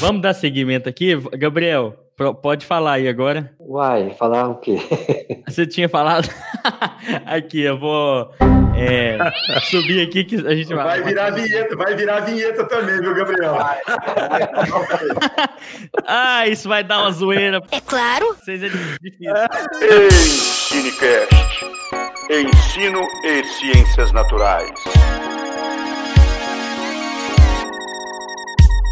[0.00, 1.96] Vamos dar seguimento aqui, Gabriel.
[2.42, 3.50] Pode falar aí agora.
[3.58, 4.76] Uai, falar o quê?
[5.48, 6.28] Você tinha falado?
[7.24, 8.30] aqui, eu vou
[8.76, 9.16] é,
[9.62, 10.84] subir aqui que a gente vai.
[10.84, 13.56] Vai virar vinheta, vai virar vinheta também, viu, Gabriel?
[16.06, 17.62] ah, isso vai dar uma zoeira.
[17.70, 18.36] É claro.
[18.38, 19.32] Vocês é difícil.
[20.76, 21.73] Ensinecast.
[22.30, 24.72] Ensino e Ciências Naturais.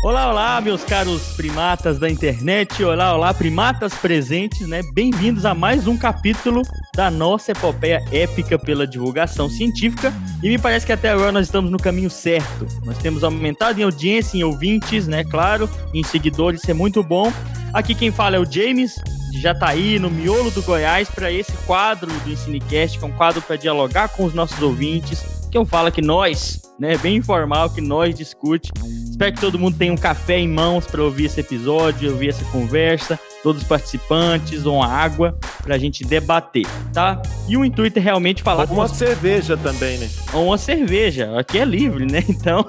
[0.04, 2.84] Olá, olá, meus caros primatas da internet.
[2.84, 4.82] Olá, olá, primatas presentes, né?
[4.92, 6.60] Bem-vindos a mais um capítulo
[6.94, 10.12] da nossa epopeia épica pela divulgação científica.
[10.42, 12.66] E me parece que até agora nós estamos no caminho certo.
[12.84, 15.24] Nós temos aumentado em audiência, em ouvintes, né?
[15.24, 17.32] Claro, em seguidores, isso é muito bom.
[17.72, 19.00] Aqui quem fala é o James,
[19.40, 23.12] já tá aí no miolo do Goiás para esse quadro do Ensinecast, que é um
[23.12, 27.70] quadro para dialogar com os nossos ouvintes, que eu falo que nós, né, bem informal,
[27.70, 28.70] que nós discute.
[29.10, 32.44] Espero que todo mundo tenha um café em mãos para ouvir esse episódio, ouvir essa
[32.46, 37.20] conversa, todos os participantes, ou uma água para a gente debater, tá?
[37.48, 38.68] E o intuito é realmente falar.
[38.68, 40.08] Ou uma cerveja também, né?
[40.32, 42.22] Ou uma cerveja, aqui é livre, né?
[42.32, 42.66] Então.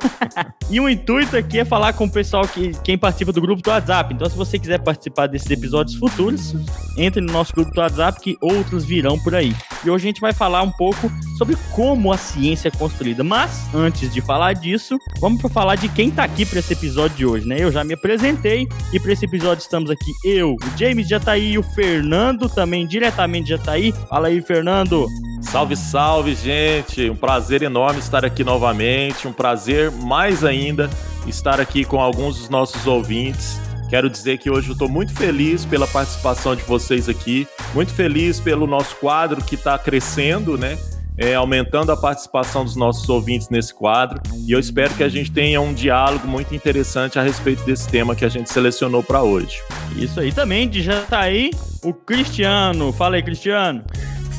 [0.70, 3.70] e o intuito aqui é falar com o pessoal que quem participa do grupo do
[3.70, 4.14] WhatsApp.
[4.14, 6.54] Então, se você quiser participar desses episódios futuros,
[6.98, 9.56] entre no nosso grupo do WhatsApp que outros virão por aí.
[9.84, 13.24] E hoje a gente vai falar um pouco sobre como a ciência é construída.
[13.24, 17.18] Mas, antes de falar disso, vamos para falar de quem tá aqui para esse episódio
[17.18, 17.58] de hoje, né?
[17.60, 21.34] Eu já me apresentei e para esse episódio estamos aqui eu, o James já tá
[21.34, 23.94] aí o Fernando também diretamente já tá aí.
[24.10, 25.08] Fala aí, Fernando.
[25.42, 27.10] Salve, salve, gente!
[27.10, 29.28] Um prazer enorme estar aqui novamente.
[29.28, 30.90] Um prazer mais ainda
[31.28, 33.60] estar aqui com alguns dos nossos ouvintes.
[33.90, 38.40] Quero dizer que hoje eu estou muito feliz pela participação de vocês aqui, muito feliz
[38.40, 40.78] pelo nosso quadro que está crescendo, né?
[41.18, 44.22] É, aumentando a participação dos nossos ouvintes nesse quadro.
[44.48, 48.16] E eu espero que a gente tenha um diálogo muito interessante a respeito desse tema
[48.16, 49.62] que a gente selecionou para hoje.
[49.96, 51.52] Isso aí também, já está aí
[51.84, 52.92] o Cristiano.
[52.92, 53.84] Fala aí, Cristiano.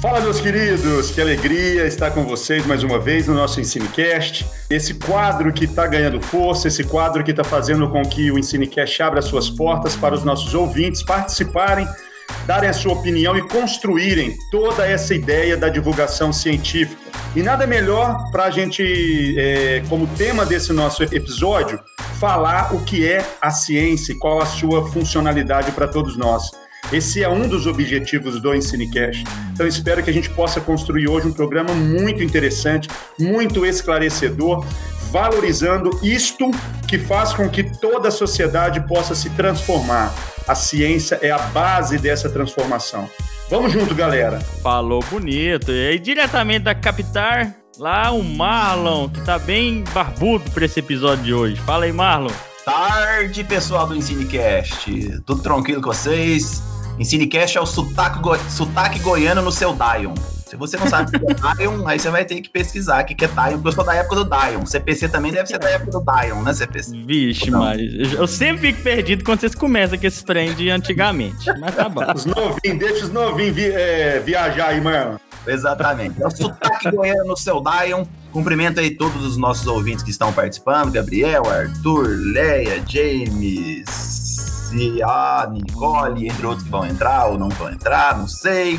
[0.05, 4.45] Fala, meus queridos, que alegria estar com vocês mais uma vez no nosso Ensinecast.
[4.69, 9.03] Esse quadro que está ganhando força, esse quadro que está fazendo com que o Ensinecast
[9.03, 11.89] abra suas portas para os nossos ouvintes participarem,
[12.47, 17.03] darem a sua opinião e construírem toda essa ideia da divulgação científica.
[17.35, 21.81] E nada melhor para a gente, é, como tema desse nosso episódio,
[22.21, 26.51] falar o que é a ciência e qual a sua funcionalidade para todos nós.
[26.93, 29.25] Esse é um dos objetivos do Ensinecast.
[29.53, 34.65] Então, espero que a gente possa construir hoje um programa muito interessante, muito esclarecedor,
[35.15, 36.51] valorizando isto
[36.89, 40.13] que faz com que toda a sociedade possa se transformar.
[40.49, 43.09] A ciência é a base dessa transformação.
[43.49, 44.41] Vamos junto, galera.
[44.61, 45.71] Falou bonito.
[45.71, 47.47] E aí, diretamente da Capital,
[47.79, 51.61] lá o Marlon, que tá bem barbudo para esse episódio de hoje.
[51.61, 52.33] Fala aí, Marlon.
[52.65, 55.21] Tarde, pessoal do Ensinecast.
[55.25, 56.61] Tudo tranquilo com vocês?
[56.99, 60.34] Ensinecast é o sotaque, go sotaque goiano no seu Dion.
[60.55, 63.05] Se você não sabe o que é Dion, aí você vai ter que pesquisar o
[63.05, 64.65] que é Dion, porque eu sou da época do Dion.
[64.65, 67.05] CPC também deve ser da época do Dion, né, CPC?
[67.05, 71.45] Vixe, mas eu sempre fico perdido quando vocês começam com esse trem de antigamente.
[71.59, 72.05] Mas tá bom.
[72.15, 75.21] Os novinhos, deixa os novinhos vi, é, viajar aí, mano.
[75.45, 76.23] Exatamente.
[76.23, 78.05] É o sotaque goiano no seu Dion.
[78.31, 84.71] Cumprimento aí todos os nossos ouvintes que estão participando: Gabriel, Arthur, Leia, James,
[85.05, 88.79] a Nicole, entre outros que vão entrar ou não vão entrar, não sei.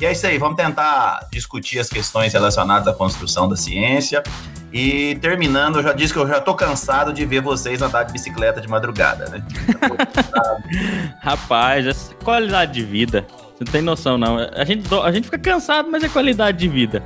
[0.00, 4.22] E é isso aí, vamos tentar discutir as questões relacionadas à construção da ciência.
[4.72, 8.12] E terminando, eu já disse que eu já tô cansado de ver vocês andar de
[8.12, 9.44] bicicleta de madrugada, né?
[11.20, 13.26] Rapaz, essa qualidade de vida.
[13.28, 14.38] Você não tem noção, não.
[14.38, 17.02] A gente, a gente fica cansado, mas é qualidade de vida.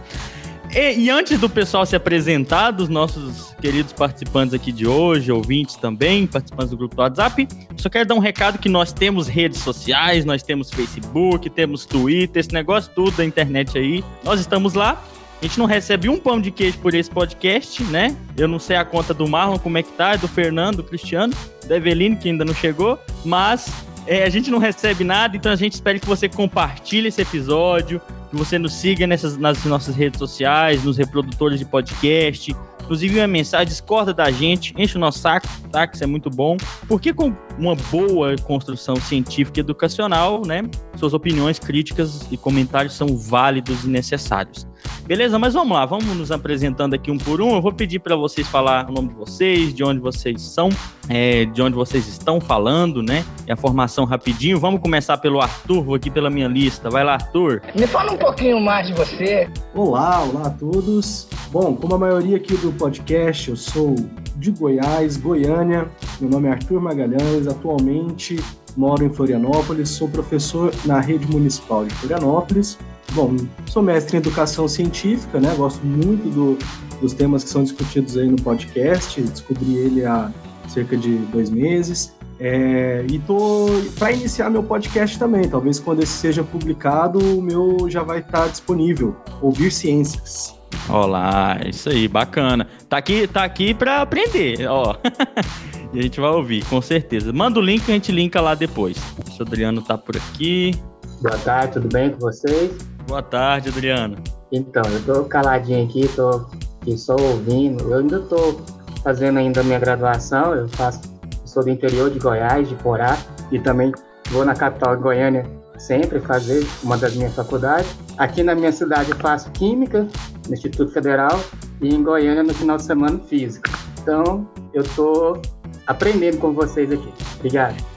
[0.75, 5.77] E, e, antes do pessoal se apresentar, dos nossos queridos participantes aqui de hoje, ouvintes
[5.77, 9.60] também, participantes do grupo do WhatsApp, só quero dar um recado que nós temos redes
[9.60, 14.05] sociais, nós temos Facebook, temos Twitter, esse negócio tudo da internet aí.
[14.22, 15.03] Nós estamos lá.
[15.41, 18.17] A gente não recebe um pão de queijo por esse podcast, né?
[18.37, 21.35] Eu não sei a conta do Marlon, como é que tá, do Fernando, do Cristiano,
[21.67, 23.70] da Eveline, que ainda não chegou, mas
[24.06, 28.00] é, a gente não recebe nada, então a gente espera que você compartilhe esse episódio,
[28.37, 32.55] que você nos siga nessas, nas nossas redes sociais, nos reprodutores de podcast,
[32.88, 35.87] nos envie uma mensagem, discorda da gente, enche o nosso saco, tá?
[35.87, 36.56] Que isso é muito bom.
[36.87, 40.62] Porque com uma boa construção científica e educacional, né?
[40.97, 44.67] Suas opiniões, críticas e comentários são válidos e necessários.
[45.06, 47.55] Beleza, mas vamos lá, vamos nos apresentando aqui um por um.
[47.55, 50.69] Eu vou pedir para vocês falar o nome de vocês, de onde vocês são,
[51.09, 53.25] é, de onde vocês estão falando, né?
[53.47, 54.59] E a formação rapidinho.
[54.59, 56.91] Vamos começar pelo Arthur, vou aqui pela minha lista.
[56.91, 57.62] Vai lá, Arthur.
[57.75, 59.49] Me fala um pouquinho mais de você.
[59.75, 61.29] Olá, olá a todos.
[61.53, 63.94] Bom, como a maioria aqui do podcast, eu sou
[64.35, 65.89] de Goiás, Goiânia.
[66.21, 67.47] Meu nome é Arthur Magalhães.
[67.47, 68.37] Atualmente
[68.77, 72.77] moro em Florianópolis, sou professor na rede municipal de Florianópolis
[73.12, 73.37] Bom,
[73.67, 75.55] sou mestre em educação científica, né?
[75.56, 76.58] Gosto muito do,
[77.00, 79.20] dos temas que são discutidos aí no podcast.
[79.20, 80.31] Descobri ele há
[80.69, 82.14] cerca de dois meses.
[82.38, 83.67] É, e tô
[83.99, 85.49] para iniciar meu podcast também.
[85.49, 89.17] Talvez quando esse seja publicado, o meu já vai estar disponível.
[89.41, 90.55] Ouvir ciências.
[90.88, 92.69] Olá, isso aí, bacana.
[92.88, 94.97] Tá aqui, tá aqui para aprender, ó.
[95.93, 97.32] e a gente vai ouvir, com certeza.
[97.32, 98.97] Manda o link que a gente linka lá depois.
[99.38, 100.75] O Adriano tá por aqui.
[101.20, 102.95] Boa tarde, tudo bem com vocês?
[103.06, 104.17] Boa tarde, Adriano.
[104.50, 106.47] Então, eu tô caladinho aqui, tô
[106.81, 107.85] aqui só ouvindo.
[107.91, 108.61] Eu ainda tô
[109.03, 111.00] fazendo ainda minha graduação, eu faço,
[111.44, 113.17] sou do interior de Goiás, de Porá,
[113.53, 113.93] e também
[114.31, 115.44] vou na capital de Goiânia
[115.79, 117.94] sempre fazer uma das minhas faculdades.
[118.19, 120.08] Aqui na minha cidade eu faço Química,
[120.49, 121.38] no Instituto Federal,
[121.81, 123.70] e em Goiânia no final de semana Física.
[124.03, 125.41] Então, eu tô
[125.87, 127.12] aprendendo com vocês aqui.
[127.37, 127.95] Obrigado.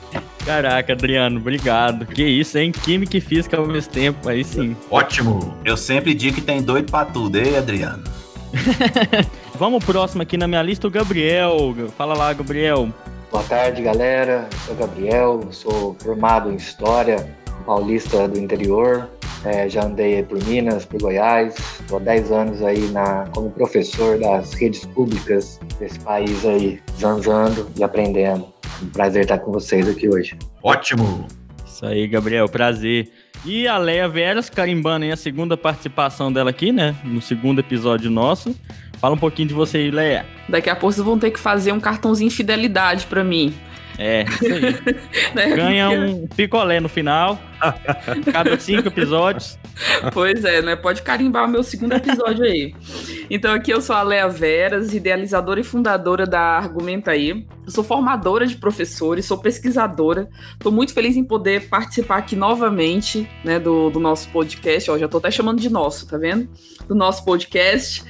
[0.49, 2.07] Caraca, Adriano, obrigado.
[2.07, 2.71] Que isso, hein?
[2.71, 4.75] Química e física ao mesmo tempo, aí sim.
[4.89, 5.55] Ótimo.
[5.63, 8.03] Eu sempre digo que tem doido pra tudo, hein, Adriano?
[9.59, 11.75] Vamos próximo aqui na minha lista, o Gabriel.
[11.95, 12.89] Fala lá, Gabriel.
[13.31, 14.49] Boa tarde, galera.
[14.51, 17.31] Eu sou o Gabriel, sou formado em História,
[17.63, 19.07] paulista do interior.
[19.45, 21.57] É, já andei por Minas, por Goiás.
[21.79, 27.69] Estou há 10 anos aí na, como professor das redes públicas desse país aí, zanzando
[27.77, 28.51] e aprendendo.
[28.81, 30.37] Um prazer estar com vocês aqui hoje.
[30.63, 31.27] Ótimo!
[31.65, 33.09] Isso aí, Gabriel, prazer.
[33.45, 36.95] E a Leia Veras, carimbando aí a segunda participação dela aqui, né?
[37.03, 38.55] No segundo episódio nosso.
[38.99, 40.25] Fala um pouquinho de você aí, Leia.
[40.49, 43.53] Daqui a pouco vocês vão ter que fazer um cartãozinho de fidelidade para mim.
[43.99, 44.95] É, isso aí.
[45.35, 45.55] né?
[45.55, 47.37] Ganha um picolé no final.
[48.31, 49.59] Cada cinco episódios.
[50.13, 50.77] Pois é, né?
[50.77, 52.73] Pode carimbar o meu segundo episódio aí.
[53.29, 57.45] Então aqui eu sou a Lea Veras, idealizadora e fundadora da Argumenta aí.
[57.65, 60.29] Eu sou formadora de professores, sou pesquisadora.
[60.53, 64.89] Estou muito feliz em poder participar aqui novamente, né, do, do nosso podcast.
[64.89, 66.49] Ó, já estou até chamando de nosso, tá vendo?
[66.87, 68.01] Do nosso podcast.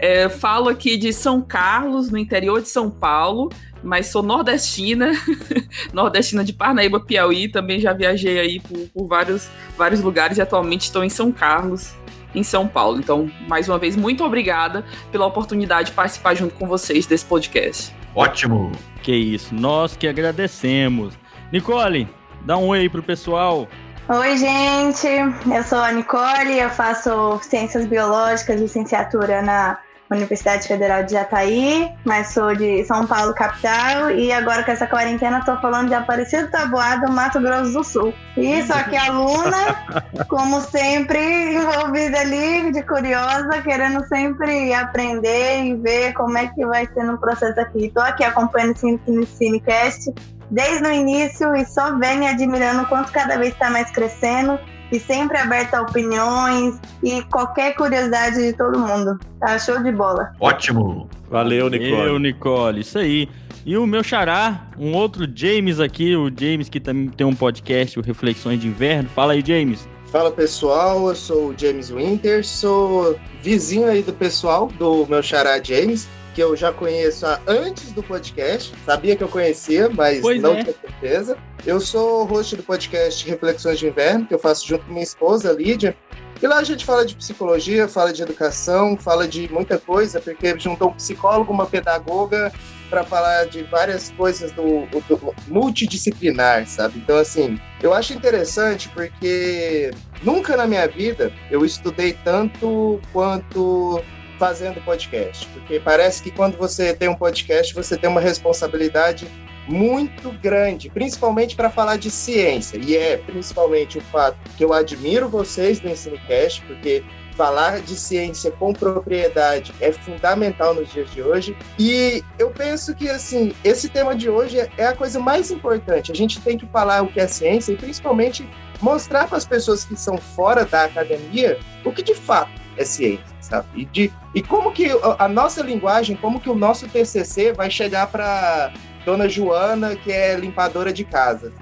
[0.00, 3.48] É, falo aqui de São Carlos, no interior de São Paulo
[3.86, 5.12] mas sou nordestina,
[5.94, 9.48] nordestina de Parnaíba, Piauí, também já viajei aí por, por, vários,
[9.78, 11.94] vários lugares e atualmente estou em São Carlos,
[12.34, 12.98] em São Paulo.
[12.98, 17.94] Então, mais uma vez, muito obrigada pela oportunidade de participar junto com vocês desse podcast.
[18.14, 18.72] Ótimo!
[19.02, 21.14] Que isso, nós que agradecemos.
[21.52, 22.08] Nicole,
[22.44, 23.68] dá um oi aí pro pessoal.
[24.08, 25.06] Oi, gente.
[25.06, 29.78] Eu sou a Nicole, eu faço Ciências Biológicas, licenciatura na
[30.10, 35.38] Universidade Federal de Jataí, mas sou de São Paulo, capital, e agora com essa quarentena
[35.38, 38.14] estou falando de Aparecido Taboado, Mato Grosso do Sul.
[38.36, 39.84] E só que aluna,
[40.28, 46.86] como sempre, envolvida ali, de curiosa, querendo sempre aprender e ver como é que vai
[46.86, 47.86] ser no processo aqui.
[47.86, 48.76] Estou aqui acompanhando
[49.08, 50.14] o Cinecast
[50.50, 54.58] desde o início e só venho admirando o quanto cada vez está mais crescendo
[54.90, 59.18] e sempre aberta a opiniões e qualquer curiosidade de todo mundo.
[59.40, 60.32] Tá show de bola.
[60.40, 61.08] Ótimo.
[61.30, 61.90] Valeu, Nicole.
[61.90, 62.80] Valeu, Nicole.
[62.80, 63.28] Isso aí.
[63.64, 67.98] E o meu xará, um outro James aqui, o James que também tem um podcast,
[67.98, 69.08] o Reflexões de Inverno.
[69.08, 69.88] Fala aí, James.
[70.12, 75.60] Fala pessoal, eu sou o James Winter, sou vizinho aí do pessoal do meu xará
[75.62, 78.70] James que eu já conheço antes do podcast.
[78.84, 80.62] Sabia que eu conhecia, mas pois não é.
[80.62, 81.38] tinha certeza.
[81.64, 85.50] Eu sou host do podcast Reflexões de Inverno, que eu faço junto com minha esposa,
[85.50, 85.96] Lídia.
[86.42, 90.54] E lá a gente fala de psicologia, fala de educação, fala de muita coisa, porque
[90.58, 92.52] juntou um psicólogo, uma pedagoga,
[92.90, 96.98] para falar de várias coisas do, do, multidisciplinar, sabe?
[96.98, 99.90] Então, assim, eu acho interessante porque
[100.22, 104.02] nunca na minha vida eu estudei tanto quanto
[104.38, 109.26] fazendo podcast, porque parece que quando você tem um podcast, você tem uma responsabilidade
[109.68, 112.78] muito grande, principalmente para falar de ciência.
[112.78, 117.02] E é principalmente o fato que eu admiro vocês do EnsinoCast, porque
[117.36, 121.56] falar de ciência com propriedade é fundamental nos dias de hoje.
[121.78, 126.10] E eu penso que assim, esse tema de hoje é a coisa mais importante.
[126.10, 128.48] A gente tem que falar o que é ciência e principalmente
[128.80, 133.35] mostrar para as pessoas que são fora da academia o que de fato é ciência
[133.46, 133.66] sabe?
[133.74, 138.08] E, de, e como que a nossa linguagem, como que o nosso TCC vai chegar
[138.08, 138.72] para
[139.04, 141.52] Dona Joana, que é limpadora de casa.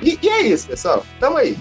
[0.00, 1.04] E, e, é isso, pessoal.
[1.18, 1.56] Tamo aí.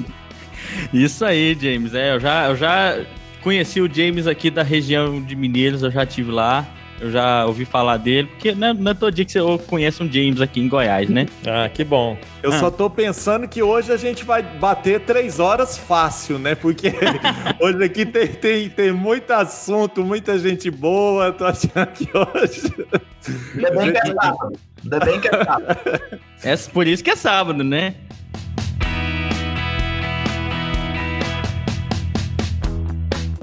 [0.93, 1.93] Isso aí, James.
[1.93, 3.05] É, eu já, eu já
[3.41, 6.67] conheci o James aqui da região de Mineiros, eu já tive lá.
[6.99, 10.03] Eu já ouvi falar dele, porque não é, não é todo dia que você conhece
[10.03, 11.27] um James aqui em Goiás, né?
[11.47, 12.17] Ah, que bom.
[12.43, 12.59] Eu ah.
[12.59, 16.55] só tô pensando que hoje a gente vai bater três horas fácil, né?
[16.55, 16.93] Porque
[17.59, 21.31] hoje aqui tem, tem, tem muito assunto, muita gente boa.
[21.31, 22.73] Tô achando que hoje.
[23.55, 24.59] Ainda bem que é sábado.
[24.83, 25.79] Ainda bem que é sábado.
[26.43, 27.95] É por isso que é sábado, né?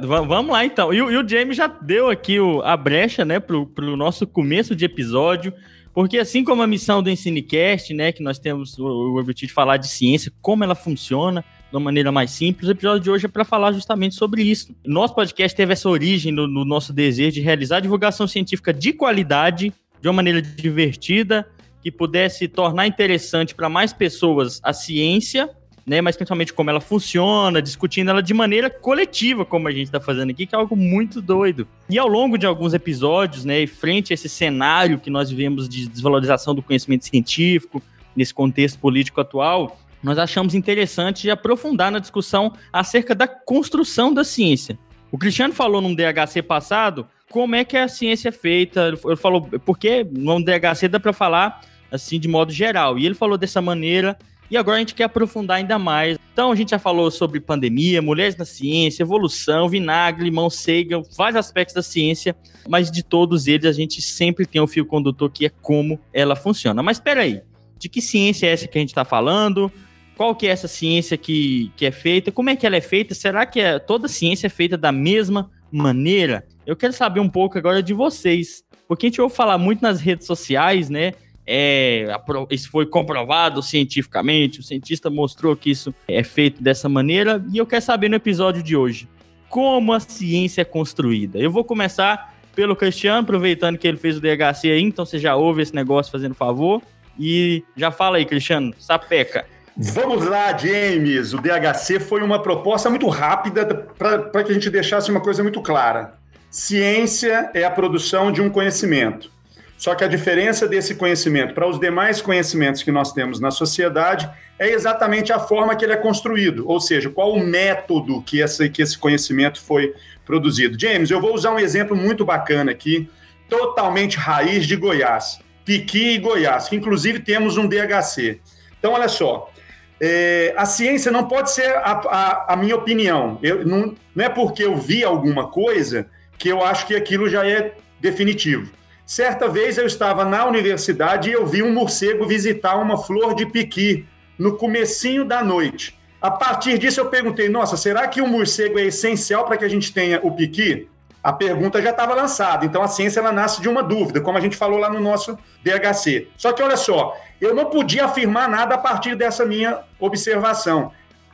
[0.06, 0.92] Vamos lá então.
[0.92, 4.74] E, e, o James já deu aqui o, a brecha, né, pro, pro nosso começo
[4.74, 5.52] de episódio.
[5.92, 9.54] Porque assim como a missão do Ensinecast, né, que nós temos o, o objetivo de
[9.54, 13.24] falar de ciência, como ela funciona de uma maneira mais simples, o episódio de hoje
[13.24, 14.74] é para falar justamente sobre isso.
[14.84, 19.72] Nosso podcast teve essa origem no, no nosso desejo de realizar divulgação científica de qualidade,
[20.00, 21.48] de uma maneira divertida,
[21.82, 25.48] que pudesse tornar interessante para mais pessoas a ciência
[25.86, 26.00] né?
[26.00, 30.30] Mas principalmente como ela funciona, discutindo ela de maneira coletiva, como a gente está fazendo
[30.30, 31.68] aqui, que é algo muito doido.
[31.88, 35.68] E ao longo de alguns episódios, né, e frente a esse cenário que nós vivemos
[35.68, 37.80] de desvalorização do conhecimento científico,
[38.16, 44.78] nesse contexto político atual, nós achamos interessante aprofundar na discussão acerca da construção da ciência.
[45.10, 48.88] O Cristiano falou num DHC passado como é que a ciência é feita.
[49.04, 52.98] Ele falou, porque no DHC dá para falar assim de modo geral.
[52.98, 54.16] E ele falou dessa maneira
[54.50, 56.18] e agora a gente quer aprofundar ainda mais.
[56.32, 61.36] Então a gente já falou sobre pandemia, mulheres na ciência, evolução, vinagre, limão, cega, vários
[61.36, 62.36] aspectos da ciência,
[62.68, 66.36] mas de todos eles a gente sempre tem um fio condutor que é como ela
[66.36, 66.82] funciona.
[66.82, 67.40] Mas espera aí,
[67.78, 69.72] de que ciência é essa que a gente está falando?
[70.16, 72.32] Qual que é essa ciência que, que é feita?
[72.32, 73.14] Como é que ela é feita?
[73.14, 76.46] Será que é, toda ciência é feita da mesma maneira?
[76.66, 80.00] Eu quero saber um pouco agora de vocês, porque a gente ouve falar muito nas
[80.00, 81.12] redes sociais, né?
[81.46, 82.08] É,
[82.50, 87.66] isso foi comprovado cientificamente, o cientista mostrou que isso é feito dessa maneira, e eu
[87.66, 89.08] quero saber no episódio de hoje,
[89.48, 91.38] como a ciência é construída.
[91.38, 95.36] Eu vou começar pelo Cristiano, aproveitando que ele fez o DHC aí, então você já
[95.36, 96.82] ouve esse negócio fazendo favor,
[97.18, 99.46] e já fala aí, Cristiano, sapeca.
[99.76, 101.34] Vamos lá, James.
[101.34, 105.60] O DHC foi uma proposta muito rápida para que a gente deixasse uma coisa muito
[105.60, 106.14] clara.
[106.50, 109.30] Ciência é a produção de um conhecimento.
[109.76, 114.28] Só que a diferença desse conhecimento para os demais conhecimentos que nós temos na sociedade
[114.58, 118.70] é exatamente a forma que ele é construído, ou seja, qual o método que esse,
[118.70, 120.80] que esse conhecimento foi produzido.
[120.80, 123.08] James, eu vou usar um exemplo muito bacana aqui,
[123.48, 128.40] totalmente raiz de Goiás, Piqui e Goiás, que inclusive temos um DHC.
[128.78, 129.52] Então, olha só,
[130.00, 133.38] é, a ciência não pode ser a, a, a minha opinião.
[133.42, 136.06] Eu, não, não é porque eu vi alguma coisa
[136.38, 138.70] que eu acho que aquilo já é definitivo.
[139.06, 143.46] Certa vez eu estava na universidade e eu vi um morcego visitar uma flor de
[143.46, 144.04] piqui
[144.36, 145.96] no comecinho da noite.
[146.20, 149.68] A partir disso eu perguntei: "Nossa, será que o morcego é essencial para que a
[149.68, 150.88] gente tenha o piqui?"
[151.22, 152.66] A pergunta já estava lançada.
[152.66, 155.38] Então a ciência ela nasce de uma dúvida, como a gente falou lá no nosso
[155.62, 156.26] DHC.
[156.36, 160.90] Só que olha só, eu não podia afirmar nada a partir dessa minha observação.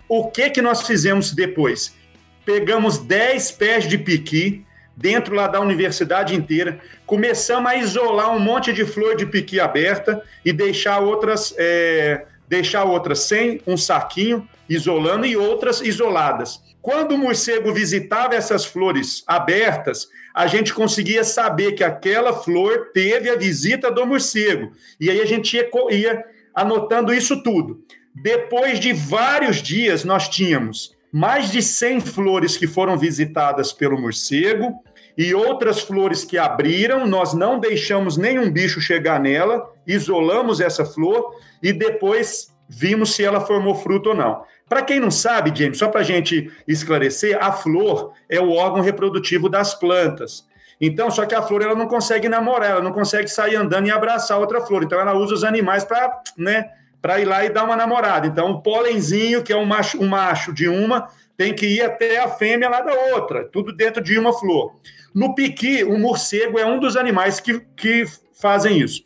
[0.06, 1.94] O que que nós fizemos depois?
[2.44, 4.62] Pegamos 10 pés de piqui,
[4.96, 6.78] dentro lá da universidade inteira.
[7.06, 12.84] Começamos a isolar um monte de flor de piqui aberta e deixar outras, é, deixar
[12.84, 16.60] outras sem um saquinho, isolando, e outras isoladas.
[16.80, 23.30] Quando o morcego visitava essas flores abertas, a gente conseguia saber que aquela flor teve
[23.30, 24.72] a visita do morcego.
[24.98, 27.84] E aí a gente ia, ia anotando isso tudo.
[28.14, 34.82] Depois de vários dias, nós tínhamos mais de 100 flores que foram visitadas pelo morcego
[35.16, 41.36] e outras flores que abriram, nós não deixamos nenhum bicho chegar nela, isolamos essa flor
[41.62, 44.42] e depois vimos se ela formou fruto ou não.
[44.66, 48.80] Para quem não sabe, James, só para a gente esclarecer, a flor é o órgão
[48.80, 50.46] reprodutivo das plantas.
[50.80, 53.90] Então, só que a flor ela não consegue namorar, ela não consegue sair andando e
[53.90, 54.82] abraçar outra flor.
[54.82, 56.70] Então, ela usa os animais para né,
[57.02, 58.28] para ir lá e dar uma namorada.
[58.28, 62.20] Então, o pólenzinho, que é um macho, um macho de uma, tem que ir até
[62.20, 64.76] a fêmea lá da outra, tudo dentro de uma flor.
[65.12, 68.04] No piqui, o morcego é um dos animais que, que
[68.40, 69.02] fazem isso.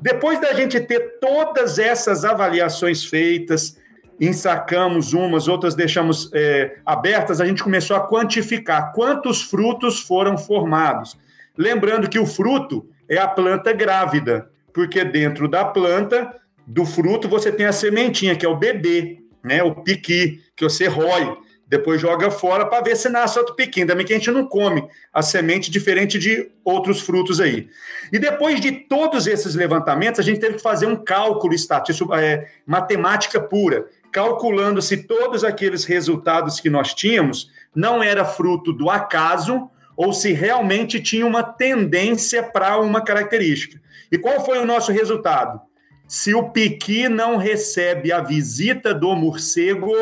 [0.00, 3.78] Depois da gente ter todas essas avaliações feitas,
[4.20, 11.16] ensacamos umas, outras deixamos é, abertas, a gente começou a quantificar quantos frutos foram formados.
[11.56, 16.34] Lembrando que o fruto é a planta grávida, porque dentro da planta
[16.68, 19.62] do fruto você tem a sementinha, que é o bebê, né?
[19.62, 21.34] O piqui, que você rói.
[21.66, 23.84] depois joga fora para ver se nasce outro piqui.
[23.86, 27.68] Também que a gente não come a semente diferente de outros frutos aí.
[28.12, 32.50] E depois de todos esses levantamentos, a gente teve que fazer um cálculo estatístico, é,
[32.66, 39.70] matemática pura, calculando se todos aqueles resultados que nós tínhamos não era fruto do acaso
[39.96, 43.80] ou se realmente tinha uma tendência para uma característica.
[44.10, 45.67] E qual foi o nosso resultado?
[46.08, 49.92] Se o piqui não recebe a visita do morcego,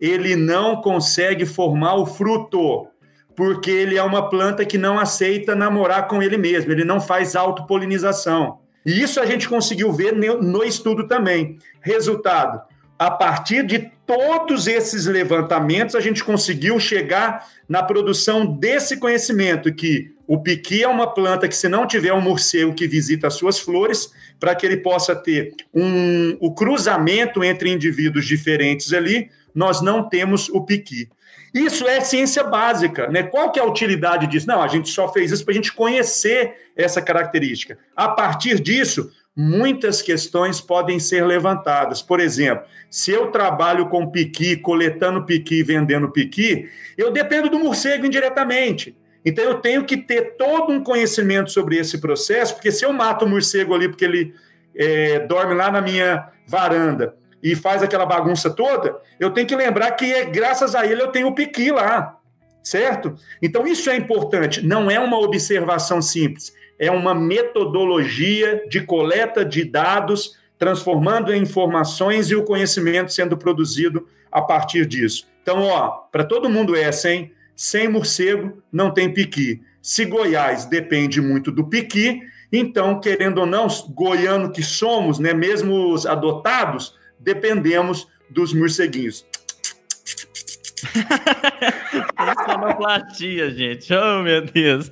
[0.00, 2.86] ele não consegue formar o fruto,
[3.34, 7.34] porque ele é uma planta que não aceita namorar com ele mesmo, ele não faz
[7.34, 8.60] autopolinização.
[8.86, 11.58] E isso a gente conseguiu ver no estudo também.
[11.80, 12.62] Resultado:
[12.96, 20.14] a partir de todos esses levantamentos, a gente conseguiu chegar na produção desse conhecimento que
[20.32, 23.60] o piqui é uma planta que, se não tiver um morcego que visita as suas
[23.60, 24.10] flores,
[24.40, 30.48] para que ele possa ter um, o cruzamento entre indivíduos diferentes ali, nós não temos
[30.48, 31.06] o piqui.
[31.52, 33.24] Isso é ciência básica, né?
[33.24, 34.48] Qual que é a utilidade disso?
[34.48, 37.76] Não, a gente só fez isso para a gente conhecer essa característica.
[37.94, 42.00] A partir disso, muitas questões podem ser levantadas.
[42.00, 48.06] Por exemplo, se eu trabalho com piqui, coletando piqui vendendo piqui, eu dependo do morcego
[48.06, 48.96] indiretamente.
[49.24, 53.24] Então eu tenho que ter todo um conhecimento sobre esse processo, porque se eu mato
[53.24, 54.34] o morcego ali porque ele
[54.74, 59.92] é, dorme lá na minha varanda e faz aquela bagunça toda, eu tenho que lembrar
[59.92, 62.18] que é graças a ele eu tenho o piqui lá,
[62.62, 63.14] certo?
[63.40, 69.64] Então isso é importante, não é uma observação simples, é uma metodologia de coleta de
[69.64, 75.28] dados, transformando em informações e o conhecimento sendo produzido a partir disso.
[75.42, 77.32] Então, ó, para todo mundo essa, hein?
[77.54, 79.62] Sem morcego não tem piqui.
[79.80, 82.20] Se Goiás depende muito do piqui,
[82.52, 89.24] então, querendo ou não, goiano que somos, né, mesmo os adotados, dependemos dos morceguinhos.
[92.44, 93.92] Sonoplastia, gente.
[93.94, 94.90] Oh, meu Deus.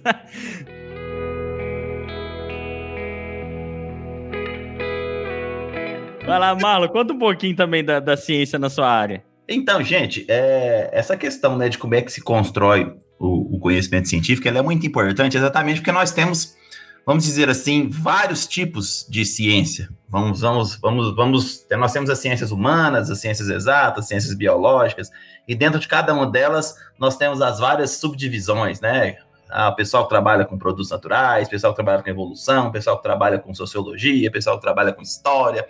[6.26, 9.25] Vai lá, Marlon, conta um pouquinho também da, da ciência na sua área.
[9.52, 14.09] Então, gente, é, essa questão né, de como é que se constrói o, o conhecimento
[14.09, 16.57] científico é muito importante exatamente porque nós temos,
[17.04, 19.88] vamos dizer assim, vários tipos de ciência.
[20.09, 21.66] Vamos, vamos, vamos, vamos.
[21.73, 25.11] Nós temos as ciências humanas, as ciências exatas, as ciências biológicas,
[25.49, 29.16] e dentro de cada uma delas nós temos as várias subdivisões, né?
[29.49, 33.37] Ah, pessoal que trabalha com produtos naturais, pessoal que trabalha com evolução, pessoal que trabalha
[33.37, 35.67] com sociologia, pessoal que trabalha com história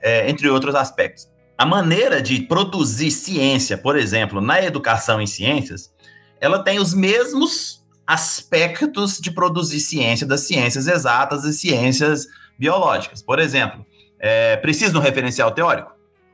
[0.00, 1.29] é, entre outros aspectos.
[1.60, 5.92] A maneira de produzir ciência, por exemplo, na educação em ciências,
[6.40, 12.26] ela tem os mesmos aspectos de produzir ciência das ciências exatas e ciências
[12.58, 13.20] biológicas.
[13.20, 13.84] Por exemplo,
[14.18, 15.92] é, precisa de um referencial teórico?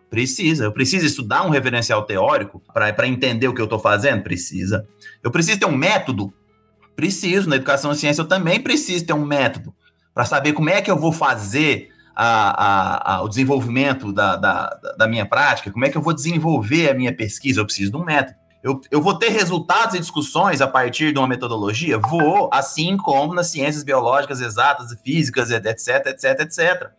[0.08, 0.62] Precisa.
[0.62, 4.22] Eu preciso estudar um referencial teórico para entender o que eu estou fazendo?
[4.22, 4.86] Precisa.
[5.24, 6.32] Eu preciso ter um método?
[6.94, 7.48] Preciso.
[7.48, 9.74] Na educação em ciência eu também preciso ter um método
[10.14, 15.06] para saber como é que eu vou fazer a, a, o desenvolvimento da, da, da,
[15.06, 17.60] minha prática, como é que eu vou desenvolver a minha pesquisa?
[17.60, 18.38] Eu preciso de um método.
[18.62, 21.98] Eu, eu vou ter resultados e discussões a partir de uma metodologia?
[21.98, 26.90] Vou, assim como nas ciências biológicas exatas e físicas, etc, etc, etc.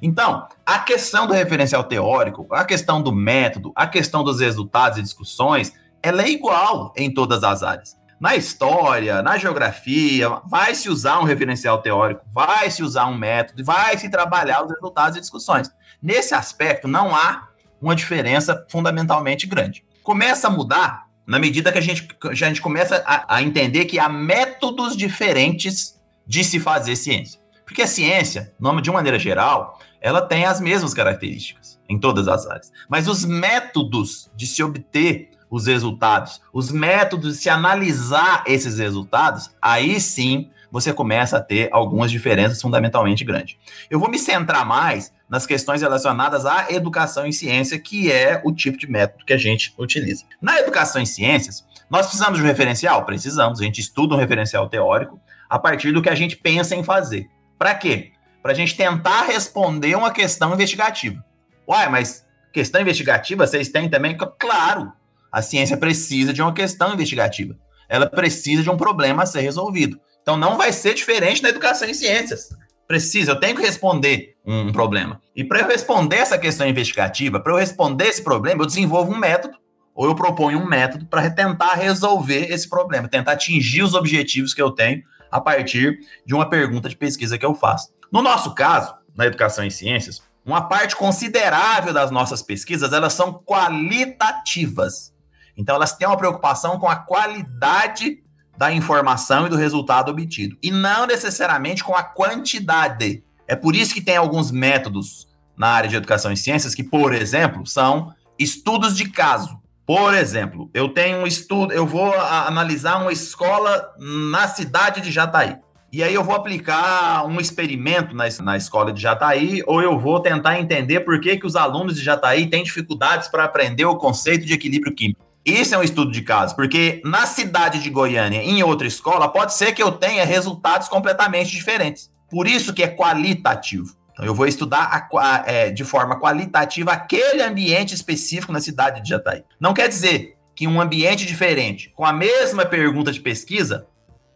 [0.00, 5.02] Então, a questão do referencial teórico, a questão do método, a questão dos resultados e
[5.02, 11.20] discussões, ela é igual em todas as áreas na história, na geografia, vai se usar
[11.20, 15.70] um referencial teórico, vai se usar um método, vai se trabalhar os resultados e discussões.
[16.02, 17.48] Nesse aspecto, não há
[17.80, 19.84] uma diferença fundamentalmente grande.
[20.02, 23.98] Começa a mudar na medida que a gente, a gente começa a, a entender que
[23.98, 27.40] há métodos diferentes de se fazer ciência.
[27.64, 32.46] Porque a ciência, de uma maneira geral, ela tem as mesmas características em todas as
[32.46, 32.72] áreas.
[32.88, 39.50] Mas os métodos de se obter os resultados, os métodos de se analisar esses resultados,
[39.60, 43.56] aí sim você começa a ter algumas diferenças fundamentalmente grandes.
[43.88, 48.52] Eu vou me centrar mais nas questões relacionadas à educação em ciência, que é o
[48.52, 50.24] tipo de método que a gente utiliza.
[50.40, 53.04] Na educação em ciências, nós precisamos de um referencial?
[53.04, 53.60] Precisamos.
[53.60, 57.28] A gente estuda um referencial teórico a partir do que a gente pensa em fazer.
[57.58, 58.12] Para quê?
[58.42, 61.24] Para a gente tentar responder uma questão investigativa.
[61.68, 64.16] Uai, mas questão investigativa vocês têm também?
[64.38, 64.92] Claro,
[65.36, 67.58] a ciência precisa de uma questão investigativa.
[67.90, 70.00] Ela precisa de um problema a ser resolvido.
[70.22, 72.48] Então não vai ser diferente na educação em ciências.
[72.88, 75.20] Precisa, eu tenho que responder um problema.
[75.36, 79.18] E para eu responder essa questão investigativa, para eu responder esse problema, eu desenvolvo um
[79.18, 79.58] método
[79.94, 84.62] ou eu proponho um método para tentar resolver esse problema, tentar atingir os objetivos que
[84.62, 87.92] eu tenho a partir de uma pergunta de pesquisa que eu faço.
[88.10, 93.34] No nosso caso, na educação em ciências, uma parte considerável das nossas pesquisas, elas são
[93.34, 95.14] qualitativas.
[95.56, 98.22] Então, elas têm uma preocupação com a qualidade
[98.56, 103.22] da informação e do resultado obtido, e não necessariamente com a quantidade.
[103.46, 107.14] É por isso que tem alguns métodos na área de educação e ciências que, por
[107.14, 109.60] exemplo, são estudos de caso.
[109.86, 115.56] Por exemplo, eu tenho um estudo, eu vou analisar uma escola na cidade de Jataí.
[115.92, 120.20] E aí eu vou aplicar um experimento na, na escola de Jataí, ou eu vou
[120.20, 124.44] tentar entender por que, que os alunos de Jataí têm dificuldades para aprender o conceito
[124.44, 125.25] de equilíbrio químico.
[125.46, 129.54] Isso é um estudo de caso, porque na cidade de Goiânia, em outra escola, pode
[129.54, 132.10] ser que eu tenha resultados completamente diferentes.
[132.28, 133.94] Por isso que é qualitativo.
[134.10, 139.10] Então, eu vou estudar a, é, de forma qualitativa aquele ambiente específico na cidade de
[139.10, 139.44] Jataí.
[139.60, 143.86] Não quer dizer que um ambiente diferente, com a mesma pergunta de pesquisa,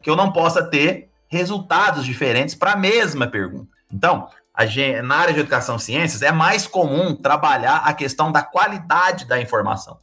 [0.01, 3.69] que eu não possa ter resultados diferentes para a mesma pergunta.
[3.93, 4.29] Então,
[5.03, 9.41] na área de educação e ciências, é mais comum trabalhar a questão da qualidade da
[9.41, 9.99] informação.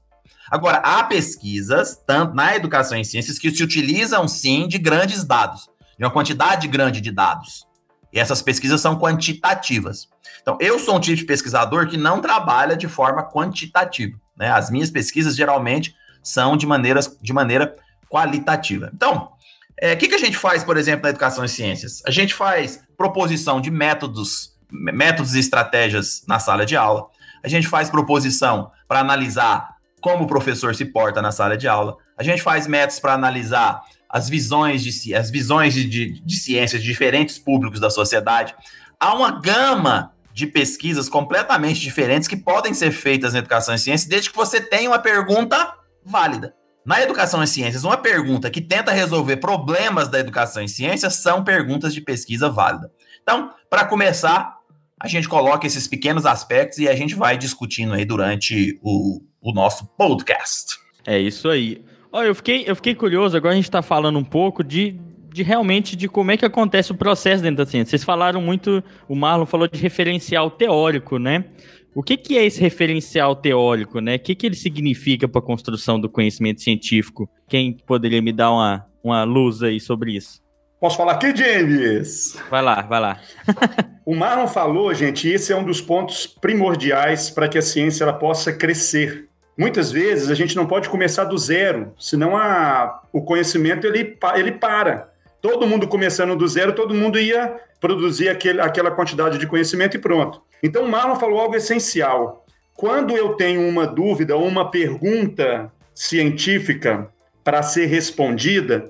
[0.50, 5.70] Agora, há pesquisas, tanto na educação e ciências, que se utilizam sim de grandes dados,
[5.98, 7.66] de uma quantidade grande de dados.
[8.14, 10.08] E essas pesquisas são quantitativas.
[10.42, 14.18] Então, eu sou um tipo de pesquisador que não trabalha de forma quantitativa.
[14.38, 14.50] Né?
[14.50, 17.76] As minhas pesquisas geralmente são de, maneiras, de maneira
[18.10, 18.90] qualitativa.
[18.94, 19.30] Então, o
[19.78, 22.02] é, que, que a gente faz, por exemplo, na educação e ciências?
[22.06, 27.08] A gente faz proposição de métodos, métodos e estratégias na sala de aula.
[27.44, 31.98] A gente faz proposição para analisar como o professor se porta na sala de aula.
[32.18, 36.82] A gente faz métodos para analisar as visões de as visões de, de, de ciências
[36.82, 38.56] de diferentes públicos da sociedade.
[39.00, 44.08] Há uma gama de pesquisas completamente diferentes que podem ser feitas na educação e ciência,
[44.08, 45.74] desde que você tenha uma pergunta
[46.06, 46.54] válida.
[46.86, 51.44] Na educação e ciências, uma pergunta que tenta resolver problemas da educação e ciências são
[51.44, 52.90] perguntas de pesquisa válida.
[53.22, 54.56] Então, para começar,
[55.00, 59.54] a gente coloca esses pequenos aspectos e a gente vai discutindo aí durante o, o
[59.54, 60.78] nosso podcast.
[61.06, 61.82] É isso aí.
[62.12, 65.00] Olha, eu fiquei, eu fiquei curioso, agora a gente está falando um pouco de,
[65.34, 67.92] de realmente de como é que acontece o processo dentro da ciência.
[67.92, 71.46] Vocês falaram muito, o Marlon falou de referencial teórico, né?
[71.94, 74.16] O que, que é esse referencial teórico, né?
[74.16, 77.30] O que, que ele significa para a construção do conhecimento científico?
[77.48, 80.42] Quem poderia me dar uma, uma luz aí sobre isso?
[80.80, 82.38] Posso falar aqui, James?
[82.52, 83.20] Vai lá, vai lá.
[84.06, 88.14] o Marlon falou, gente, esse é um dos pontos primordiais para que a ciência ela
[88.14, 89.28] possa crescer.
[89.58, 94.52] Muitas vezes a gente não pode começar do zero, senão a, o conhecimento ele, ele
[94.52, 95.12] para.
[95.42, 100.00] Todo mundo começando do zero, todo mundo ia produzir aquele, aquela quantidade de conhecimento e
[100.00, 100.44] pronto.
[100.62, 102.46] Então, o Marlon falou algo essencial.
[102.76, 107.10] Quando eu tenho uma dúvida ou uma pergunta científica
[107.44, 108.88] para ser respondida,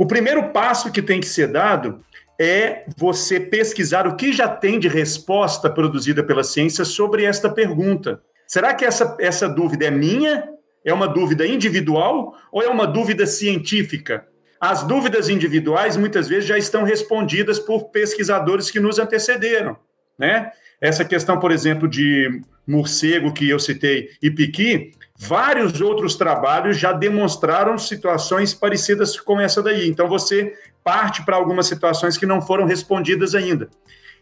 [0.00, 2.02] o primeiro passo que tem que ser dado
[2.40, 8.18] é você pesquisar o que já tem de resposta produzida pela ciência sobre esta pergunta.
[8.46, 10.48] Será que essa, essa dúvida é minha?
[10.82, 14.26] É uma dúvida individual ou é uma dúvida científica?
[14.58, 19.76] As dúvidas individuais muitas vezes já estão respondidas por pesquisadores que nos antecederam,
[20.18, 20.50] né?
[20.80, 26.92] Essa questão, por exemplo, de morcego que eu citei e piqui, vários outros trabalhos já
[26.92, 29.88] demonstraram situações parecidas com essa daí.
[29.88, 33.68] Então você parte para algumas situações que não foram respondidas ainda.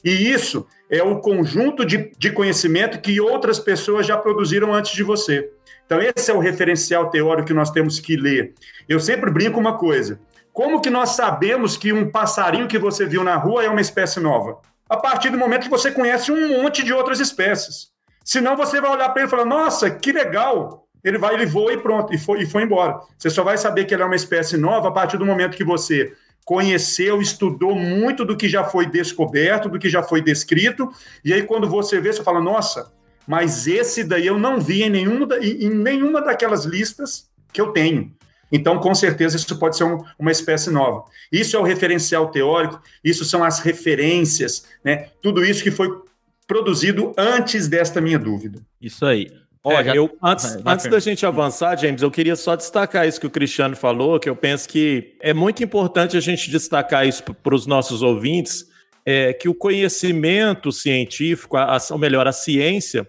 [0.04, 5.02] E isso é o conjunto de, de conhecimento que outras pessoas já produziram antes de
[5.02, 5.50] você.
[5.84, 8.54] Então, esse é o referencial teórico que nós temos que ler.
[8.88, 10.20] Eu sempre brinco uma coisa:
[10.52, 14.20] como que nós sabemos que um passarinho que você viu na rua é uma espécie
[14.20, 14.60] nova?
[14.88, 17.88] a partir do momento que você conhece um monte de outras espécies.
[18.24, 20.87] Senão você vai olhar para ele e falar: nossa, que legal!
[21.02, 23.00] Ele vai, ele voa e pronto, e foi, e foi embora.
[23.16, 25.64] Você só vai saber que ele é uma espécie nova a partir do momento que
[25.64, 26.12] você
[26.44, 30.90] conheceu, estudou muito do que já foi descoberto, do que já foi descrito,
[31.24, 32.90] e aí quando você vê, você fala: nossa,
[33.26, 38.10] mas esse daí eu não vi em nenhuma, em nenhuma daquelas listas que eu tenho.
[38.50, 41.04] Então, com certeza, isso pode ser um, uma espécie nova.
[41.30, 45.10] Isso é o referencial teórico, isso são as referências, né?
[45.20, 45.88] Tudo isso que foi
[46.46, 48.60] produzido antes desta minha dúvida.
[48.80, 49.30] Isso aí.
[49.62, 53.20] Olha, é, eu, antes, vai antes da gente avançar, James, eu queria só destacar isso
[53.20, 57.22] que o Cristiano falou, que eu penso que é muito importante a gente destacar isso
[57.22, 58.66] para os nossos ouvintes,
[59.04, 63.06] é, que o conhecimento científico, a, a, ou melhor, a ciência,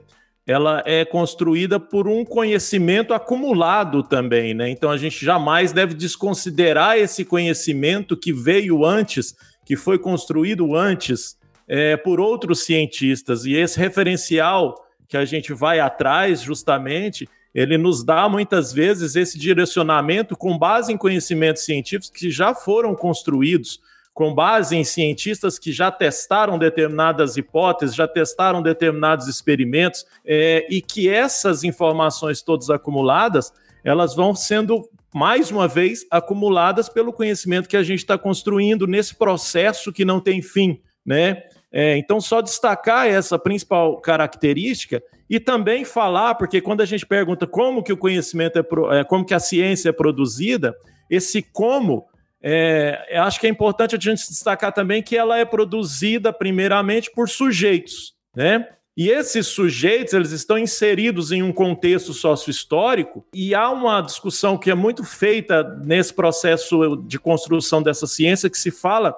[0.49, 4.67] ela é construída por um conhecimento acumulado também, né?
[4.67, 11.37] Então a gente jamais deve desconsiderar esse conhecimento que veio antes, que foi construído antes
[11.67, 13.45] é, por outros cientistas.
[13.45, 14.73] E esse referencial
[15.09, 20.93] que a gente vai atrás, justamente, ele nos dá muitas vezes esse direcionamento com base
[20.93, 23.81] em conhecimentos científicos que já foram construídos
[24.13, 30.81] com base em cientistas que já testaram determinadas hipóteses, já testaram determinados experimentos, é, e
[30.81, 33.51] que essas informações todas acumuladas
[33.83, 39.15] elas vão sendo mais uma vez acumuladas pelo conhecimento que a gente está construindo nesse
[39.15, 41.43] processo que não tem fim, né?
[41.71, 47.45] É, então, só destacar essa principal característica e também falar, porque quando a gente pergunta
[47.45, 50.75] como que o conhecimento é, é como que a ciência é produzida,
[51.09, 52.07] esse como
[52.41, 57.29] é, acho que é importante a gente destacar também que ela é produzida primeiramente por
[57.29, 58.67] sujeitos, né?
[58.97, 64.69] E esses sujeitos, eles estão inseridos em um contexto sócio-histórico e há uma discussão que
[64.69, 69.15] é muito feita nesse processo de construção dessa ciência que se fala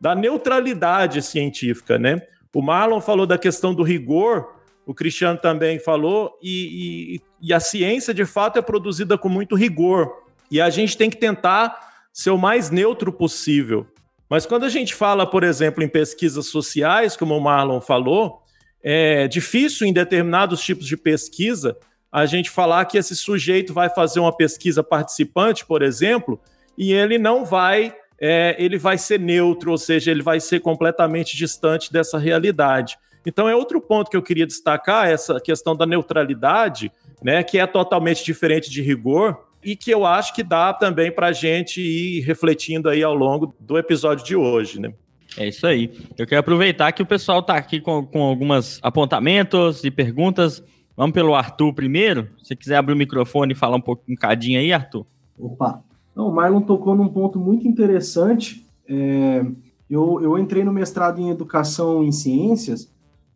[0.00, 2.20] da neutralidade científica, né?
[2.54, 4.54] O Marlon falou da questão do rigor,
[4.86, 9.54] o Cristiano também falou, e, e, e a ciência, de fato, é produzida com muito
[9.54, 10.10] rigor.
[10.50, 11.76] E a gente tem que tentar
[12.12, 13.86] ser o mais neutro possível.
[14.28, 18.42] Mas quando a gente fala, por exemplo, em pesquisas sociais, como o Marlon falou,
[18.82, 21.76] é difícil em determinados tipos de pesquisa
[22.10, 26.40] a gente falar que esse sujeito vai fazer uma pesquisa participante, por exemplo,
[26.78, 31.36] e ele não vai é, ele vai ser neutro, ou seja, ele vai ser completamente
[31.36, 32.98] distante dessa realidade.
[33.24, 37.66] Então é outro ponto que eu queria destacar, essa questão da neutralidade, né, que é
[37.66, 42.20] totalmente diferente de rigor, e que eu acho que dá também para a gente ir
[42.20, 44.94] refletindo aí ao longo do episódio de hoje, né?
[45.36, 45.92] É isso aí.
[46.16, 50.62] Eu quero aproveitar que o pessoal está aqui com, com alguns apontamentos e perguntas.
[50.96, 52.30] Vamos pelo Arthur primeiro.
[52.42, 55.04] Se quiser abrir o microfone e falar um pouco, um cadinho aí, Arthur.
[55.36, 55.82] Opa,
[56.16, 58.66] não, o Marlon tocou num ponto muito interessante.
[58.88, 59.44] É,
[59.88, 62.90] eu, eu entrei no mestrado em Educação em Ciências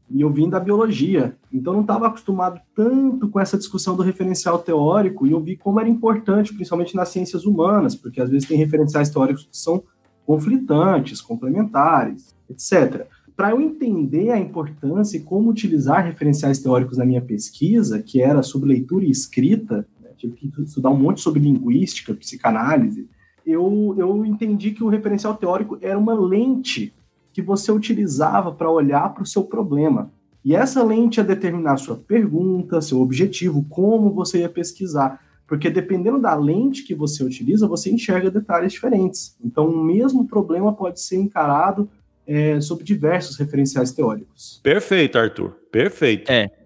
[0.09, 4.59] e eu vim da biologia, então não estava acostumado tanto com essa discussão do referencial
[4.59, 8.57] teórico e eu vi como era importante, principalmente nas ciências humanas, porque às vezes tem
[8.57, 9.85] referenciais teóricos que são
[10.27, 13.07] conflitantes, complementares, etc.
[13.37, 18.43] Para eu entender a importância e como utilizar referenciais teóricos na minha pesquisa, que era
[18.43, 19.87] sobre leitura e escrita,
[20.21, 23.09] tive que estudar um monte sobre linguística, psicanálise,
[23.47, 26.93] eu, eu entendi que o referencial teórico era uma lente
[27.33, 30.11] que você utilizava para olhar para o seu problema.
[30.45, 35.21] E essa lente ia determinar sua pergunta, seu objetivo, como você ia pesquisar.
[35.47, 39.37] Porque dependendo da lente que você utiliza, você enxerga detalhes diferentes.
[39.45, 41.89] Então, o mesmo problema pode ser encarado
[42.27, 44.61] é, sob diversos referenciais teóricos.
[44.63, 45.51] Perfeito, Arthur.
[45.71, 46.31] Perfeito.
[46.31, 46.60] É.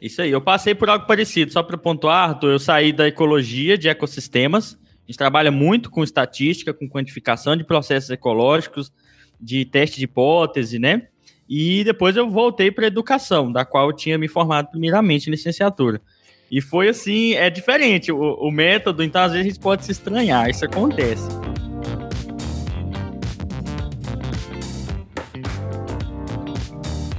[0.00, 1.52] Isso aí, eu passei por algo parecido.
[1.52, 4.78] Só para pontuar, Arthur, eu saí da ecologia de ecossistemas.
[4.84, 8.92] A gente trabalha muito com estatística, com quantificação de processos ecológicos,
[9.38, 11.08] de teste de hipótese, né?
[11.48, 16.00] E depois eu voltei para educação, da qual eu tinha me formado primeiramente em licenciatura.
[16.50, 19.92] E foi assim, é diferente o, o método, então às vezes a gente pode se
[19.92, 21.28] estranhar, isso acontece.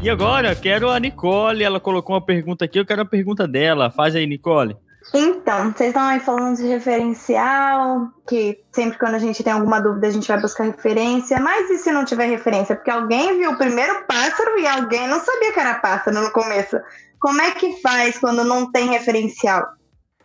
[0.03, 1.63] E agora, quero a Nicole.
[1.63, 3.91] Ela colocou uma pergunta aqui, eu quero a pergunta dela.
[3.91, 4.75] Faz aí, Nicole.
[5.13, 10.07] Então, vocês estão aí falando de referencial, que sempre quando a gente tem alguma dúvida
[10.07, 12.75] a gente vai buscar referência, mas e se não tiver referência?
[12.75, 16.77] Porque alguém viu o primeiro pássaro e alguém não sabia que era pássaro no começo.
[17.19, 19.67] Como é que faz quando não tem referencial?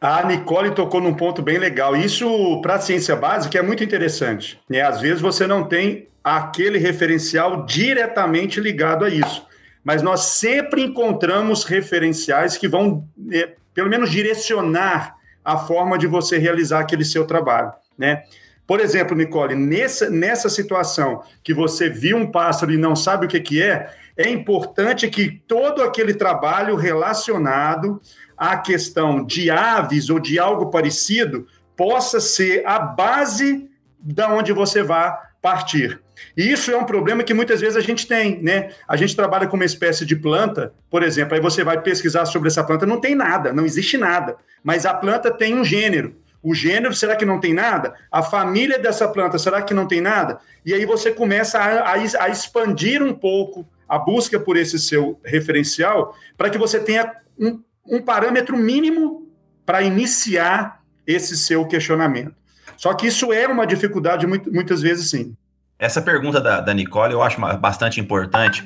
[0.00, 1.94] A Nicole tocou num ponto bem legal.
[1.94, 4.58] Isso, para a ciência básica, é muito interessante.
[4.70, 4.80] Né?
[4.80, 9.46] Às vezes você não tem aquele referencial diretamente ligado a isso
[9.86, 16.38] mas nós sempre encontramos referenciais que vão, é, pelo menos, direcionar a forma de você
[16.38, 18.24] realizar aquele seu trabalho, né?
[18.66, 23.28] Por exemplo, Nicole, nessa, nessa situação que você viu um pássaro e não sabe o
[23.28, 28.02] que, que é, é importante que todo aquele trabalho relacionado
[28.36, 31.46] à questão de aves ou de algo parecido
[31.76, 33.70] possa ser a base
[34.00, 36.02] da onde você vai partir.
[36.36, 38.70] E isso é um problema que muitas vezes a gente tem, né?
[38.88, 42.48] A gente trabalha com uma espécie de planta, por exemplo, aí você vai pesquisar sobre
[42.48, 46.16] essa planta, não tem nada, não existe nada, mas a planta tem um gênero.
[46.42, 47.94] O gênero, será que não tem nada?
[48.10, 50.38] A família dessa planta, será que não tem nada?
[50.64, 55.20] E aí você começa a, a, a expandir um pouco a busca por esse seu
[55.24, 59.28] referencial para que você tenha um, um parâmetro mínimo
[59.64, 62.34] para iniciar esse seu questionamento.
[62.76, 65.34] Só que isso é uma dificuldade muito, muitas vezes, sim.
[65.78, 68.64] Essa pergunta da, da Nicole eu acho bastante importante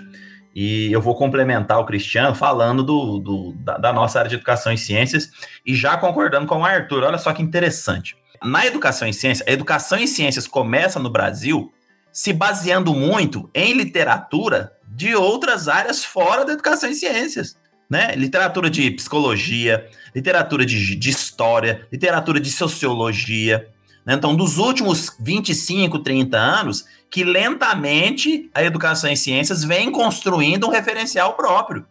[0.55, 4.73] e eu vou complementar o Cristiano falando do, do da, da, nossa área de educação
[4.73, 5.31] em ciências
[5.65, 7.05] e já concordando com o Arthur.
[7.05, 8.17] Olha só que interessante.
[8.43, 11.73] Na educação em ciências, a educação em ciências começa no Brasil
[12.13, 17.57] se baseando muito em literatura de outras áreas fora da educação em ciências.
[17.89, 18.15] Né?
[18.15, 23.69] Literatura de psicologia, literatura de, de história, literatura de sociologia.
[24.05, 24.15] Né?
[24.15, 30.71] Então, dos últimos 25, 30 anos, que lentamente a educação em ciências vem construindo um
[30.71, 31.85] referencial próprio.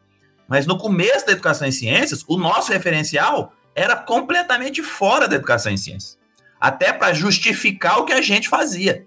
[0.47, 5.71] Mas no começo da educação em ciências, o nosso referencial era completamente fora da educação
[5.71, 6.17] em ciências.
[6.59, 9.05] Até para justificar o que a gente fazia.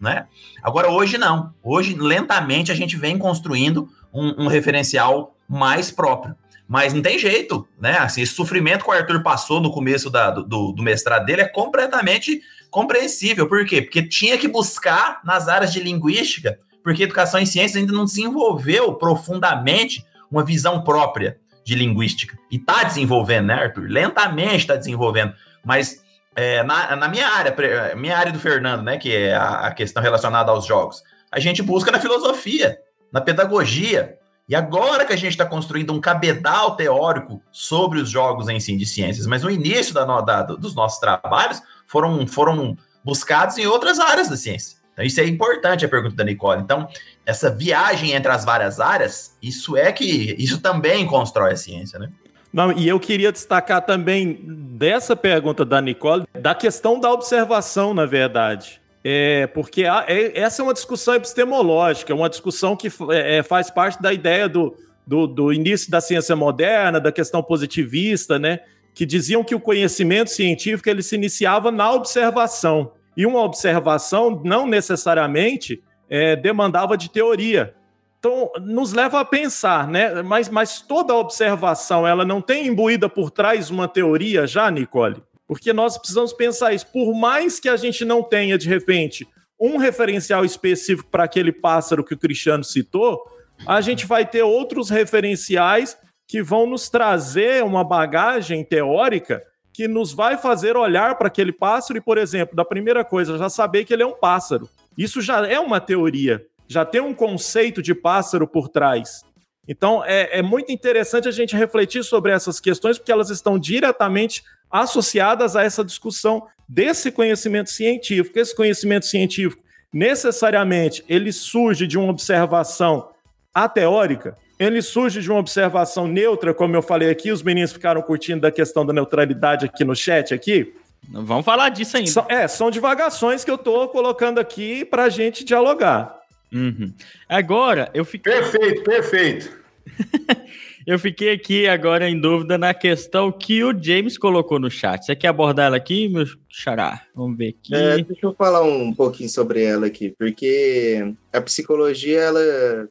[0.00, 0.26] Né?
[0.62, 1.52] Agora, hoje não.
[1.62, 6.34] Hoje, lentamente, a gente vem construindo um, um referencial mais próprio.
[6.66, 7.98] Mas não tem jeito, né?
[7.98, 11.48] Assim, esse sofrimento que o Arthur passou no começo da, do, do mestrado dele é
[11.48, 13.46] completamente compreensível.
[13.46, 13.82] Por quê?
[13.82, 18.94] Porque tinha que buscar nas áreas de linguística, porque educação em ciências ainda não desenvolveu
[18.94, 22.36] profundamente uma visão própria de linguística.
[22.50, 23.86] E está desenvolvendo, né, Arthur?
[23.88, 25.34] Lentamente está desenvolvendo.
[25.64, 26.02] Mas
[26.34, 27.54] é, na, na, minha área,
[27.94, 31.62] minha área do Fernando, né, que é a, a questão relacionada aos jogos, a gente
[31.62, 32.78] busca na filosofia,
[33.12, 34.16] na pedagogia,
[34.48, 38.76] e agora que a gente está construindo um cabedal teórico sobre os jogos em si
[38.76, 43.98] de ciências, mas no início da, da, dos nossos trabalhos foram, foram buscados em outras
[43.98, 44.78] áreas da ciência.
[44.92, 46.62] Então, isso é importante a pergunta da Nicole.
[46.62, 46.88] Então,
[47.26, 52.10] essa viagem entre as várias áreas, isso é que isso também constrói a ciência, né?
[52.52, 58.06] Não, e eu queria destacar também dessa pergunta da Nicole, da questão da observação, na
[58.06, 58.80] verdade.
[59.06, 63.42] É, porque a, é, essa é uma discussão epistemológica, é uma discussão que é, é,
[63.42, 64.74] faz parte da ideia do,
[65.06, 68.60] do, do, início da ciência moderna, da questão positivista, né?
[68.94, 72.92] Que diziam que o conhecimento científico ele se iniciava na observação.
[73.14, 77.74] E uma observação não necessariamente é, demandava de teoria.
[78.18, 80.22] Então, nos leva a pensar, né?
[80.22, 85.22] Mas, mas toda observação, ela não tem imbuída por trás uma teoria já, Nicole?
[85.46, 86.86] Porque nós precisamos pensar isso.
[86.86, 89.26] Por mais que a gente não tenha, de repente,
[89.60, 93.22] um referencial específico para aquele pássaro que o Cristiano citou,
[93.66, 100.12] a gente vai ter outros referenciais que vão nos trazer uma bagagem teórica que nos
[100.12, 103.92] vai fazer olhar para aquele pássaro e, por exemplo, da primeira coisa, já saber que
[103.92, 104.68] ele é um pássaro.
[104.96, 109.24] Isso já é uma teoria, já tem um conceito de pássaro por trás.
[109.66, 114.44] Então, é, é muito interessante a gente refletir sobre essas questões, porque elas estão diretamente
[114.74, 118.36] associadas a essa discussão desse conhecimento científico.
[118.36, 123.10] Esse conhecimento científico, necessariamente, ele surge de uma observação
[123.54, 128.40] ateórica, ele surge de uma observação neutra, como eu falei aqui, os meninos ficaram curtindo
[128.40, 130.74] da questão da neutralidade aqui no chat aqui.
[131.08, 132.10] Vamos falar disso ainda.
[132.10, 136.18] São, é, são divagações que eu estou colocando aqui para a gente dialogar.
[136.52, 136.92] Uhum.
[137.28, 138.32] Agora, eu fiquei.
[138.32, 139.56] Perfeito, perfeito.
[140.86, 145.04] Eu fiquei aqui agora em dúvida na questão que o James colocou no chat.
[145.04, 147.00] Você quer abordar ela aqui, meu xará?
[147.14, 147.74] Vamos ver aqui.
[147.74, 152.88] É, deixa eu falar um pouquinho sobre ela aqui, porque a psicologia, ela,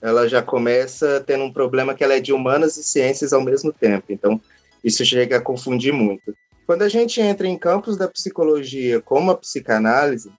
[0.00, 3.70] ela já começa tendo um problema que ela é de humanas e ciências ao mesmo
[3.72, 4.06] tempo.
[4.08, 4.40] Então,
[4.82, 6.34] isso chega a confundir muito.
[6.66, 10.32] Quando a gente entra em campos da psicologia como a psicanálise,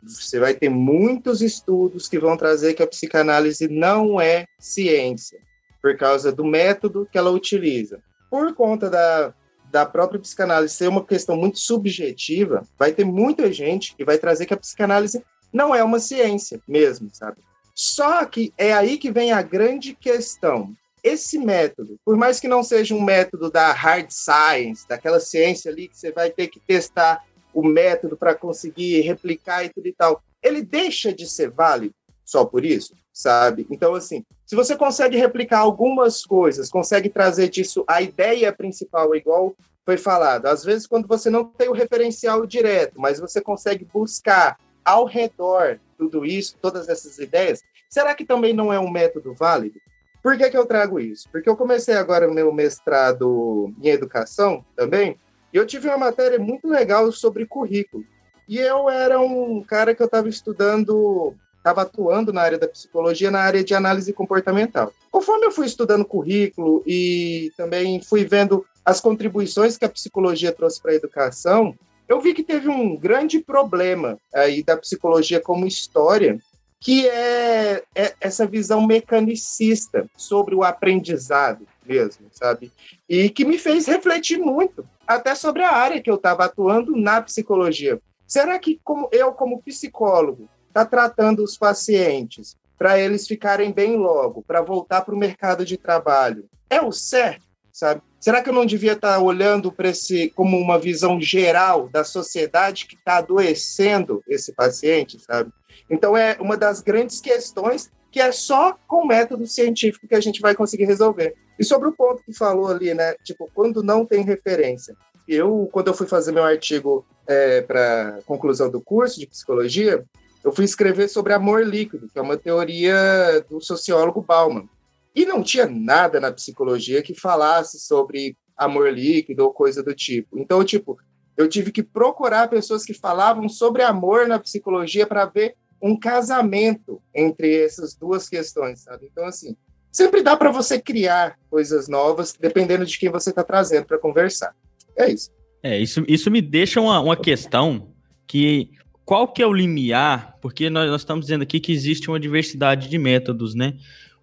[0.00, 5.40] você vai ter muitos estudos que vão trazer que a psicanálise não é ciência
[5.82, 8.00] por causa do método que ela utiliza.
[8.30, 9.34] Por conta da,
[9.70, 14.46] da própria psicanálise ser uma questão muito subjetiva, vai ter muita gente que vai trazer
[14.46, 17.38] que a psicanálise não é uma ciência mesmo, sabe?
[17.74, 20.72] Só que é aí que vem a grande questão.
[21.02, 25.88] Esse método, por mais que não seja um método da hard science, daquela ciência ali
[25.88, 30.22] que você vai ter que testar o método para conseguir replicar e tudo e tal,
[30.42, 32.94] ele deixa de ser válido só por isso?
[33.12, 33.66] Sabe?
[33.70, 39.54] Então, assim, se você consegue replicar algumas coisas, consegue trazer disso a ideia principal, igual
[39.84, 44.56] foi falado, às vezes quando você não tem o referencial direto, mas você consegue buscar
[44.84, 49.78] ao redor tudo isso, todas essas ideias, será que também não é um método válido?
[50.22, 51.28] Por que, que eu trago isso?
[51.30, 55.18] Porque eu comecei agora o meu mestrado em educação também,
[55.52, 58.04] e eu tive uma matéria muito legal sobre currículo.
[58.48, 63.30] E eu era um cara que eu estava estudando estava atuando na área da psicologia,
[63.30, 64.92] na área de análise comportamental.
[65.10, 70.82] Conforme eu fui estudando currículo e também fui vendo as contribuições que a psicologia trouxe
[70.82, 71.74] para a educação,
[72.08, 76.38] eu vi que teve um grande problema aí da psicologia como história,
[76.80, 82.72] que é, é essa visão mecanicista sobre o aprendizado mesmo, sabe?
[83.08, 87.22] E que me fez refletir muito, até sobre a área que eu estava atuando na
[87.22, 88.00] psicologia.
[88.26, 94.42] Será que como eu, como psicólogo, está tratando os pacientes para eles ficarem bem logo,
[94.42, 98.00] para voltar para o mercado de trabalho, é o certo, sabe?
[98.18, 102.02] Será que eu não devia estar tá olhando para esse como uma visão geral da
[102.02, 105.52] sociedade que está adoecendo esse paciente, sabe?
[105.90, 110.40] Então é uma das grandes questões que é só com método científico que a gente
[110.40, 111.34] vai conseguir resolver.
[111.58, 113.14] E sobre o ponto que falou ali, né?
[113.24, 114.94] Tipo, quando não tem referência.
[115.28, 120.04] Eu, quando eu fui fazer meu artigo é, para conclusão do curso de psicologia,
[120.44, 124.68] eu fui escrever sobre amor líquido, que é uma teoria do sociólogo Bauman.
[125.14, 130.38] E não tinha nada na psicologia que falasse sobre amor líquido ou coisa do tipo.
[130.38, 130.98] Então, tipo,
[131.36, 137.02] eu tive que procurar pessoas que falavam sobre amor na psicologia para ver um casamento
[137.14, 139.08] entre essas duas questões, sabe?
[139.10, 139.56] Então, assim,
[139.90, 144.54] sempre dá para você criar coisas novas, dependendo de quem você está trazendo para conversar.
[144.96, 145.30] É isso.
[145.62, 147.92] É, isso, isso me deixa uma, uma questão
[148.26, 148.70] que
[149.12, 150.38] qual que é o limiar?
[150.40, 153.74] Porque nós, nós, estamos dizendo aqui que existe uma diversidade de métodos, né?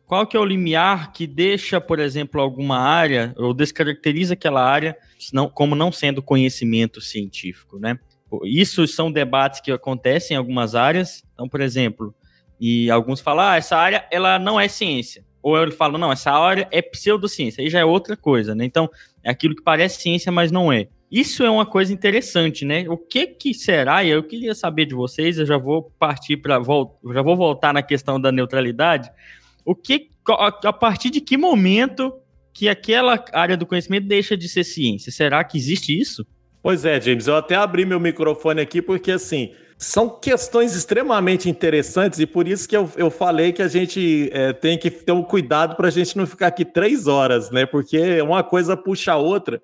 [0.07, 4.97] Qual que é o limiar que deixa, por exemplo, alguma área ou descaracteriza aquela área
[5.53, 7.99] como não sendo conhecimento científico, né?
[8.43, 11.23] Isso são debates que acontecem em algumas áreas.
[11.35, 12.11] Então, por exemplo,
[12.59, 15.23] e alguns falam, ah, essa área ela não é ciência.
[15.39, 17.63] Ou ele fala, não, essa área é pseudociência.
[17.63, 18.65] Aí já é outra coisa, né?
[18.65, 18.89] Então,
[19.23, 20.87] é aquilo que parece ciência, mas não é.
[21.12, 22.86] Isso é uma coisa interessante, né?
[22.88, 24.05] O que que será?
[24.05, 28.22] Eu queria saber de vocês, eu já vou partir para já vou voltar na questão
[28.22, 29.10] da neutralidade.
[29.66, 30.10] O que
[30.64, 32.14] a partir de que momento
[32.53, 35.12] que aquela área do conhecimento deixa de ser ciência?
[35.12, 36.26] Será que existe isso?
[36.62, 42.20] Pois é, James, eu até abri meu microfone aqui porque assim, são questões extremamente interessantes
[42.20, 45.24] e por isso que eu, eu falei que a gente é, tem que ter um
[45.24, 47.66] cuidado para a gente não ficar aqui três horas, né?
[47.66, 49.62] Porque uma coisa puxa a outra.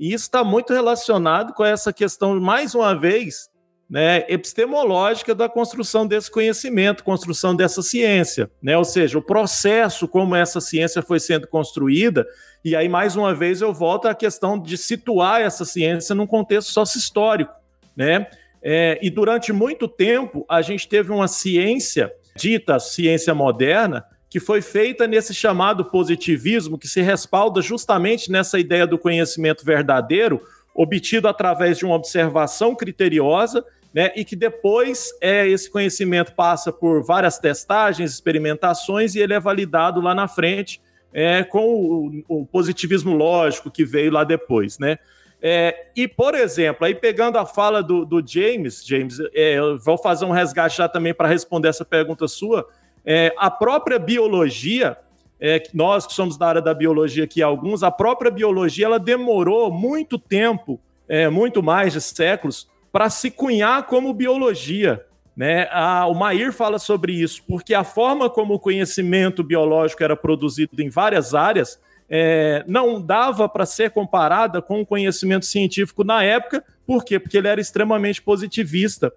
[0.00, 3.50] E isso está muito relacionado com essa questão, mais uma vez,
[3.88, 8.78] né, epistemológica da construção desse conhecimento, construção dessa ciência, né?
[8.78, 12.26] Ou seja, o processo como essa ciência foi sendo construída,
[12.64, 16.72] e aí mais uma vez eu volto à questão de situar essa ciência num contexto
[16.72, 17.52] sócio-histórico,
[17.94, 18.26] né?
[18.62, 24.62] É, e durante muito tempo a gente teve uma ciência dita ciência moderna que foi
[24.62, 30.40] feita nesse chamado positivismo, que se respalda justamente nessa ideia do conhecimento verdadeiro,
[30.72, 37.02] obtido através de uma observação criteriosa, né, e que depois é, esse conhecimento passa por
[37.02, 40.80] várias testagens, experimentações, e ele é validado lá na frente
[41.12, 44.78] é, com o, o positivismo lógico que veio lá depois.
[44.78, 44.96] Né?
[45.42, 49.98] É, e, por exemplo, aí pegando a fala do, do James, James, é, eu vou
[49.98, 52.68] fazer um resgate já também para responder essa pergunta sua.
[53.04, 54.96] É, a própria biologia,
[55.40, 59.72] é, nós que somos da área da biologia aqui, alguns, a própria biologia ela demorou
[59.72, 65.04] muito tempo, é, muito mais de séculos, para se cunhar como biologia.
[65.36, 65.68] Né?
[65.70, 70.82] A, o Mair fala sobre isso, porque a forma como o conhecimento biológico era produzido
[70.82, 71.80] em várias áreas
[72.10, 77.20] é, não dava para ser comparada com o conhecimento científico na época, por quê?
[77.20, 79.12] Porque ele era extremamente positivista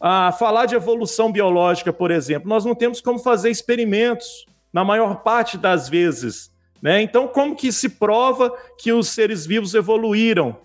[0.00, 5.22] a falar de evolução biológica, por exemplo, nós não temos como fazer experimentos na maior
[5.22, 6.50] parte das vezes.
[6.82, 7.00] Né?
[7.00, 10.56] Então, como que se prova que os seres vivos evoluíram?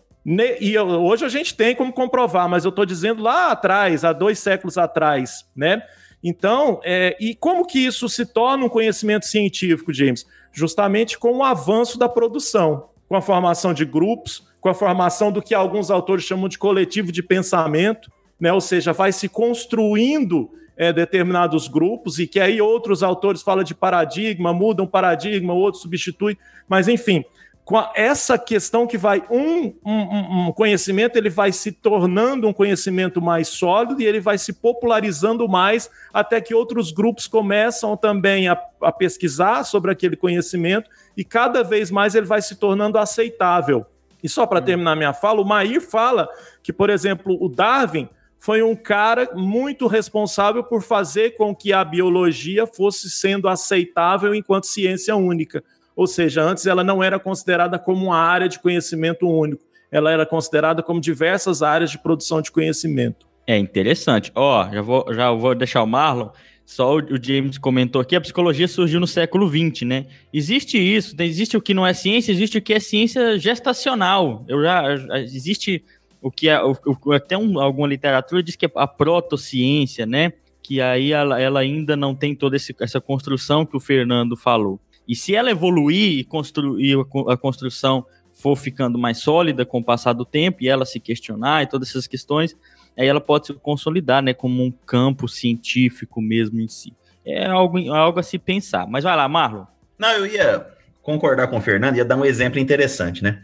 [0.60, 4.38] E hoje a gente tem como comprovar, mas eu estou dizendo lá atrás, há dois
[4.38, 5.82] séculos atrás, né?
[6.24, 10.24] Então, é, e como que isso se torna um conhecimento científico, James?
[10.52, 15.42] Justamente com o avanço da produção, com a formação de grupos, com a formação do
[15.42, 18.12] que alguns autores chamam de coletivo de pensamento,
[18.42, 18.52] né?
[18.52, 23.76] ou seja, vai se construindo é, determinados grupos e que aí outros autores falam de
[23.76, 26.38] paradigma, mudam paradigma, outro substitui,
[26.68, 27.24] mas enfim,
[27.64, 32.54] com a, essa questão que vai um, um, um, conhecimento ele vai se tornando um
[32.54, 38.48] conhecimento mais sólido e ele vai se popularizando mais até que outros grupos começam também
[38.48, 43.86] a, a pesquisar sobre aquele conhecimento e cada vez mais ele vai se tornando aceitável.
[44.24, 44.64] E só para hum.
[44.64, 46.28] terminar minha fala, o Mair fala
[46.64, 48.10] que, por exemplo, o Darwin
[48.42, 54.66] foi um cara muito responsável por fazer com que a biologia fosse sendo aceitável enquanto
[54.66, 55.64] ciência única.
[55.96, 59.62] Ou seja, antes ela não era considerada como uma área de conhecimento único,
[59.92, 63.28] ela era considerada como diversas áreas de produção de conhecimento.
[63.46, 64.32] É interessante.
[64.34, 66.30] Ó, oh, já vou, já vou deixar o Marlon.
[66.66, 70.06] Só o James comentou aqui, a psicologia surgiu no século XX, né?
[70.34, 74.46] Existe isso, existe o que não é ciência, existe o que é ciência gestacional.
[74.48, 74.84] Eu já
[75.20, 75.84] existe
[76.22, 80.34] o que é, o, o, até um, alguma literatura diz que é a protociência, né?
[80.62, 84.80] Que aí ela, ela ainda não tem toda esse, essa construção que o Fernando falou.
[85.08, 86.98] E se ela evoluir e construir
[87.28, 91.64] a construção for ficando mais sólida com o passar do tempo e ela se questionar
[91.64, 92.56] e todas essas questões,
[92.98, 96.94] aí ela pode se consolidar, né, como um campo científico mesmo em si.
[97.26, 98.88] É algo, algo a se pensar.
[98.88, 99.66] Mas vai lá, Marlon.
[99.98, 100.66] Não, eu ia
[101.02, 103.42] concordar com o Fernando, ia dar um exemplo interessante, né?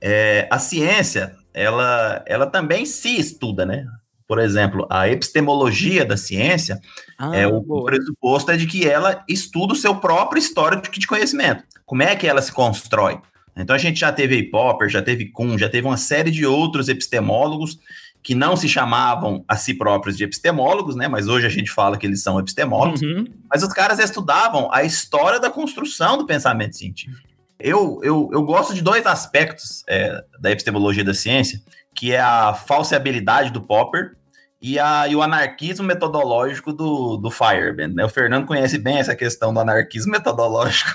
[0.00, 3.86] É, a ciência, ela, ela também se estuda, né?
[4.28, 6.78] Por exemplo, a epistemologia da ciência,
[7.18, 7.86] ah, é, o boa.
[7.86, 11.64] pressuposto é de que ela estuda o seu próprio histórico de conhecimento.
[11.86, 13.18] Como é que ela se constrói?
[13.56, 16.88] Então a gente já teve Popper, já teve Kuhn, já teve uma série de outros
[16.88, 17.78] epistemólogos
[18.22, 21.08] que não se chamavam a si próprios de epistemólogos, né?
[21.08, 23.00] Mas hoje a gente fala que eles são epistemólogos.
[23.00, 23.24] Uhum.
[23.48, 27.26] Mas os caras estudavam a história da construção do pensamento científico.
[27.58, 31.60] Eu, eu, eu gosto de dois aspectos é, da epistemologia da ciência,
[31.94, 34.16] que é a falseabilidade do Popper
[34.60, 37.94] e, a, e o anarquismo metodológico do, do Fireband.
[37.94, 38.04] Né?
[38.04, 40.90] O Fernando conhece bem essa questão do anarquismo metodológico.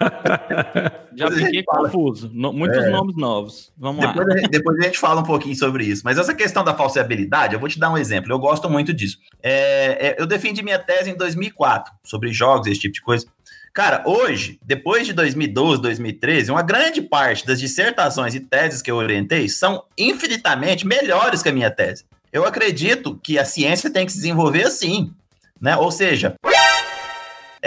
[1.14, 2.30] Já fiquei confuso.
[2.32, 2.90] No, muitos é.
[2.90, 3.72] nomes novos.
[3.76, 4.34] Vamos depois lá.
[4.34, 6.02] A, depois a gente fala um pouquinho sobre isso.
[6.04, 8.32] Mas essa questão da falseabilidade, eu vou te dar um exemplo.
[8.32, 9.18] Eu gosto muito disso.
[9.42, 13.26] É, é, eu defendi minha tese em 2004 sobre jogos, esse tipo de coisa.
[13.74, 18.94] Cara, hoje, depois de 2012, 2013, uma grande parte das dissertações e teses que eu
[18.94, 22.04] orientei são infinitamente melhores que a minha tese.
[22.32, 25.12] Eu acredito que a ciência tem que se desenvolver assim,
[25.60, 25.76] né?
[25.76, 26.36] Ou seja,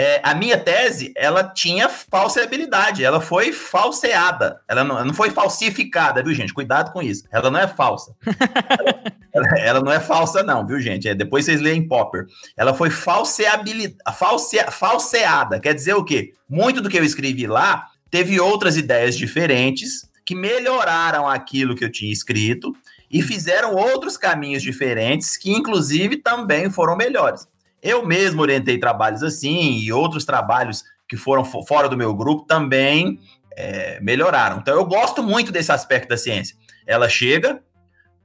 [0.00, 6.22] é, a minha tese, ela tinha falseabilidade, ela foi falseada, ela não, não foi falsificada,
[6.22, 6.54] viu, gente?
[6.54, 7.24] Cuidado com isso.
[7.32, 8.14] Ela não é falsa.
[9.34, 11.08] ela, ela, não é falsa, não, viu, gente?
[11.08, 12.26] É, depois vocês leem Popper.
[12.56, 15.58] Ela foi falseabilidade, false, falseada.
[15.58, 16.32] Quer dizer o quê?
[16.48, 21.90] Muito do que eu escrevi lá teve outras ideias diferentes que melhoraram aquilo que eu
[21.90, 22.72] tinha escrito
[23.10, 27.48] e fizeram outros caminhos diferentes que, inclusive, também foram melhores.
[27.82, 33.18] Eu mesmo orientei trabalhos assim e outros trabalhos que foram fora do meu grupo também
[33.56, 34.58] é, melhoraram.
[34.58, 36.56] Então, eu gosto muito desse aspecto da ciência.
[36.86, 37.62] Ela chega,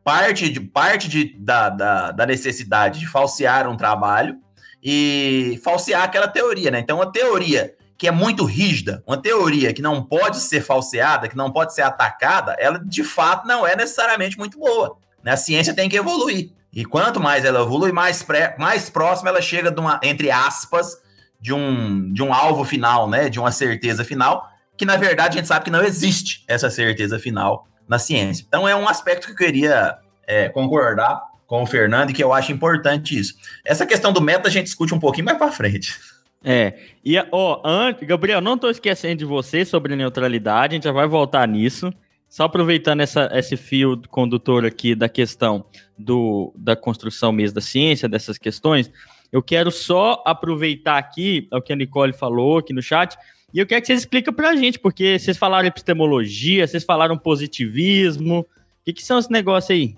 [0.04, 4.38] parte, de, parte de, da, da, da necessidade de falsear um trabalho
[4.82, 6.80] e falsear aquela teoria, né?
[6.80, 11.38] Então, a teoria que é muito rígida, uma teoria que não pode ser falseada, que
[11.38, 14.98] não pode ser atacada, ela de fato não é necessariamente muito boa.
[15.24, 15.32] Né?
[15.32, 16.52] A ciência tem que evoluir.
[16.74, 20.98] E quanto mais ela evolui, mais, pré, mais próxima ela chega de uma, entre aspas,
[21.40, 23.30] de um, de um alvo final, né?
[23.30, 27.20] De uma certeza final, que na verdade a gente sabe que não existe essa certeza
[27.20, 28.46] final na ciência.
[28.48, 32.34] Então é um aspecto que eu queria é, concordar com o Fernando e que eu
[32.34, 33.36] acho importante isso.
[33.64, 36.00] Essa questão do meta a gente discute um pouquinho mais para frente.
[36.44, 36.74] É,
[37.06, 41.08] e ó, antes, Gabriel, não tô esquecendo de você sobre neutralidade, a gente já vai
[41.08, 41.94] voltar nisso.
[42.34, 45.64] Só aproveitando essa, esse fio condutor aqui da questão
[45.96, 48.92] do, da construção mesmo da ciência, dessas questões,
[49.32, 53.16] eu quero só aproveitar aqui o que a Nicole falou aqui no chat,
[53.54, 58.40] e eu quero que vocês expliquem pra gente, porque vocês falaram epistemologia, vocês falaram positivismo,
[58.40, 58.46] o
[58.84, 59.96] que, que são esses negócios aí,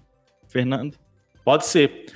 [0.50, 0.98] Fernando?
[1.46, 2.08] Pode ser.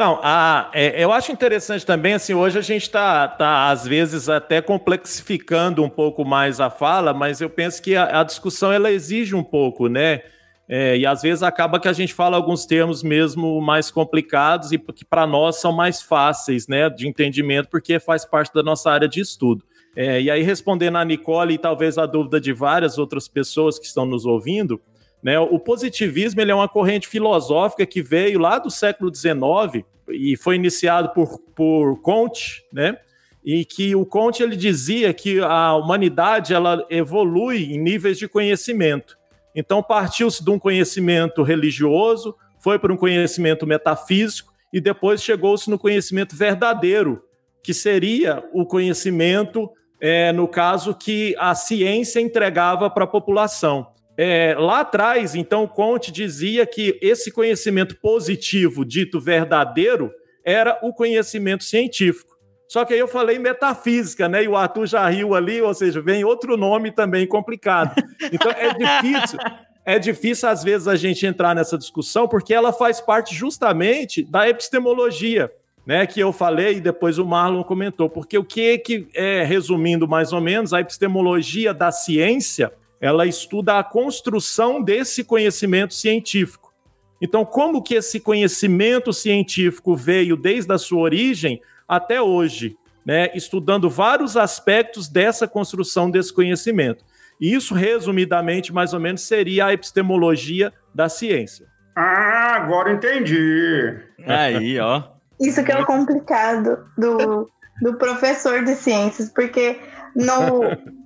[0.00, 4.30] Não, a, é, eu acho interessante também, assim, hoje a gente está, tá, às vezes,
[4.30, 8.90] até complexificando um pouco mais a fala, mas eu penso que a, a discussão, ela
[8.90, 10.22] exige um pouco, né?
[10.66, 14.78] É, e às vezes acaba que a gente fala alguns termos mesmo mais complicados e
[14.78, 19.06] que para nós são mais fáceis, né, de entendimento, porque faz parte da nossa área
[19.06, 19.62] de estudo.
[19.94, 23.84] É, e aí, respondendo a Nicole e talvez a dúvida de várias outras pessoas que
[23.84, 24.80] estão nos ouvindo,
[25.22, 25.38] né?
[25.38, 30.56] O positivismo ele é uma corrente filosófica que veio lá do século XIX e foi
[30.56, 32.96] iniciado por, por Comte, né?
[33.44, 39.16] e que o Comte ele dizia que a humanidade ela evolui em níveis de conhecimento.
[39.54, 45.78] Então partiu-se de um conhecimento religioso, foi para um conhecimento metafísico e depois chegou-se no
[45.78, 47.22] conhecimento verdadeiro,
[47.62, 53.86] que seria o conhecimento, é, no caso que a ciência entregava para a população.
[54.22, 60.12] É, lá atrás, então, Conte dizia que esse conhecimento positivo, dito verdadeiro,
[60.44, 62.36] era o conhecimento científico.
[62.68, 64.44] Só que aí eu falei metafísica, né?
[64.44, 67.94] E o Arthur já riu ali, ou seja, vem outro nome também complicado.
[68.30, 69.38] Então é difícil,
[69.86, 74.46] é difícil às vezes a gente entrar nessa discussão, porque ela faz parte justamente da
[74.46, 75.50] epistemologia,
[75.86, 76.06] né?
[76.06, 78.10] Que eu falei e depois o Marlon comentou.
[78.10, 83.78] Porque o que que é, resumindo mais ou menos, a epistemologia da ciência ela estuda
[83.78, 86.72] a construção desse conhecimento científico.
[87.20, 93.90] Então, como que esse conhecimento científico veio desde a sua origem até hoje, né, estudando
[93.90, 97.04] vários aspectos dessa construção desse conhecimento.
[97.40, 101.66] E isso, resumidamente, mais ou menos, seria a epistemologia da ciência.
[101.96, 103.98] Ah, agora entendi.
[104.26, 105.02] Aí, ó.
[105.40, 107.50] Isso que é o complicado do,
[107.82, 109.80] do professor de ciências, porque
[110.14, 110.60] no,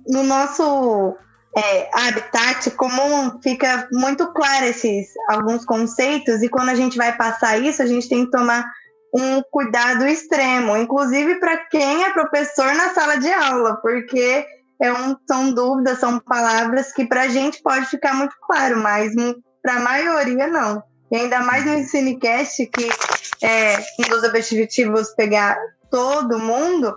[0.07, 1.17] no nosso
[1.57, 7.57] é, habitat comum fica muito claro esses alguns conceitos e quando a gente vai passar
[7.57, 8.65] isso a gente tem que tomar
[9.13, 14.45] um cuidado extremo, inclusive para quem é professor na sala de aula, porque
[14.81, 19.13] é um, são dúvidas, são palavras que para a gente pode ficar muito claro, mas
[19.63, 20.83] para a maioria não.
[21.09, 22.89] E ainda mais no Ensinecast, que
[23.41, 25.57] é um dos objetivos pegar
[25.89, 26.93] todo mundo,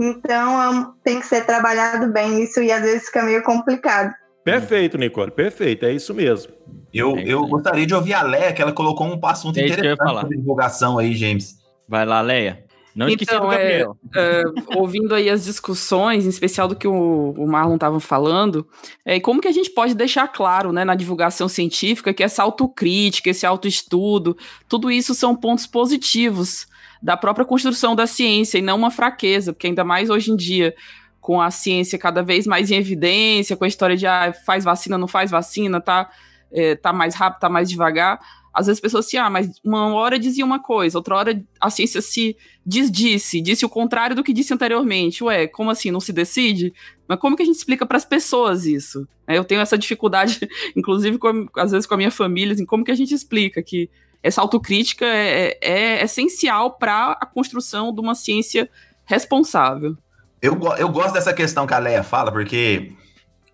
[0.00, 4.12] então tem que ser trabalhado bem isso e às vezes fica meio complicado.
[4.44, 6.52] Perfeito, Nicole, perfeito, é isso mesmo.
[6.92, 9.98] Eu, é eu gostaria de ouvir a Leia, que ela colocou um assunto É interessante
[9.98, 10.22] falar.
[10.22, 11.56] sobre divulgação aí, James.
[11.86, 12.64] Vai lá, Leia.
[12.94, 13.96] Não esqueci então, do Gabriel.
[14.14, 18.66] É, é, ouvindo aí as discussões, em especial do que o, o Marlon estava falando,
[19.04, 23.30] é, como que a gente pode deixar claro né, na divulgação científica que essa autocrítica,
[23.30, 24.36] esse autoestudo,
[24.68, 26.66] tudo isso são pontos positivos
[27.02, 30.74] da própria construção da ciência e não uma fraqueza, porque ainda mais hoje em dia,
[31.20, 34.98] com a ciência cada vez mais em evidência, com a história de ah, faz vacina,
[34.98, 36.10] não faz vacina, tá,
[36.52, 38.20] é, tá mais rápido, tá mais devagar
[38.52, 41.70] às vezes as pessoas assim, ah, mas uma hora dizia uma coisa, outra hora a
[41.70, 42.36] ciência se
[42.66, 45.22] desdisse, disse o contrário do que disse anteriormente.
[45.22, 45.90] Ué, como assim?
[45.90, 46.72] Não se decide?
[47.06, 49.06] Mas como que a gente explica para as pessoas isso?
[49.26, 52.84] É, eu tenho essa dificuldade, inclusive, com, às vezes com a minha família, assim, como
[52.84, 53.88] que a gente explica que
[54.22, 58.68] essa autocrítica é, é, é essencial para a construção de uma ciência
[59.04, 59.96] responsável.
[60.40, 62.92] Eu, eu gosto dessa questão que a Leia fala, porque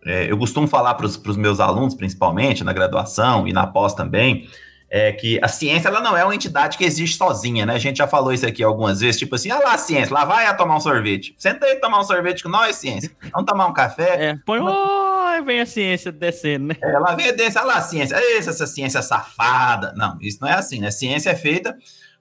[0.05, 4.49] é, eu costumo falar para os meus alunos, principalmente na graduação e na pós também,
[4.89, 7.74] é que a ciência ela não é uma entidade que existe sozinha, né?
[7.74, 10.47] A gente já falou isso aqui algumas vezes, tipo assim, ah lá, ciência, lá vai
[10.47, 11.34] a tomar um sorvete.
[11.39, 13.11] Senta aí tomar um sorvete com nós, ciência.
[13.32, 14.26] Vamos tomar um café.
[14.26, 16.76] É, põe oh, vem a ciência descendo, né?
[16.82, 19.93] É, lá vem a ciência, lá a ciência, essa, essa ciência safada.
[19.97, 20.91] Não, isso não é assim, né?
[20.91, 21.76] Ciência é feita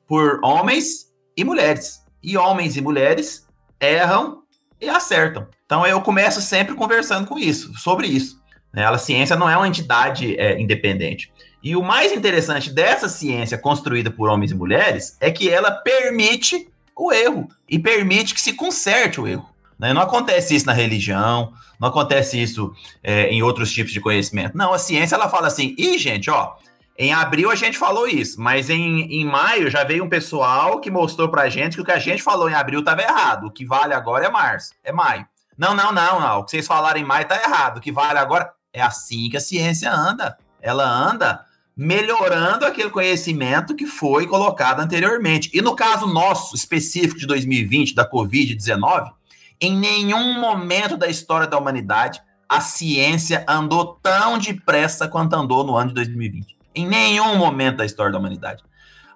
[0.08, 2.04] por homens e mulheres.
[2.24, 3.48] E homens e mulheres
[3.80, 4.42] erram
[4.82, 5.48] e acertam.
[5.66, 8.42] Então eu começo sempre conversando com isso, sobre isso.
[8.74, 8.86] Né?
[8.86, 11.32] A ciência não é uma entidade é, independente.
[11.66, 16.70] E o mais interessante dessa ciência construída por homens e mulheres é que ela permite
[16.96, 19.50] o erro e permite que se conserte o erro.
[19.80, 19.92] Né?
[19.92, 24.56] Não acontece isso na religião, não acontece isso é, em outros tipos de conhecimento.
[24.56, 26.54] Não, a ciência ela fala assim, e gente, ó,
[27.00, 30.92] em abril a gente falou isso, mas em, em maio já veio um pessoal que
[30.92, 33.48] mostrou pra gente que o que a gente falou em abril estava errado.
[33.48, 35.26] O que vale agora é março, é maio.
[35.58, 36.40] Não, não, não, não.
[36.42, 37.78] O que vocês falaram em maio tá errado.
[37.78, 40.38] O que vale agora é assim que a ciência anda.
[40.62, 41.44] Ela anda
[41.76, 45.50] melhorando aquele conhecimento que foi colocado anteriormente.
[45.54, 49.12] E no caso nosso, específico de 2020, da Covid-19,
[49.60, 55.76] em nenhum momento da história da humanidade a ciência andou tão depressa quanto andou no
[55.76, 56.56] ano de 2020.
[56.76, 58.64] Em nenhum momento da história da humanidade.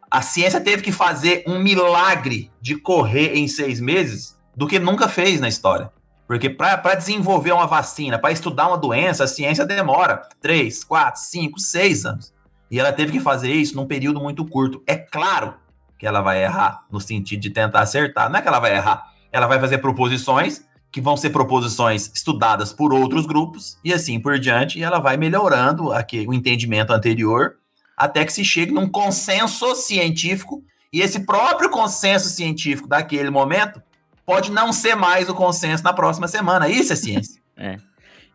[0.09, 5.07] A ciência teve que fazer um milagre de correr em seis meses do que nunca
[5.07, 5.91] fez na história.
[6.27, 11.59] Porque para desenvolver uma vacina, para estudar uma doença, a ciência demora três, quatro, cinco,
[11.59, 12.33] seis anos.
[12.69, 14.83] E ela teve que fazer isso num período muito curto.
[14.85, 15.55] É claro
[15.97, 18.29] que ela vai errar, no sentido de tentar acertar.
[18.29, 22.73] Não é que ela vai errar, ela vai fazer proposições que vão ser proposições estudadas
[22.73, 27.57] por outros grupos e assim por diante, e ela vai melhorando aqui, o entendimento anterior
[27.95, 33.81] até que se chegue num consenso científico, e esse próprio consenso científico daquele momento
[34.25, 36.69] pode não ser mais o consenso na próxima semana.
[36.69, 37.41] Isso é ciência.
[37.57, 37.77] é.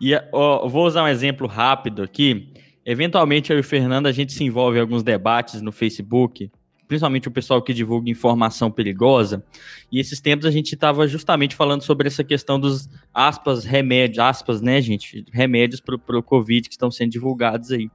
[0.00, 2.52] E ó, vou usar um exemplo rápido aqui.
[2.84, 6.50] Eventualmente, eu e o Fernando, a gente se envolve em alguns debates no Facebook,
[6.86, 9.44] principalmente o pessoal que divulga informação perigosa.
[9.90, 14.60] E esses tempos a gente estava justamente falando sobre essa questão dos aspas, remédios, aspas,
[14.60, 15.24] né, gente?
[15.32, 17.88] Remédios para o Covid que estão sendo divulgados aí.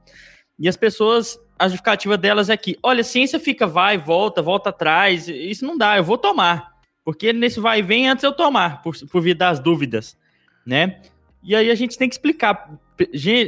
[0.58, 4.70] E as pessoas, a justificativa delas é que, olha, a ciência fica vai, volta, volta
[4.70, 6.70] atrás, isso não dá, eu vou tomar.
[7.04, 10.18] Porque nesse vai e vem antes eu tomar, por, por vir das dúvidas,
[10.66, 11.00] né?
[11.42, 12.78] E aí a gente tem que explicar.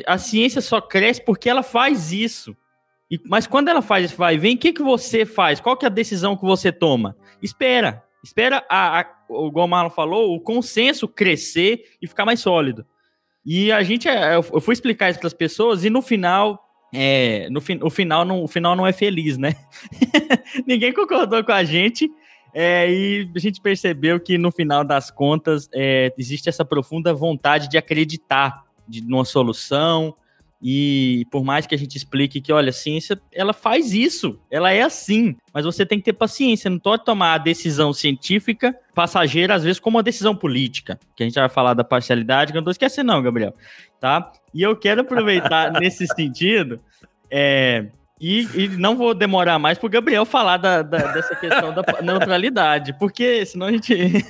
[0.07, 2.57] A ciência só cresce porque ela faz isso.
[3.11, 5.61] E, mas quando ela faz esse vai e vem, o que, que você faz?
[5.61, 7.17] Qual que é a decisão que você toma?
[7.43, 8.03] Espera.
[8.25, 12.87] Espera, a, a, o Marlon falou, o consenso crescer e ficar mais sólido.
[13.45, 16.63] E a gente, é, eu fui explicar isso para as pessoas e no final,
[16.95, 19.55] é, no, o, final não, o final não é feliz, né?
[20.67, 22.09] Ninguém concordou com a gente
[22.55, 27.69] é, e a gente percebeu que no final das contas é, existe essa profunda vontade
[27.69, 30.15] de acreditar de, numa solução.
[30.65, 34.71] E por mais que a gente explique que, olha, a ciência, ela faz isso, ela
[34.71, 39.57] é assim, mas você tem que ter paciência, não pode tomar a decisão científica passageira,
[39.57, 42.61] às vezes, como uma decisão política, que a gente vai falar da parcialidade, que eu
[42.61, 43.53] não tô esquecendo não, Gabriel,
[43.99, 44.31] tá?
[44.55, 46.79] E eu quero aproveitar nesse sentido,
[47.29, 47.89] é,
[48.21, 52.97] e, e, não vou demorar mais pro Gabriel falar da, da, dessa questão da neutralidade,
[53.01, 54.25] porque senão a gente.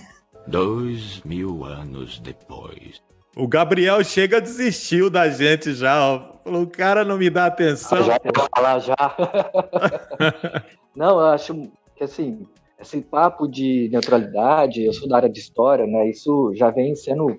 [0.47, 3.03] Dois mil anos depois.
[3.37, 6.33] O Gabriel chega desistiu da gente já, ó.
[6.45, 7.99] Falou, o cara não me dá atenção.
[7.99, 8.97] Ah, já vou falar já.
[10.95, 12.47] não, eu acho que assim,
[12.81, 16.11] esse papo de neutralidade, eu sou da área de história, né?
[16.11, 17.39] Isso já vem sendo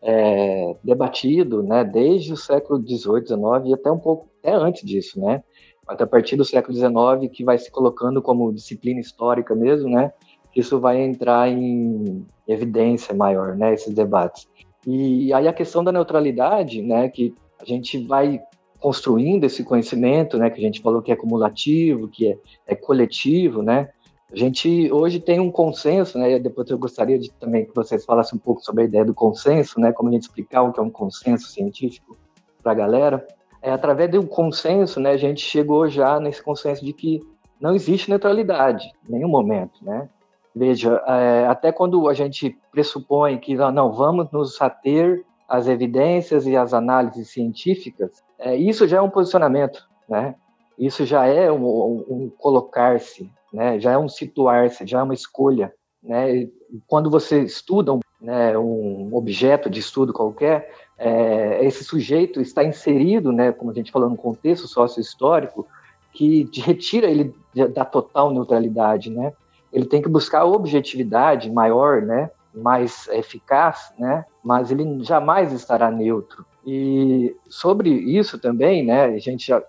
[0.00, 1.84] é, debatido, né?
[1.84, 5.42] Desde o século XVIII, XIX e até um pouco até antes disso, né?
[5.88, 10.12] até a partir do século XIX, que vai se colocando como disciplina histórica mesmo, né?
[10.54, 13.72] Isso vai entrar em evidência maior, né?
[13.72, 14.46] Esses debates.
[14.90, 17.10] E aí a questão da neutralidade, né?
[17.10, 18.40] Que a gente vai
[18.80, 20.48] construindo esse conhecimento, né?
[20.48, 23.90] Que a gente falou que é cumulativo, que é, é coletivo, né?
[24.32, 26.38] A gente hoje tem um consenso, né?
[26.38, 29.78] Depois eu gostaria de também que vocês falassem um pouco sobre a ideia do consenso,
[29.78, 29.92] né?
[29.92, 32.16] Como a gente explicar o que é um consenso científico
[32.62, 33.28] para a galera.
[33.60, 35.10] É, através do consenso, né?
[35.10, 37.20] A gente chegou já nesse consenso de que
[37.60, 40.08] não existe neutralidade em nenhum momento, né?
[40.54, 46.56] Veja, é, até quando a gente pressupõe que não, vamos nos ater às evidências e
[46.56, 50.34] às análises científicas, é, isso já é um posicionamento, né?
[50.78, 53.78] Isso já é um, um, um colocar-se, né?
[53.80, 55.72] Já é um situar-se, já é uma escolha,
[56.02, 56.48] né?
[56.86, 63.52] Quando você estuda né, um objeto de estudo qualquer, é, esse sujeito está inserido, né,
[63.52, 65.66] como a gente falou, no contexto sócio-histórico
[66.12, 67.32] que retira ele
[67.72, 69.32] da total neutralidade, né?
[69.72, 72.30] Ele tem que buscar objetividade maior, né?
[72.54, 74.24] Mais eficaz, né?
[74.42, 76.44] Mas ele jamais estará neutro.
[76.66, 79.04] E sobre isso também, né?
[79.04, 79.62] A gente já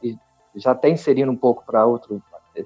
[0.56, 2.22] já está inserindo um pouco para outro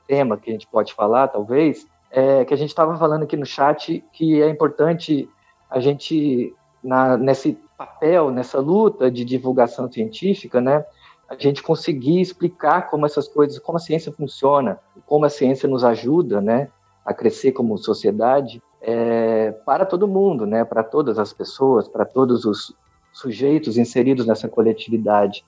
[0.08, 3.46] tema que a gente pode falar, talvez, é que a gente estava falando aqui no
[3.46, 5.30] chat que é importante
[5.70, 10.86] a gente na, nesse papel, nessa luta de divulgação científica, né?
[11.34, 15.84] a gente conseguir explicar como essas coisas, como a ciência funciona, como a ciência nos
[15.84, 16.70] ajuda, né,
[17.06, 22.45] a crescer como sociedade, é, para todo mundo, né, para todas as pessoas, para todos
[22.45, 22.76] os
[23.12, 25.45] sujeitos inseridos nessa coletividade.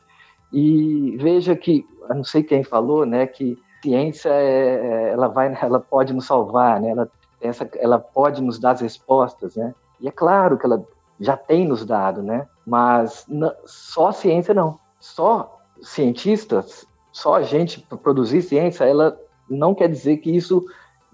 [0.52, 5.80] E veja que, não sei quem falou, né, que ciência é, é ela vai, ela
[5.80, 10.12] pode nos salvar, né, ela, essa, ela pode nos dar as respostas, né, e é
[10.12, 10.86] claro que ela
[11.20, 13.26] já tem nos dado, né, mas
[13.66, 14.80] só ciência não.
[15.00, 19.18] Só cientistas, só a gente produzir ciência, ela
[19.50, 20.66] não quer dizer que isso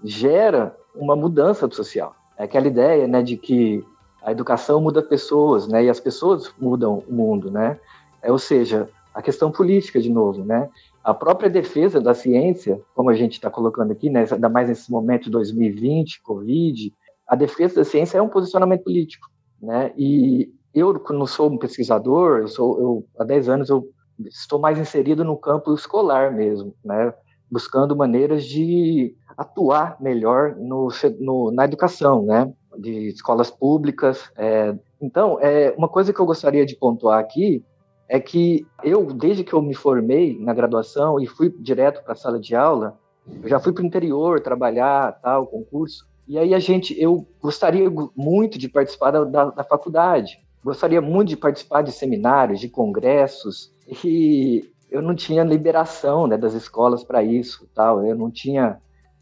[0.04, 2.14] gera uma mudança social.
[2.36, 3.84] É aquela ideia, né, de que
[4.22, 7.78] a educação muda pessoas, né, e as pessoas mudam o mundo, né?
[8.22, 10.68] É, ou seja, a questão política de novo, né?
[11.02, 14.90] A própria defesa da ciência, como a gente está colocando aqui, né, ainda mais nesse
[14.90, 16.92] momento de 2020, Covid,
[17.26, 19.28] a defesa da ciência é um posicionamento político,
[19.60, 19.92] né?
[19.96, 23.88] E eu não sou um pesquisador, eu sou, eu, há 10 anos eu
[24.26, 27.12] estou mais inserido no campo escolar mesmo, né?
[27.52, 30.88] Buscando maneiras de atuar melhor no,
[31.20, 32.50] no, na educação, né?
[32.78, 34.30] de escolas públicas.
[34.36, 34.74] É.
[34.98, 37.62] Então, é, uma coisa que eu gostaria de pontuar aqui
[38.08, 42.16] é que eu, desde que eu me formei na graduação e fui direto para a
[42.16, 42.98] sala de aula,
[43.42, 47.90] eu já fui para o interior trabalhar, tal, concurso, e aí a gente, eu gostaria
[48.16, 53.72] muito de participar da, da, da faculdade, gostaria muito de participar de seminários, de congressos,
[54.04, 58.04] e eu não tinha liberação né, das escolas para isso, tal.
[58.04, 58.78] Eu não tinha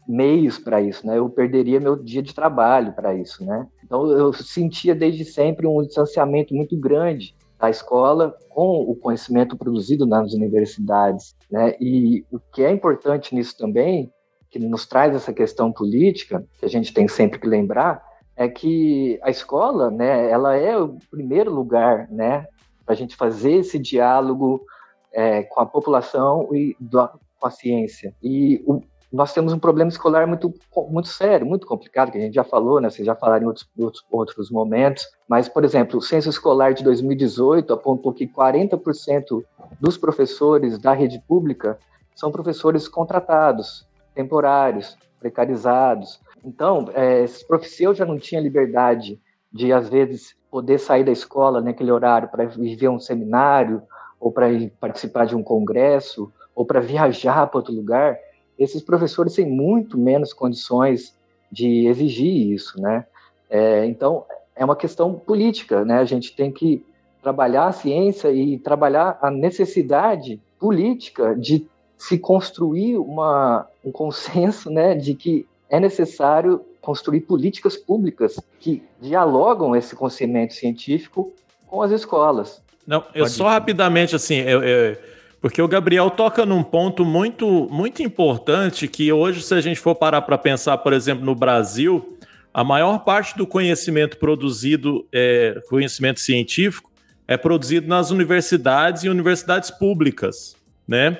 [0.07, 1.17] meios para isso, né?
[1.17, 3.67] Eu perderia meu dia de trabalho para isso, né?
[3.83, 10.05] Então eu sentia desde sempre um distanciamento muito grande da escola com o conhecimento produzido
[10.05, 11.75] nas universidades, né?
[11.79, 14.11] E o que é importante nisso também,
[14.49, 18.03] que nos traz essa questão política, que a gente tem sempre que lembrar,
[18.35, 22.47] é que a escola, né, ela é o primeiro lugar, né,
[22.85, 24.65] para a gente fazer esse diálogo
[25.13, 27.09] é, com a população e do,
[27.39, 28.13] com a ciência.
[28.21, 28.81] E o,
[29.11, 30.53] nós temos um problema escolar muito,
[30.89, 32.89] muito sério, muito complicado, que a gente já falou, né?
[32.89, 35.05] Vocês já falaram em outros, outros, outros momentos.
[35.27, 39.43] Mas, por exemplo, o censo escolar de 2018 apontou que 40%
[39.81, 41.77] dos professores da rede pública
[42.15, 43.85] são professores contratados,
[44.15, 46.21] temporários, precarizados.
[46.43, 49.19] Então, é, esses professores já não tinham liberdade
[49.51, 53.81] de, às vezes, poder sair da escola naquele horário para viver um seminário,
[54.21, 54.47] ou para
[54.79, 58.17] participar de um congresso, ou para viajar para outro lugar,
[58.57, 61.13] esses professores têm muito menos condições
[61.51, 63.05] de exigir isso, né?
[63.49, 64.23] É, então,
[64.55, 65.97] é uma questão política, né?
[65.97, 66.85] A gente tem que
[67.21, 71.67] trabalhar a ciência e trabalhar a necessidade política de
[71.97, 79.75] se construir uma, um consenso, né, de que é necessário construir políticas públicas que dialogam
[79.75, 81.31] esse conhecimento científico
[81.67, 82.61] com as escolas.
[82.85, 83.53] Não, eu Pode só ir.
[83.53, 84.97] rapidamente assim, eu, eu,
[85.41, 89.95] porque o Gabriel toca num ponto muito, muito importante que hoje, se a gente for
[89.95, 92.17] parar para pensar, por exemplo, no Brasil,
[92.53, 96.91] a maior parte do conhecimento produzido, é, conhecimento científico,
[97.27, 100.55] é produzido nas universidades e universidades públicas,
[100.87, 101.17] né?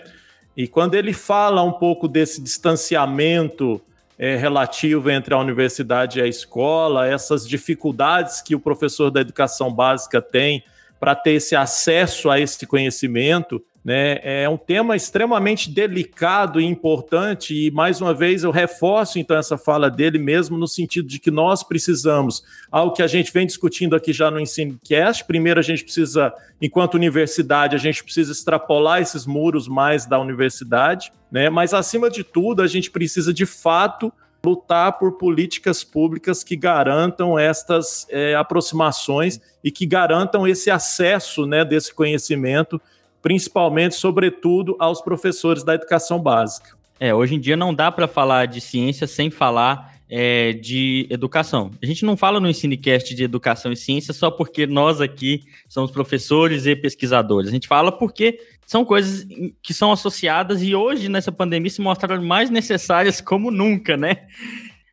[0.56, 3.82] E quando ele fala um pouco desse distanciamento
[4.20, 9.74] é, relativo entre a universidade e a escola, essas dificuldades que o professor da educação
[9.74, 10.64] básica tem
[11.02, 14.20] para ter esse acesso a esse conhecimento, né?
[14.22, 19.58] É um tema extremamente delicado e importante, e mais uma vez eu reforço então essa
[19.58, 23.96] fala dele mesmo no sentido de que nós precisamos, algo que a gente vem discutindo
[23.96, 26.32] aqui já no EnsinoCast, primeiro a gente precisa,
[26.62, 31.50] enquanto universidade, a gente precisa extrapolar esses muros mais da universidade, né?
[31.50, 34.14] Mas acima de tudo, a gente precisa de fato
[34.44, 41.64] lutar por políticas públicas que garantam estas é, aproximações e que garantam esse acesso né,
[41.64, 42.82] desse conhecimento,
[43.22, 46.76] principalmente, sobretudo, aos professores da educação básica.
[47.00, 51.72] É, hoje em dia não dá para falar de ciência sem falar é, de educação.
[51.82, 55.90] A gente não fala no Ensinecast de educação e ciência só porque nós aqui somos
[55.90, 57.50] professores e pesquisadores.
[57.50, 59.26] A gente fala porque são coisas
[59.64, 64.28] que são associadas e hoje, nessa pandemia, se mostraram mais necessárias como nunca, né?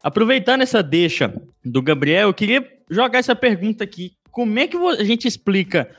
[0.00, 4.12] Aproveitando essa deixa do Gabriel, eu queria jogar essa pergunta aqui.
[4.30, 5.90] Como é que a gente explica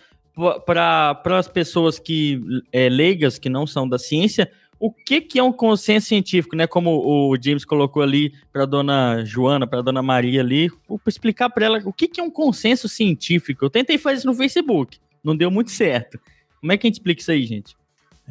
[0.65, 2.41] para as pessoas que
[2.71, 4.49] é, leigas, que não são da ciência,
[4.79, 6.65] o que, que é um consenso científico, né?
[6.65, 11.65] Como o James colocou ali para dona Joana, para dona Maria ali, para explicar para
[11.65, 13.65] ela o que, que é um consenso científico.
[13.65, 16.17] Eu tentei fazer isso no Facebook, não deu muito certo.
[16.61, 17.75] Como é que a gente explica isso aí, gente?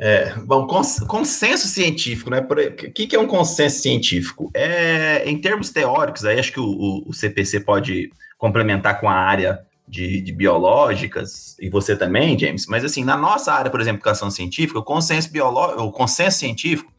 [0.01, 2.39] É, bom, cons consenso científico, né?
[2.41, 4.51] O que, que é um consenso científico?
[4.55, 9.61] É, em termos teóricos, aí acho que o, o CPC pode complementar com a área
[9.89, 14.31] de, de, biológicas, e você também, James, mas assim, na nossa área, por exemplo, educação
[14.31, 16.93] científica, o consenso biológico, o consenso científico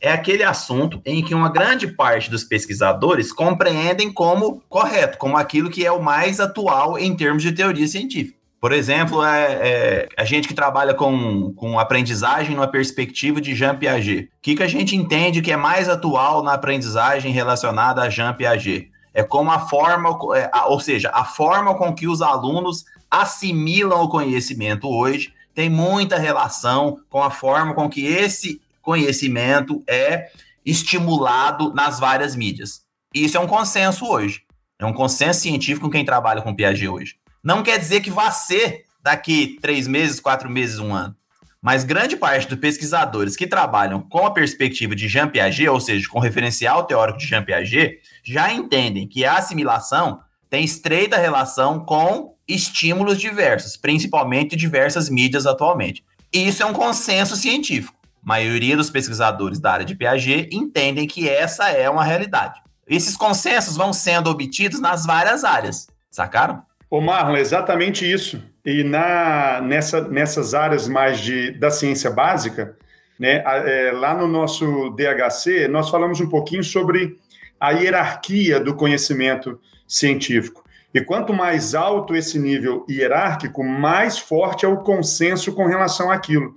[0.00, 5.70] é aquele assunto em que uma grande parte dos pesquisadores compreendem como correto, como aquilo
[5.70, 8.42] que é o mais atual em termos de teoria científica.
[8.62, 13.76] Por exemplo, é, é, a gente que trabalha com, com aprendizagem numa perspectiva de Jean
[13.76, 14.26] Piaget.
[14.26, 18.32] O que, que a gente entende que é mais atual na aprendizagem relacionada a Jean
[18.32, 18.91] Piaget?
[19.14, 24.08] É como a forma, é, ou seja, a forma com que os alunos assimilam o
[24.08, 30.30] conhecimento hoje tem muita relação com a forma com que esse conhecimento é
[30.64, 32.82] estimulado nas várias mídias.
[33.14, 34.42] Isso é um consenso hoje.
[34.78, 37.16] É um consenso científico com quem trabalha com Piaget hoje.
[37.42, 41.14] Não quer dizer que vá ser daqui três meses, quatro meses, um ano.
[41.62, 46.08] Mas grande parte dos pesquisadores que trabalham com a perspectiva de Jean Piaget, ou seja,
[46.08, 51.78] com o referencial teórico de Jean Piaget, já entendem que a assimilação tem estreita relação
[51.78, 56.04] com estímulos diversos, principalmente diversas mídias atualmente.
[56.34, 57.94] E isso é um consenso científico.
[58.24, 62.60] A maioria dos pesquisadores da área de Piaget entendem que essa é uma realidade.
[62.88, 66.64] Esses consensos vão sendo obtidos nas várias áreas, sacaram?
[66.90, 68.42] Ô Marlon, exatamente isso.
[68.64, 72.76] E na, nessa, nessas áreas mais de, da ciência básica,
[73.18, 77.16] né, é, lá no nosso DHC, nós falamos um pouquinho sobre
[77.58, 80.64] a hierarquia do conhecimento científico.
[80.94, 86.56] E quanto mais alto esse nível hierárquico, mais forte é o consenso com relação àquilo.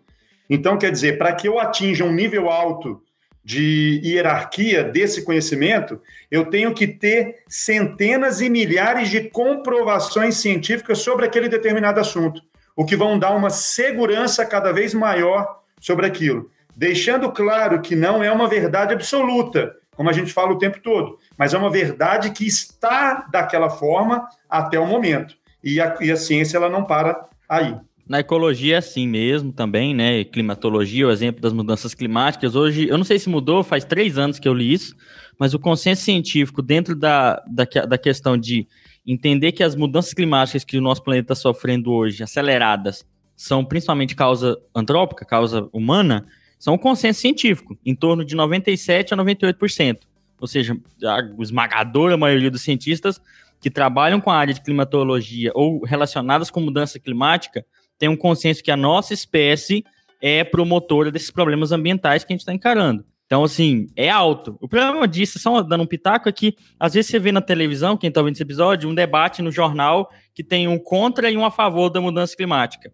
[0.50, 3.02] Então, quer dizer, para que eu atinja um nível alto
[3.46, 11.28] de hierarquia desse conhecimento, eu tenho que ter centenas e milhares de comprovações científicas sobre
[11.28, 12.42] aquele determinado assunto,
[12.76, 18.24] o que vão dar uma segurança cada vez maior sobre aquilo, deixando claro que não
[18.24, 22.32] é uma verdade absoluta, como a gente fala o tempo todo, mas é uma verdade
[22.32, 25.38] que está daquela forma até o momento.
[25.64, 27.76] E a, e a ciência ela não para aí.
[28.08, 30.24] Na ecologia é assim mesmo também, né?
[30.24, 32.56] Climatologia, o exemplo das mudanças climáticas.
[32.56, 34.96] Hoje, eu não sei se mudou, faz três anos que eu li isso,
[35.40, 38.68] mas o consenso científico dentro da, da, da questão de
[39.08, 43.04] entender que as mudanças climáticas que o nosso planeta está sofrendo hoje, aceleradas,
[43.36, 46.28] são principalmente causa antrópica, causa humana,
[46.60, 49.98] são um consenso científico, em torno de 97% a 98%.
[50.40, 53.20] Ou seja, a esmagadora maioria dos cientistas
[53.60, 57.66] que trabalham com a área de climatologia ou relacionadas com mudança climática
[57.98, 59.84] tem um consenso que a nossa espécie
[60.22, 63.06] é promotora desses problemas ambientais que a gente está encarando.
[63.26, 64.56] Então, assim, é alto.
[64.62, 67.98] O problema disso, só dando um pitaco, é que às vezes você vê na televisão,
[67.98, 71.44] quem está vendo esse episódio, um debate no jornal que tem um contra e um
[71.44, 72.92] a favor da mudança climática.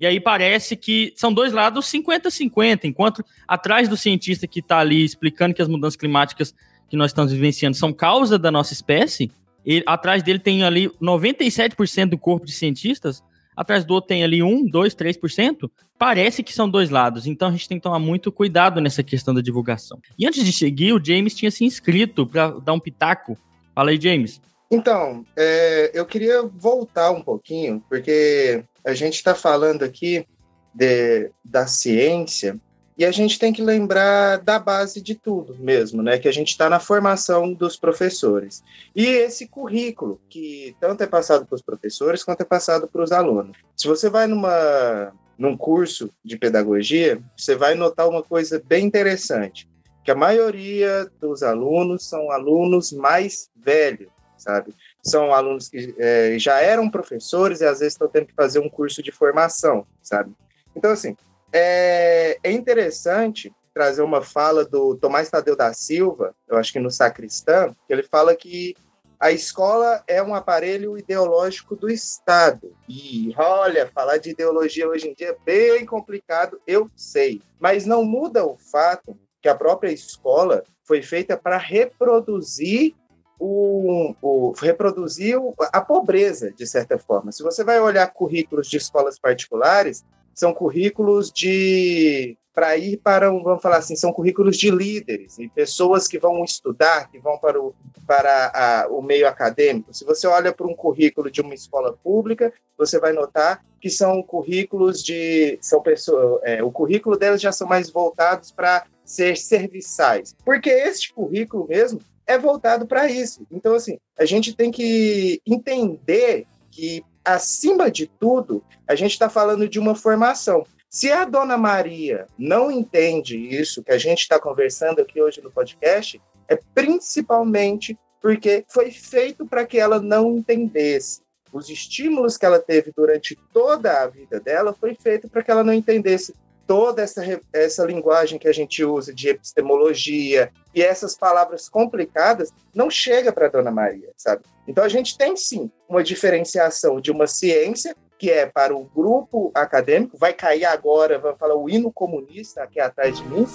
[0.00, 5.04] E aí parece que são dois lados 50-50, enquanto atrás do cientista que está ali
[5.04, 6.54] explicando que as mudanças climáticas
[6.88, 9.30] que nós estamos vivenciando são causa da nossa espécie,
[9.64, 13.22] ele, atrás dele tem ali 97% do corpo de cientistas
[13.56, 17.26] atrás do outro tem ali 1, 2, 3%, parece que são dois lados.
[17.26, 19.98] Então a gente tem que tomar muito cuidado nessa questão da divulgação.
[20.18, 23.36] E antes de seguir, o James tinha se inscrito para dar um pitaco.
[23.74, 24.40] Fala aí, James.
[24.70, 30.26] Então, é, eu queria voltar um pouquinho, porque a gente está falando aqui
[30.74, 32.60] de, da ciência
[32.98, 36.18] e a gente tem que lembrar da base de tudo mesmo, né?
[36.18, 38.64] Que a gente está na formação dos professores.
[38.94, 43.12] E esse currículo, que tanto é passado para os professores quanto é passado para os
[43.12, 43.56] alunos.
[43.76, 49.68] Se você vai numa, num curso de pedagogia, você vai notar uma coisa bem interessante,
[50.02, 54.74] que a maioria dos alunos são alunos mais velhos, sabe?
[55.02, 58.70] São alunos que é, já eram professores e às vezes estão tendo que fazer um
[58.70, 60.32] curso de formação, sabe?
[60.74, 61.14] Então, assim,
[61.52, 66.90] é, é interessante trazer uma fala do Tomás Tadeu da Silva, eu acho que no
[66.90, 68.74] Sacristã, que ele fala que
[69.18, 72.74] a escola é um aparelho ideológico do Estado.
[72.88, 77.40] E olha, falar de ideologia hoje em dia é bem complicado, eu sei.
[77.58, 82.94] Mas não muda o fato que a própria escola foi feita para reproduzir
[83.38, 85.36] o, o, reproduzir
[85.72, 87.32] a pobreza, de certa forma.
[87.32, 90.04] Se você vai olhar currículos de escolas particulares,
[90.36, 95.46] são currículos de para ir para um, vamos falar assim, são currículos de líderes e
[95.46, 97.74] pessoas que vão estudar, que vão para o,
[98.06, 99.92] para a, o meio acadêmico.
[99.92, 104.22] Se você olha para um currículo de uma escola pública, você vai notar que são
[104.22, 110.34] currículos de são pessoas, é, o currículo delas já são mais voltados para ser serviçais,
[110.42, 113.46] porque este currículo mesmo é voltado para isso.
[113.50, 119.68] Então assim, a gente tem que entender que acima de tudo, a gente está falando
[119.68, 120.64] de uma formação.
[120.88, 125.50] Se a dona Maria não entende isso que a gente está conversando aqui hoje no
[125.50, 131.20] podcast, é principalmente porque foi feito para que ela não entendesse.
[131.52, 135.64] Os estímulos que ela teve durante toda a vida dela foi feito para que ela
[135.64, 136.34] não entendesse
[136.66, 137.22] toda essa,
[137.52, 143.48] essa linguagem que a gente usa de epistemologia e essas palavras complicadas não chega para
[143.48, 144.42] Dona Maria, sabe?
[144.66, 149.50] Então a gente tem sim uma diferenciação de uma ciência que é para o grupo
[149.54, 153.46] acadêmico, vai cair agora, vai falar o hino comunista aqui atrás de mim.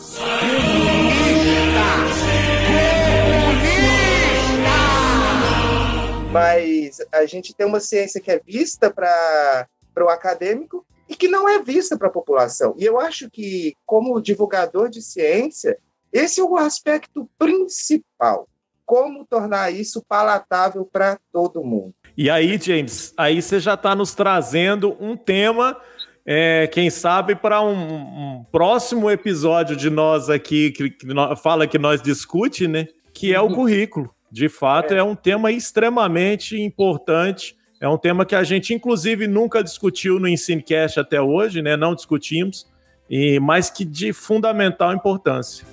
[6.31, 11.49] Mas a gente tem uma ciência que é vista para o acadêmico e que não
[11.49, 12.73] é vista para a população.
[12.77, 15.77] E eu acho que, como divulgador de ciência,
[16.13, 18.47] esse é o aspecto principal.
[18.85, 21.93] Como tornar isso palatável para todo mundo.
[22.17, 25.77] E aí, James, aí você já está nos trazendo um tema,
[26.25, 31.07] é, quem sabe, para um, um, próximo episódio de nós aqui, que, que
[31.41, 32.87] fala que nós discute, né?
[33.13, 33.55] Que é o uhum.
[33.55, 34.13] currículo.
[34.31, 34.97] De fato, é.
[34.97, 37.55] é um tema extremamente importante.
[37.79, 41.75] É um tema que a gente, inclusive, nunca discutiu no Ensinecast até hoje, né?
[41.75, 42.67] Não discutimos,
[43.09, 45.65] e mas que de fundamental importância.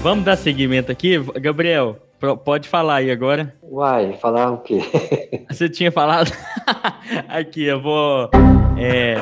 [0.00, 1.18] Vamos dar seguimento aqui.
[1.40, 1.96] Gabriel,
[2.44, 3.52] pode falar aí agora.
[3.62, 4.78] Uai, falar o quê?
[5.50, 6.30] Você tinha falado?
[7.28, 8.30] aqui, eu vou
[8.78, 9.16] é,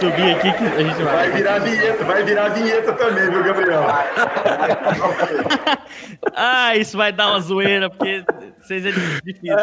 [0.00, 1.14] subir aqui que a gente vai.
[1.14, 3.82] Vai virar vinheta, vai virar vinheta também, viu, Gabriel?
[6.34, 8.24] ah, isso vai dar uma zoeira, porque
[8.60, 9.56] vocês é difícil.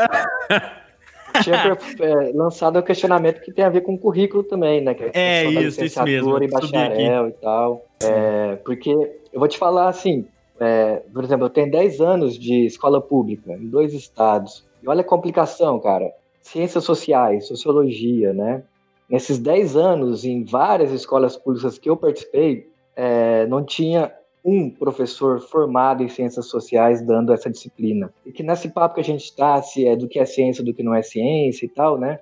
[1.42, 4.94] tinha é, lançado o questionamento que tem a ver com o currículo também, né?
[4.94, 6.38] Que é, é isso, isso mesmo.
[6.44, 7.84] E bacharel e tal.
[8.04, 10.28] É, porque eu vou te falar assim,
[10.62, 14.64] é, por exemplo, eu tenho 10 anos de escola pública em dois estados.
[14.84, 16.14] E olha a complicação, cara.
[16.40, 18.64] Ciências sociais, sociologia, né?
[19.10, 24.14] Nesses 10 anos, em várias escolas públicas que eu participei, é, não tinha
[24.46, 28.14] um professor formado em ciências sociais dando essa disciplina.
[28.24, 30.76] E que nesse papo que a gente está, se é do que é ciência, do
[30.76, 32.20] que não é ciência e tal, né?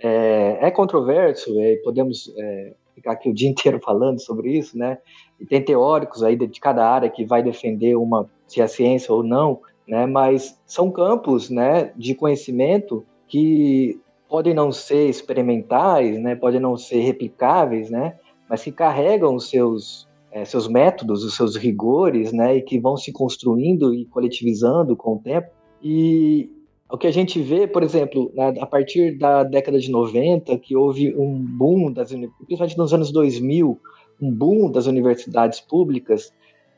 [0.00, 2.72] É, é controverso, é, podemos é,
[3.02, 4.98] ficar aqui o dia inteiro falando sobre isso, né?
[5.40, 9.22] E tem teóricos aí de cada área que vai defender uma se é ciência ou
[9.22, 10.06] não, né?
[10.06, 16.36] Mas são campos, né, de conhecimento que podem não ser experimentais, né?
[16.36, 18.16] Podem não ser replicáveis, né?
[18.48, 22.56] Mas que carregam os seus é, seus métodos, os seus rigores, né?
[22.56, 25.48] E que vão se construindo e coletivizando com o tempo.
[25.82, 26.50] E
[26.92, 28.30] o que a gente vê, por exemplo,
[28.60, 33.80] a partir da década de 90, que houve um boom, das, principalmente nos anos 2000,
[34.20, 36.34] um boom das universidades públicas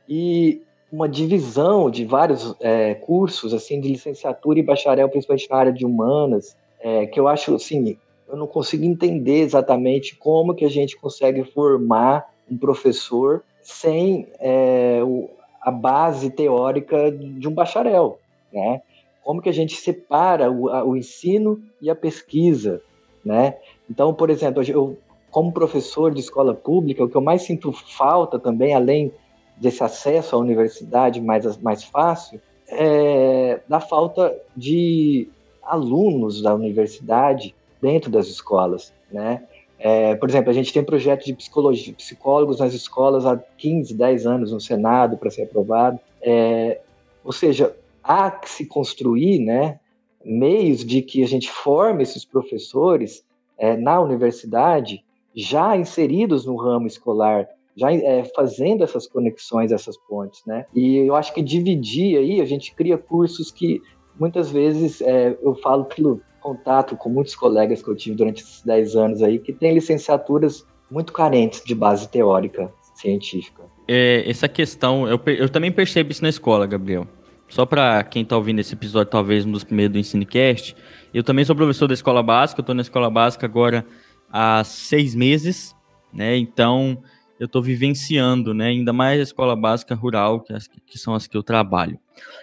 [0.09, 0.63] e
[0.93, 5.85] uma divisão de vários é, cursos assim de licenciatura e bacharel, principalmente na área de
[5.85, 7.99] humanas, é, que eu acho assim,
[8.29, 15.01] eu não consigo entender exatamente como que a gente consegue formar um professor sem é,
[15.03, 15.29] o,
[15.61, 18.21] a base teórica de um bacharel,
[18.53, 18.81] né?
[19.25, 22.83] Como que a gente separa o, a, o ensino e a pesquisa,
[23.25, 23.57] né?
[23.89, 24.99] Então, por exemplo, eu
[25.31, 29.11] como professor de escola pública, o que eu mais sinto falta também, além
[29.57, 35.29] desse acesso à universidade mais, mais fácil, é da falta de
[35.61, 37.53] alunos da universidade
[37.83, 39.43] dentro das escolas, né?
[39.77, 44.27] É, por exemplo, a gente tem projeto de psicologia, psicólogos nas escolas há 15, 10
[44.27, 45.99] anos no Senado para ser aprovado.
[46.23, 46.81] É,
[47.25, 47.75] ou seja,
[48.05, 49.81] há que se construir né,
[50.25, 53.25] meios de que a gente forme esses professores
[53.59, 55.03] é, na universidade
[55.35, 60.65] já inseridos no ramo escolar, já é, fazendo essas conexões, essas pontes, né?
[60.73, 63.83] E eu acho que dividir aí, a gente cria cursos que
[64.19, 68.63] muitas vezes é, eu falo pelo contato com muitos colegas que eu tive durante esses
[68.63, 73.65] 10 anos aí, que têm licenciaturas muito carentes de base teórica científica.
[73.89, 77.07] É, essa questão, eu, eu também percebo isso na escola, Gabriel.
[77.49, 80.75] Só para quem está ouvindo esse episódio, talvez um dos primeiros do EnsineCast,
[81.13, 83.87] eu também sou professor da escola básica, eu estou na escola básica agora
[84.31, 85.75] há seis meses,
[86.13, 86.37] né?
[86.37, 87.03] Então,
[87.39, 88.69] eu estou vivenciando, né?
[88.69, 91.99] Ainda mais a escola básica rural, que, as, que são as que eu trabalho.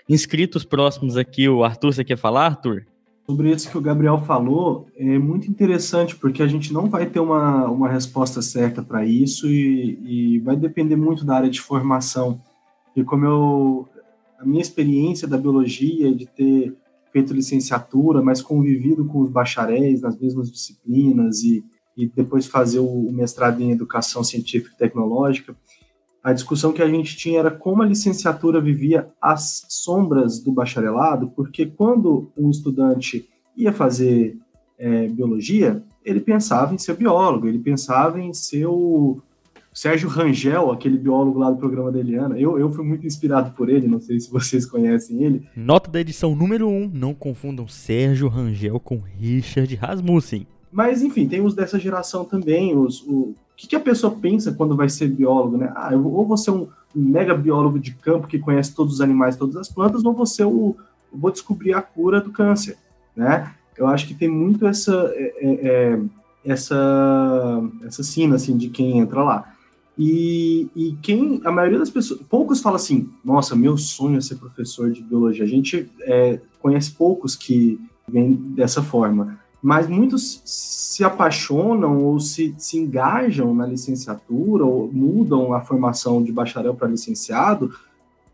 [0.08, 2.86] Inscritos próximos aqui, o Arthur, você quer falar, Arthur?
[3.26, 7.20] Sobre isso que o Gabriel falou, é muito interessante, porque a gente não vai ter
[7.20, 12.42] uma, uma resposta certa para isso e, e, vai depender muito da área de formação.
[12.96, 13.90] E como eu.
[14.42, 16.76] A minha experiência da biologia, de ter
[17.12, 21.64] feito licenciatura, mas convivido com os bacharéis nas mesmas disciplinas e,
[21.96, 25.56] e depois fazer o, mestrado em educação científica e tecnológica,
[26.24, 31.30] a discussão que a gente tinha era como a licenciatura vivia às sombras do bacharelado,
[31.36, 34.40] porque quando um estudante ia fazer
[34.80, 39.22] é, biologia, ele pensava em ser biólogo, ele pensava em ser o
[39.74, 42.38] Sérgio Rangel, aquele biólogo lá do programa da Eliana.
[42.38, 45.48] Eu, eu fui muito inspirado por ele, não sei se vocês conhecem ele.
[45.56, 50.46] Nota da edição número 1, um, não confundam Sérgio Rangel com Richard Rasmussen.
[50.72, 54.76] Mas, enfim, tem os dessa geração também, os, o, que, que a pessoa pensa quando
[54.76, 55.72] vai ser biólogo, né?
[55.76, 59.38] Ah, eu, ou vou ser um mega biólogo de campo que conhece todos os animais,
[59.38, 60.76] todas as plantas, ou vou ser o
[61.14, 62.78] vou descobrir a cura do câncer,
[63.16, 63.54] né?
[63.78, 66.00] Eu acho que tem muito essa é, é, é,
[66.44, 69.54] essa essa sina assim de quem entra lá.
[69.98, 74.36] E, e quem a maioria das pessoas, poucos falam assim, nossa, meu sonho é ser
[74.36, 75.44] professor de biologia.
[75.44, 82.56] A gente é, conhece poucos que vêm dessa forma mas muitos se apaixonam ou se,
[82.58, 87.72] se engajam na licenciatura ou mudam a formação de bacharel para licenciado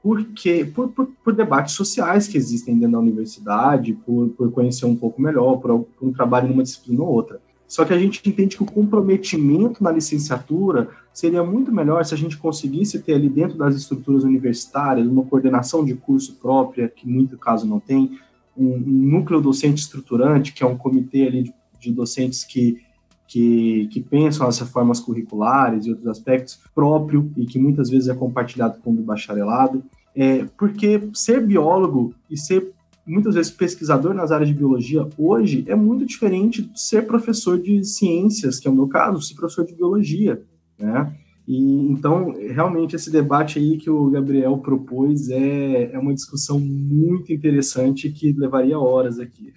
[0.02, 4.96] porque por, por, por, debates sociais que existem dentro da universidade, por, por conhecer um
[4.96, 7.42] pouco melhor, por, por um trabalho numa disciplina ou outra.
[7.68, 12.18] Só que a gente entende que o comprometimento na licenciatura seria muito melhor se a
[12.18, 17.38] gente conseguisse ter ali dentro das estruturas universitárias uma coordenação de curso própria, que muito
[17.38, 18.18] caso não tem,
[18.58, 22.82] um, núcleo docente estruturante, que é um comitê ali de, de docentes que,
[23.28, 28.16] que, que, pensam as reformas curriculares e outros aspectos próprio e que muitas vezes é
[28.16, 29.84] compartilhado com o bacharelado.
[30.16, 32.74] É, porque ser biólogo e ser
[33.08, 37.84] muitas vezes pesquisador nas áreas de biologia hoje é muito diferente de ser professor de
[37.84, 40.42] ciências, que é o meu caso, ser professor de biologia,
[40.78, 41.14] né?
[41.48, 47.32] E então, realmente, esse debate aí que o Gabriel propôs é, é uma discussão muito
[47.32, 49.54] interessante que levaria horas aqui.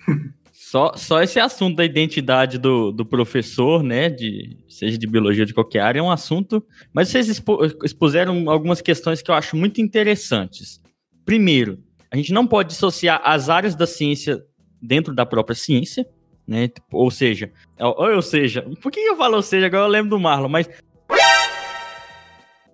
[0.52, 5.46] Só, só esse assunto da identidade do, do professor, né, de, seja de biologia ou
[5.46, 6.62] de qualquer área, é um assunto.
[6.92, 7.42] Mas vocês
[7.82, 10.80] expuseram algumas questões que eu acho muito interessantes.
[11.24, 11.78] Primeiro,
[12.10, 14.44] a gente não pode dissociar as áreas da ciência
[14.82, 16.06] dentro da própria ciência,
[16.46, 16.68] né?
[16.90, 19.66] Ou seja, ou, ou seja, por que eu falo ou seja?
[19.66, 20.68] Agora eu lembro do Marlon, mas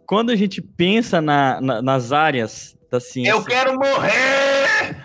[0.06, 3.32] quando a gente pensa na, na, nas áreas da ciência.
[3.32, 5.04] Eu quero morrer!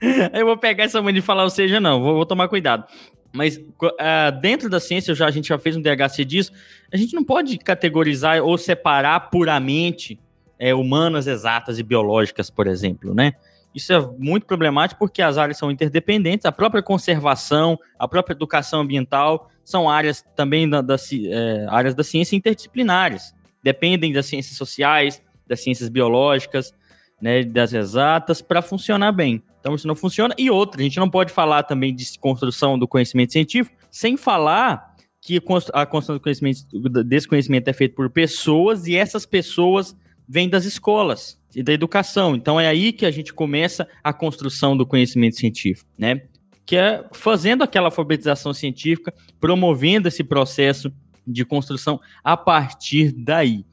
[0.34, 2.84] eu vou pegar essa mãe de falar, ou seja, não, vou, vou tomar cuidado.
[3.32, 6.52] Mas uh, dentro da ciência, já, a gente já fez um DHC disso,
[6.92, 10.18] a gente não pode categorizar ou separar puramente
[10.58, 13.32] é, humanas, exatas e biológicas, por exemplo, né?
[13.74, 18.80] Isso é muito problemático porque as áreas são interdependentes, a própria conservação, a própria educação
[18.80, 23.34] ambiental são áreas também da, da é, áreas da ciência interdisciplinares
[23.66, 26.72] dependem das ciências sociais, das ciências biológicas,
[27.20, 29.42] né, das exatas, para funcionar bem.
[29.58, 30.32] Então isso não funciona.
[30.38, 34.94] E outra, a gente não pode falar também de construção do conhecimento científico sem falar
[35.20, 35.42] que
[35.72, 36.60] a construção do conhecimento,
[37.04, 39.96] desse conhecimento é feita por pessoas e essas pessoas
[40.28, 42.34] vêm das escolas e da educação.
[42.34, 46.22] Então é aí que a gente começa a construção do conhecimento científico, né?
[46.64, 50.92] Que é fazendo aquela alfabetização científica, promovendo esse processo
[51.26, 53.64] de construção a partir daí.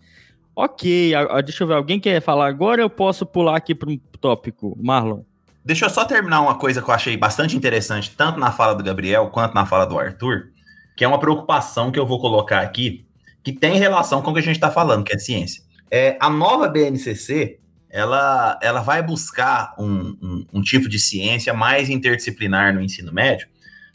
[0.55, 4.77] Ok, deixa eu ver, alguém quer falar agora eu posso pular aqui para um tópico?
[4.79, 5.21] Marlon.
[5.65, 8.83] Deixa eu só terminar uma coisa que eu achei bastante interessante, tanto na fala do
[8.83, 10.51] Gabriel quanto na fala do Arthur,
[10.95, 13.05] que é uma preocupação que eu vou colocar aqui,
[13.43, 15.63] que tem relação com o que a gente está falando, que é ciência.
[15.95, 21.87] É, a nova BNCC, ela, ela vai buscar um, um, um tipo de ciência mais
[21.87, 23.47] interdisciplinar no ensino médio,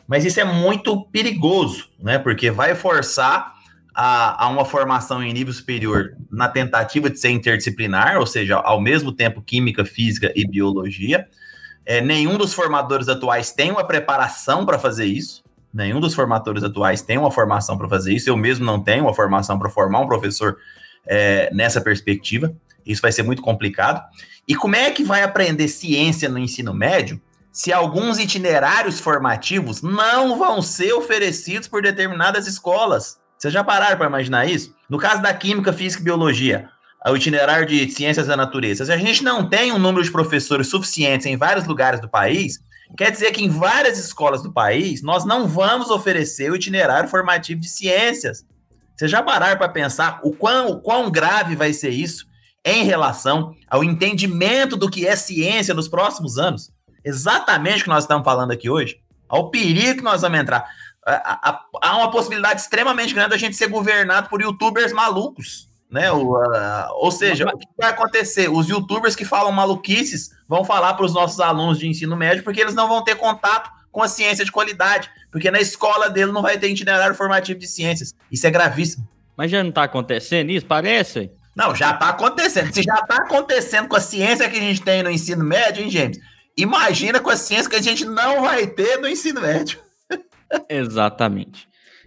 [0.06, 2.16] mas isso é muito perigoso, né?
[2.16, 3.52] Porque vai forçar
[3.92, 8.80] a, a, uma formação em nível superior na tentativa de ser interdisciplinar, ou seja, ao
[8.80, 11.26] mesmo tempo química, física e biologia.
[11.84, 15.42] É, nenhum dos formadores atuais tem uma preparação para fazer isso.
[15.74, 18.30] Nenhum dos formadores atuais tem uma formação para fazer isso.
[18.30, 20.58] Eu mesmo não tenho uma formação para formar um professor
[21.08, 22.54] é, nessa perspectiva.
[22.84, 24.02] Isso vai ser muito complicado.
[24.46, 27.20] E como é que vai aprender ciência no ensino médio
[27.58, 33.18] se alguns itinerários formativos não vão ser oferecidos por determinadas escolas.
[33.36, 34.76] Vocês já pararam para imaginar isso?
[34.88, 36.68] No caso da Química, Física e Biologia,
[37.04, 40.68] o itinerário de Ciências da Natureza, se a gente não tem um número de professores
[40.68, 42.60] suficientes em vários lugares do país,
[42.96, 47.60] quer dizer que em várias escolas do país nós não vamos oferecer o itinerário formativo
[47.60, 48.44] de ciências.
[48.98, 52.26] Vocês já pararam para pensar o quão, o quão grave vai ser isso
[52.64, 56.72] em relação ao entendimento do que é ciência nos próximos anos?
[57.04, 59.00] Exatamente o que nós estamos falando aqui hoje.
[59.28, 60.64] Ao perigo que nós vamos entrar.
[61.06, 65.70] Há uma possibilidade extremamente grande da gente ser governado por youtubers malucos.
[65.88, 66.10] Né?
[66.10, 68.50] O, uh, ou seja, o que vai acontecer?
[68.50, 72.60] Os youtubers que falam maluquices vão falar para os nossos alunos de ensino médio porque
[72.60, 76.40] eles não vão ter contato com a ciência de qualidade, porque na escola dele não
[76.40, 78.14] vai ter itinerário formativo de ciências.
[78.30, 79.08] Isso é gravíssimo.
[79.36, 80.64] Mas já não está acontecendo isso?
[80.66, 81.32] Parece.
[81.56, 82.72] Não, já está acontecendo.
[82.72, 85.90] Se já está acontecendo com a ciência que a gente tem no ensino médio, hein,
[85.90, 86.16] James?
[86.56, 89.80] Imagina com a ciência que a gente não vai ter no ensino médio.
[90.70, 91.66] Exatamente.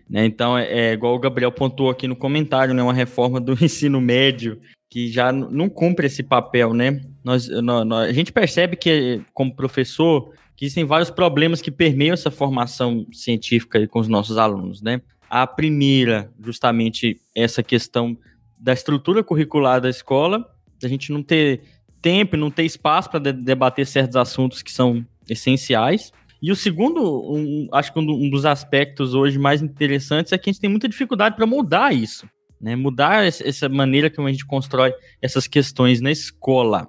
[0.09, 0.25] Né?
[0.25, 2.81] Então, é, é, igual o Gabriel pontuou aqui no comentário, né?
[2.81, 7.01] Uma reforma do ensino médio que já não cumpre esse papel, né?
[7.21, 12.29] Nós, nós, a gente percebe que, como professor, que existem vários problemas que permeiam essa
[12.29, 15.01] formação científica com os nossos alunos, né?
[15.27, 18.15] A primeira, justamente, essa questão
[18.59, 20.45] da estrutura curricular da escola,
[20.83, 21.61] a gente não ter
[21.99, 26.11] tempo, não ter espaço para de debater certos assuntos que são essenciais.
[26.39, 30.53] E o segundo, um, acho que um, dos aspectos hoje mais interessantes é que a
[30.53, 32.29] gente tem muita dificuldade para mudar isso,
[32.61, 32.75] né?
[32.75, 34.93] Mudar essa maneira como a gente constrói
[35.23, 36.87] essas questões na escola.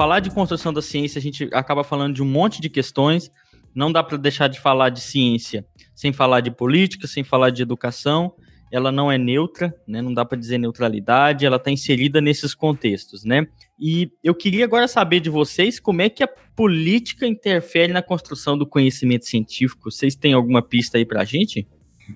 [0.00, 3.30] Falar de construção da ciência, a gente acaba falando de um monte de questões.
[3.74, 5.62] Não dá para deixar de falar de ciência
[5.94, 8.32] sem falar de política, sem falar de educação
[8.72, 10.00] ela não é neutra, né?
[10.00, 13.46] Não dá para dizer neutralidade, ela está inserida nesses contextos, né?
[13.78, 18.56] E eu queria agora saber de vocês como é que a política interfere na construção
[18.56, 19.90] do conhecimento científico.
[19.90, 21.66] Vocês têm alguma pista aí para a gente?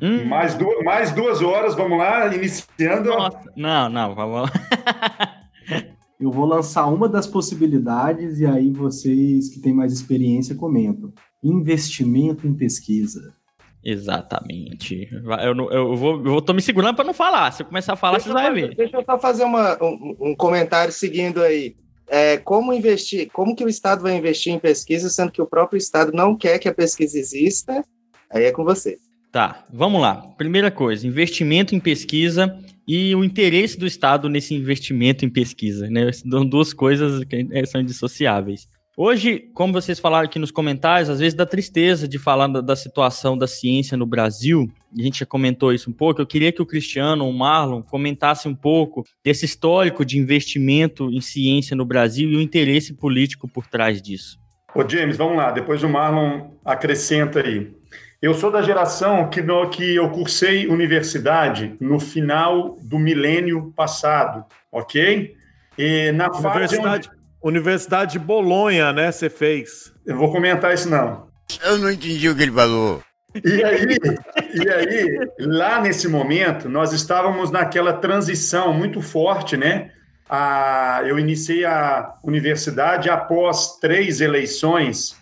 [0.00, 0.24] Hum.
[0.26, 3.10] Mais, duas, mais duas horas, vamos lá, iniciando.
[3.10, 4.50] Nossa, não, não, vamos.
[6.24, 11.12] eu vou lançar uma das possibilidades e aí vocês que têm mais experiência comentam.
[11.42, 13.34] Investimento em pesquisa.
[13.84, 15.08] Exatamente.
[15.12, 17.52] Eu, eu, vou, eu tô me segurando para não falar.
[17.52, 18.74] Se eu começar a falar, você vai ver.
[18.74, 21.76] Deixa eu só fazer uma, um, um comentário seguindo aí.
[22.08, 25.76] É, como investir, como que o Estado vai investir em pesquisa, sendo que o próprio
[25.76, 27.84] Estado não quer que a pesquisa exista?
[28.30, 28.98] Aí é com você.
[29.30, 30.16] Tá, vamos lá.
[30.38, 36.12] Primeira coisa, investimento em pesquisa e o interesse do Estado nesse investimento em pesquisa, né?
[36.12, 38.68] São duas coisas que são indissociáveis.
[38.96, 42.76] Hoje, como vocês falaram aqui nos comentários, às vezes dá tristeza de falar da, da,
[42.76, 46.22] situação da ciência no Brasil, a gente já comentou isso um pouco.
[46.22, 51.10] Eu queria que o Cristiano ou o Marlon comentasse um pouco desse histórico de investimento
[51.10, 54.38] em ciência no Brasil e o interesse político por trás disso.
[54.72, 57.72] Ô James, vamos lá, depois o Marlon acrescenta aí.
[58.24, 64.46] Eu sou da geração que, no, que eu cursei universidade no final do milênio passado,
[64.72, 65.36] ok?
[65.76, 69.12] E na universidade, fase Universidade de Bolonha, né?
[69.12, 69.92] Você fez.
[70.06, 71.28] Eu vou comentar isso não.
[71.62, 73.02] Eu não entendi o que ele falou.
[73.44, 73.98] E aí,
[74.54, 79.90] e aí, lá nesse momento, nós estávamos naquela transição muito forte, né?
[80.30, 85.14] A, eu iniciei a universidade após três eleições,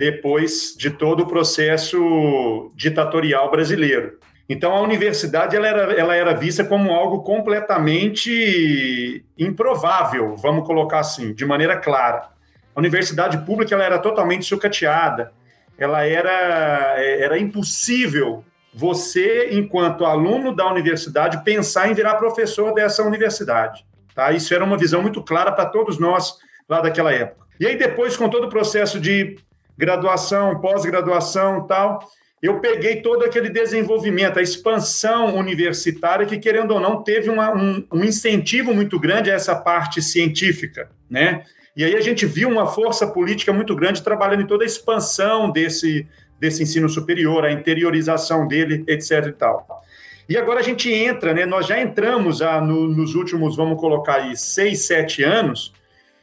[0.00, 4.18] depois de todo o processo ditatorial brasileiro.
[4.48, 11.34] Então, a universidade ela era, ela era vista como algo completamente improvável, vamos colocar assim,
[11.34, 12.30] de maneira clara.
[12.74, 15.32] A universidade pública ela era totalmente sucateada,
[15.76, 23.84] ela era, era impossível você, enquanto aluno da universidade, pensar em virar professor dessa universidade.
[24.14, 24.32] Tá?
[24.32, 27.46] Isso era uma visão muito clara para todos nós lá daquela época.
[27.60, 29.36] E aí, depois, com todo o processo de
[29.80, 32.06] graduação, pós-graduação tal,
[32.42, 37.84] eu peguei todo aquele desenvolvimento, a expansão universitária, que, querendo ou não, teve uma, um,
[37.92, 41.42] um, incentivo muito grande a essa parte científica, né?
[41.76, 45.50] E aí a gente viu uma força política muito grande trabalhando em toda a expansão
[45.50, 46.06] desse,
[46.38, 49.82] desse ensino superior, a interiorização dele, etc e tal.
[50.28, 51.46] E agora a gente entra, né?
[51.46, 55.72] Nós já entramos a, no, nos últimos, vamos colocar aí, seis, sete anos,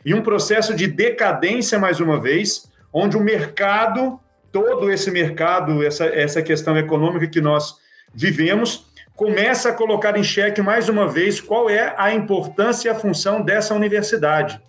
[0.05, 4.19] em um processo de decadência, mais uma vez, onde o mercado
[4.51, 7.75] todo esse mercado, essa, essa questão econômica que nós
[8.13, 12.95] vivemos, começa a colocar em xeque mais uma vez qual é a importância e a
[12.95, 14.59] função dessa universidade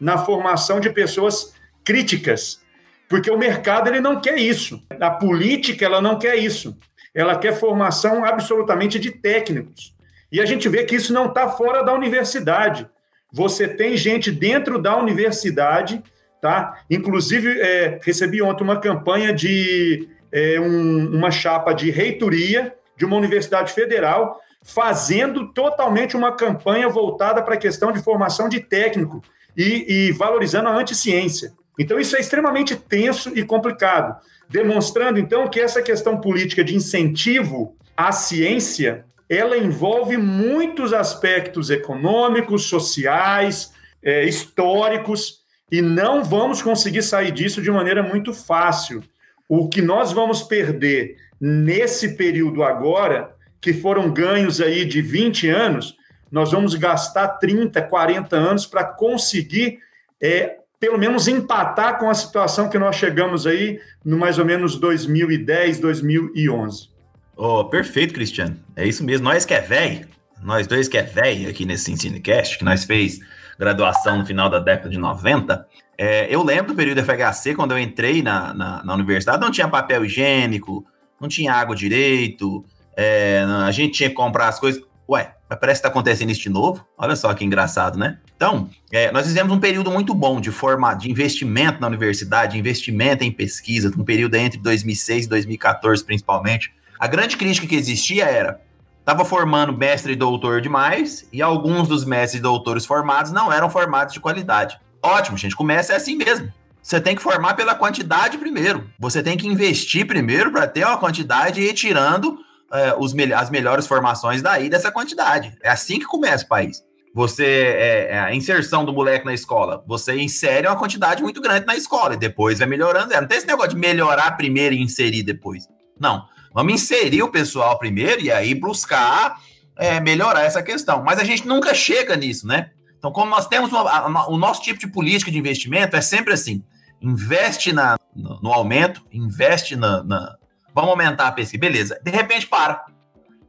[0.00, 1.54] na formação de pessoas
[1.84, 2.60] críticas,
[3.08, 6.76] porque o mercado ele não quer isso, a política ela não quer isso,
[7.14, 9.94] ela quer formação absolutamente de técnicos.
[10.30, 12.86] E a gente vê que isso não está fora da universidade.
[13.32, 16.02] Você tem gente dentro da universidade,
[16.46, 16.78] tá?
[16.88, 23.16] Inclusive, é, recebi ontem uma campanha de é, um, uma chapa de reitoria de uma
[23.16, 29.20] universidade federal fazendo totalmente uma campanha voltada para a questão de formação de técnico
[29.56, 31.52] e, e valorizando a anticiência.
[31.76, 34.16] Então, isso é extremamente tenso e complicado,
[34.48, 42.66] demonstrando, então, que essa questão política de incentivo à ciência, ela envolve muitos aspectos econômicos,
[42.66, 49.02] sociais, é, históricos, e não vamos conseguir sair disso de maneira muito fácil.
[49.48, 55.96] O que nós vamos perder nesse período agora, que foram ganhos aí de 20 anos,
[56.30, 59.78] nós vamos gastar 30, 40 anos para conseguir,
[60.20, 64.76] é, pelo menos, empatar com a situação que nós chegamos aí no mais ou menos
[64.76, 66.88] 2010, 2011.
[67.36, 68.56] Oh, perfeito, Cristiano.
[68.74, 69.24] É isso mesmo.
[69.24, 70.06] Nós que é velho,
[70.42, 73.20] nós dois que é velho aqui nesse EnsineCast, que nós fez
[73.58, 75.66] graduação no final da década de 90,
[75.98, 79.66] é, eu lembro do período FHC, quando eu entrei na, na, na, universidade, não tinha
[79.66, 80.84] papel higiênico,
[81.20, 82.64] não tinha água direito,
[82.96, 84.82] é, a gente tinha que comprar as coisas.
[85.08, 86.84] Ué, parece que está acontecendo isso de novo.
[86.98, 88.18] Olha só que engraçado, né?
[88.36, 92.58] Então, é, nós fizemos um período muito bom de forma, de investimento na universidade, de
[92.58, 96.74] investimento em pesquisa, um período entre 2006 e 2014, principalmente.
[96.98, 98.60] A grande crítica que existia era
[99.06, 103.70] estava formando mestre e doutor demais, e alguns dos mestres e doutores formados não eram
[103.70, 104.80] formados de qualidade.
[105.00, 106.52] Ótimo, gente, começa assim mesmo.
[106.82, 108.90] Você tem que formar pela quantidade primeiro.
[108.98, 112.36] Você tem que investir primeiro para ter uma quantidade e ir tirando
[112.72, 115.56] é, os as melhores formações daí dessa quantidade.
[115.62, 116.82] É assim que começa o país.
[117.14, 121.64] Você, é, é, a inserção do moleque na escola, você insere uma quantidade muito grande
[121.64, 123.14] na escola e depois vai melhorando.
[123.14, 125.68] Não tem esse negócio de melhorar primeiro e inserir depois.
[125.98, 126.24] Não.
[126.56, 129.38] Vamos inserir o pessoal primeiro e aí buscar
[129.76, 131.04] é, melhorar essa questão.
[131.04, 132.70] Mas a gente nunca chega nisso, né?
[132.96, 136.32] Então, como nós temos uma, a, o nosso tipo de política de investimento é sempre
[136.32, 136.64] assim:
[136.98, 140.34] investe na, no, no aumento, investe na, na,
[140.74, 141.60] vamos aumentar a pesquisa.
[141.60, 142.00] Beleza.
[142.02, 142.86] De repente para.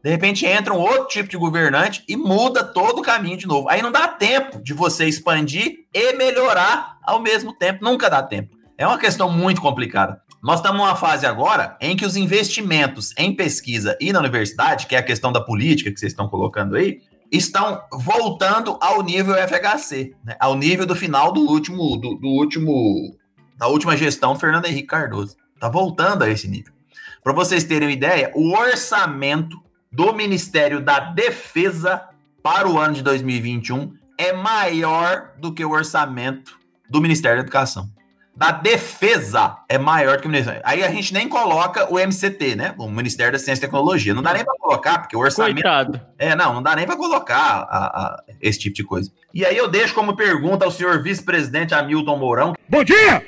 [0.03, 3.69] De repente entra um outro tipo de governante e muda todo o caminho de novo.
[3.69, 7.85] Aí não dá tempo de você expandir e melhorar ao mesmo tempo.
[7.85, 8.53] Nunca dá tempo.
[8.77, 10.21] É uma questão muito complicada.
[10.41, 14.95] Nós estamos numa fase agora em que os investimentos em pesquisa e na universidade, que
[14.95, 17.01] é a questão da política que vocês estão colocando aí,
[17.31, 20.35] estão voltando ao nível FHC, né?
[20.39, 23.17] ao nível do final do último, do, do último,
[23.57, 25.35] da última gestão do Fernando Henrique Cardoso.
[25.53, 26.71] Está voltando a esse nível.
[27.23, 29.57] Para vocês terem uma ideia, o orçamento
[29.91, 32.07] do Ministério da Defesa
[32.43, 36.57] para o ano de 2021 é maior do que o orçamento
[36.89, 37.89] do Ministério da Educação.
[38.37, 40.61] Da defesa é maior do que o Ministério.
[40.63, 42.75] Aí a gente nem coloca o MCT, né?
[42.77, 44.13] O Ministério da Ciência e Tecnologia.
[44.13, 45.55] Não dá nem para colocar, porque o orçamento.
[45.55, 45.99] Coitado.
[46.19, 49.11] É, não, não dá nem para colocar a, a, esse tipo de coisa.
[49.33, 52.53] E aí eu deixo como pergunta ao senhor vice-presidente Hamilton Mourão.
[52.69, 53.23] Bom dia!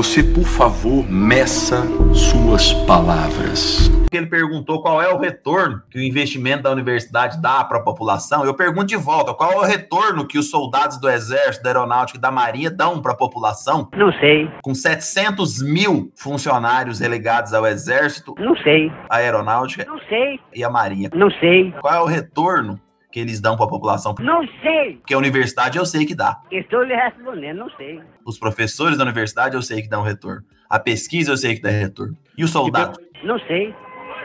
[0.00, 1.82] Você, por favor, meça
[2.14, 3.90] suas palavras.
[4.10, 8.42] Ele perguntou qual é o retorno que o investimento da universidade dá para a população.
[8.42, 12.16] Eu pergunto de volta: qual é o retorno que os soldados do Exército, da Aeronáutica
[12.16, 13.90] e da Marinha dão para a população?
[13.94, 14.50] Não sei.
[14.62, 18.34] Com 700 mil funcionários relegados ao Exército?
[18.38, 18.90] Não sei.
[19.10, 19.84] A Aeronáutica?
[19.84, 20.40] Não sei.
[20.54, 21.10] E a Marinha?
[21.12, 21.72] Não sei.
[21.72, 22.80] Qual é o retorno
[23.12, 24.14] que eles dão para a população?
[24.20, 24.96] Não sei.
[24.96, 26.38] Porque a universidade eu sei que dá.
[26.50, 28.00] Estou lhe respondendo, não sei.
[28.24, 30.42] Os professores da universidade eu sei que dão retorno.
[30.68, 32.16] A pesquisa eu sei que dá retorno.
[32.38, 32.98] E o soldado?
[33.24, 33.74] Não sei.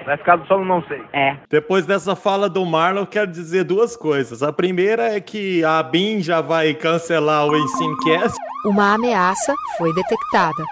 [0.05, 1.01] Vai ficar só no não sei.
[1.13, 1.35] É.
[1.49, 4.43] Depois dessa fala do Marlon, eu quero dizer duas coisas.
[4.43, 8.37] A primeira é que a BIM já vai cancelar o Ensinecast.
[8.65, 10.63] Uma ameaça foi detectada.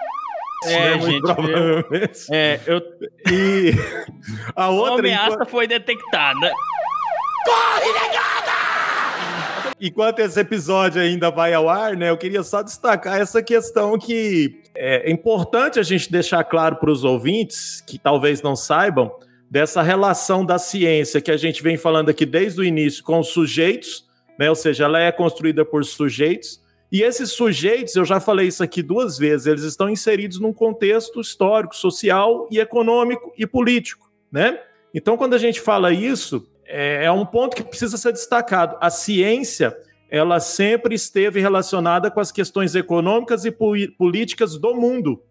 [0.66, 1.20] É, Muito gente.
[1.22, 2.20] provavelmente.
[2.32, 2.80] É, eu.
[3.30, 3.72] E
[4.54, 5.00] a A outra.
[5.00, 6.52] ameaça enquanto- foi detectada.
[9.80, 14.62] Enquanto esse episódio ainda vai ao ar, né, eu queria só destacar essa questão que
[14.74, 19.12] é importante a gente deixar claro para os ouvintes, que talvez não saibam,
[19.50, 23.28] dessa relação da ciência que a gente vem falando aqui desde o início com os
[23.28, 24.06] sujeitos,
[24.38, 28.62] né, ou seja, ela é construída por sujeitos, e esses sujeitos, eu já falei isso
[28.62, 34.60] aqui duas vezes, eles estão inseridos num contexto histórico, social e econômico e político, né?
[34.94, 38.76] Então, quando a gente fala isso, é, é um ponto que precisa ser destacado.
[38.80, 39.76] A ciência,
[40.10, 45.22] ela sempre esteve relacionada com as questões econômicas e políticas do mundo.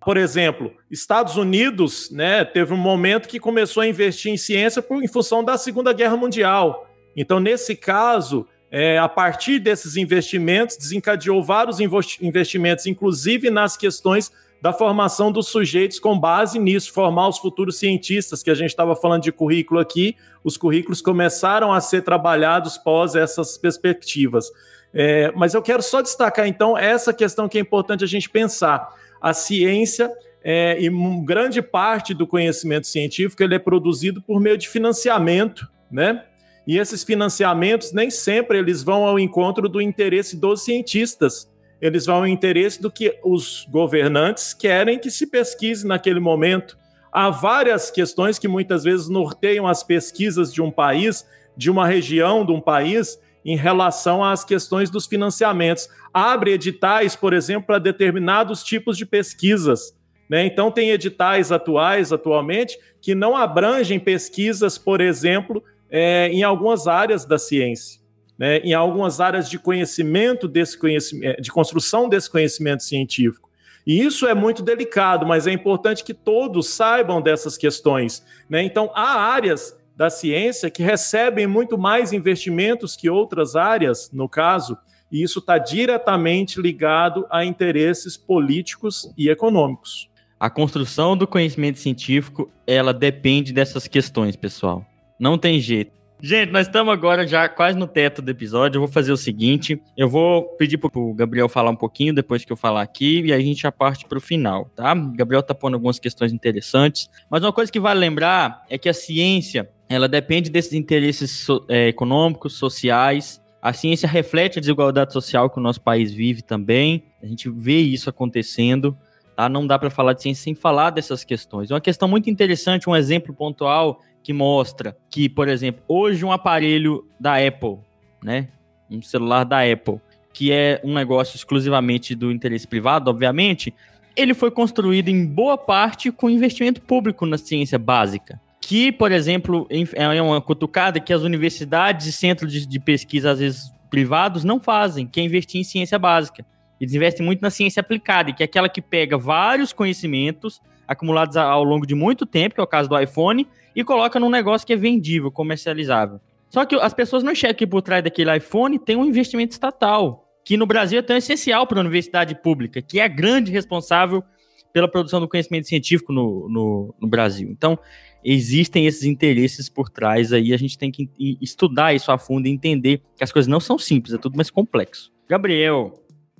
[0.00, 5.02] Por exemplo, Estados Unidos, né, teve um momento que começou a investir em ciência por,
[5.02, 6.88] em função da Segunda Guerra Mundial.
[7.16, 11.78] Então, nesse caso, é, a partir desses investimentos, desencadeou vários
[12.20, 14.30] investimentos, inclusive nas questões
[14.60, 18.96] da formação dos sujeitos com base nisso, formar os futuros cientistas, que a gente estava
[18.96, 24.50] falando de currículo aqui, os currículos começaram a ser trabalhados pós essas perspectivas.
[24.92, 28.92] É, mas eu quero só destacar, então, essa questão que é importante a gente pensar.
[29.20, 30.10] A ciência
[30.42, 30.90] é, e
[31.24, 36.24] grande parte do conhecimento científico ele é produzido por meio de financiamento, né?
[36.66, 41.48] E esses financiamentos nem sempre eles vão ao encontro do interesse dos cientistas
[41.80, 46.76] eles vão ao interesse do que os governantes querem que se pesquise naquele momento.
[47.12, 51.26] Há várias questões que muitas vezes norteiam as pesquisas de um país,
[51.56, 55.88] de uma região, de um país, em relação às questões dos financiamentos.
[56.12, 59.96] Abre editais, por exemplo, para determinados tipos de pesquisas.
[60.28, 60.44] Né?
[60.44, 67.24] Então, tem editais atuais, atualmente, que não abrangem pesquisas, por exemplo, é, em algumas áreas
[67.24, 67.98] da ciência
[68.38, 73.48] né, em algumas áreas de conhecimento desse conhecimento, de construção desse conhecimento científico.
[73.86, 78.24] E isso é muito delicado, mas é importante que todos saibam dessas questões.
[78.48, 78.62] Né?
[78.62, 84.78] Então, há áreas da ciência que recebem muito mais investimentos que outras áreas, no caso,
[85.10, 90.08] e isso está diretamente ligado a interesses políticos e econômicos.
[90.38, 94.86] A construção do conhecimento científico, ela depende dessas questões, pessoal.
[95.18, 95.97] Não tem jeito.
[96.20, 98.78] Gente, nós estamos agora já quase no teto do episódio.
[98.78, 102.52] Eu vou fazer o seguinte: eu vou pedir pro Gabriel falar um pouquinho depois que
[102.52, 104.94] eu falar aqui, e aí a gente já parte pro final, tá?
[104.94, 107.08] O Gabriel tá pondo algumas questões interessantes.
[107.30, 111.64] Mas uma coisa que vale lembrar é que a ciência ela depende desses interesses so,
[111.68, 113.40] é, econômicos, sociais.
[113.62, 117.04] A ciência reflete a desigualdade social que o nosso país vive também.
[117.22, 118.96] A gente vê isso acontecendo.
[119.36, 119.48] Tá?
[119.48, 121.70] Não dá para falar de ciência sem falar dessas questões.
[121.70, 127.02] Uma questão muito interessante, um exemplo pontual que mostra que, por exemplo, hoje um aparelho
[127.18, 127.78] da Apple,
[128.22, 128.48] né,
[128.90, 129.98] um celular da Apple,
[130.34, 133.72] que é um negócio exclusivamente do interesse privado, obviamente,
[134.14, 138.38] ele foi construído em boa parte com investimento público na ciência básica.
[138.60, 143.72] Que, por exemplo, é uma cutucada que as universidades e centros de, pesquisa, às vezes
[143.88, 146.44] privados, não fazem, que é investir em ciência básica.
[146.78, 151.62] Eles investem muito na ciência aplicada, que é aquela que pega vários conhecimentos acumulados ao
[151.62, 153.46] longo de muito tempo, que é o caso do iPhone,
[153.76, 156.18] e coloca num negócio que é vendível, comercializável.
[156.48, 160.26] Só que as pessoas não enxergam que por trás daquele iPhone tem um investimento estatal,
[160.42, 164.24] que no Brasil é tão essencial para a universidade pública, que é a grande responsável
[164.72, 167.50] pela produção do conhecimento científico no, no, no Brasil.
[167.50, 167.78] Então,
[168.24, 171.10] existem esses interesses por trás aí, a gente tem que
[171.40, 174.50] estudar isso a fundo e entender que as coisas não são simples, é tudo mais
[174.50, 175.12] complexo.
[175.28, 175.92] Gabriel.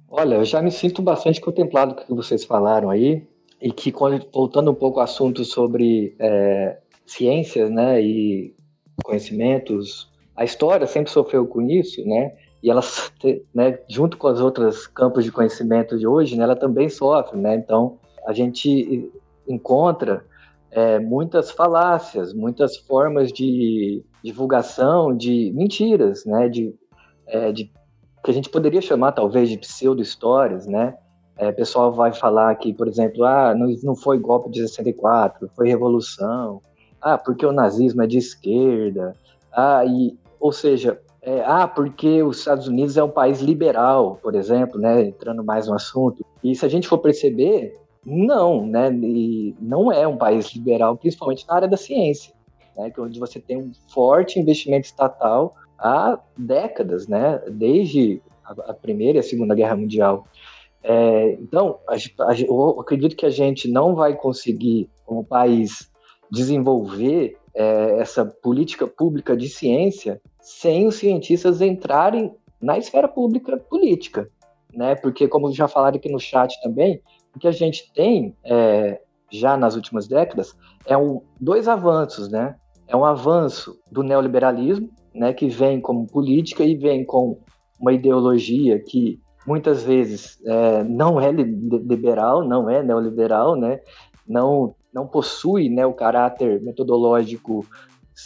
[0.09, 3.27] Olha, eu já me sinto bastante contemplado com o que vocês falaram aí
[3.61, 3.93] e que
[4.33, 8.55] voltando um pouco ao assunto sobre é, ciências, né, e
[9.03, 12.33] conhecimentos, a história sempre sofreu com isso, né,
[12.63, 12.83] e ela,
[13.55, 17.57] né, junto com as outras campos de conhecimento de hoje, né, ela também sofre, né,
[17.57, 19.11] então a gente
[19.49, 20.25] encontra
[20.71, 26.75] é, muitas falácias, muitas formas de divulgação de mentiras, né, de,
[27.27, 27.73] é, de
[28.23, 30.97] que a gente poderia chamar talvez de pseudo-histórias, né,
[31.39, 35.69] é, pessoal vai falar que, por exemplo, ah, não, não foi golpe de 64, foi
[35.69, 36.61] revolução.
[37.01, 39.15] Ah, porque o nazismo é de esquerda.
[39.53, 44.35] Ah, e, ou seja, é, ah, porque os Estados Unidos é um país liberal, por
[44.35, 46.25] exemplo, né, entrando mais no assunto.
[46.43, 51.47] E se a gente for perceber, não, né, e não é um país liberal, principalmente
[51.47, 52.35] na área da ciência,
[52.77, 58.71] né, que é onde você tem um forte investimento estatal há décadas, né, desde a,
[58.71, 60.27] a Primeira e a Segunda Guerra Mundial.
[60.83, 65.91] É, então, a, a, eu acredito que a gente não vai conseguir, como país,
[66.31, 74.29] desenvolver é, essa política pública de ciência sem os cientistas entrarem na esfera pública política,
[74.73, 74.95] né?
[74.95, 77.01] Porque, como já falaram aqui no chat também,
[77.35, 79.01] o que a gente tem é,
[79.31, 80.57] já nas últimas décadas
[80.87, 82.57] é um, dois avanços, né?
[82.87, 87.39] É um avanço do neoliberalismo, né, que vem como política e vem com
[87.79, 93.81] uma ideologia que muitas vezes é, não é liberal, não é neoliberal, né?
[94.29, 97.65] não, não possui né, o caráter metodológico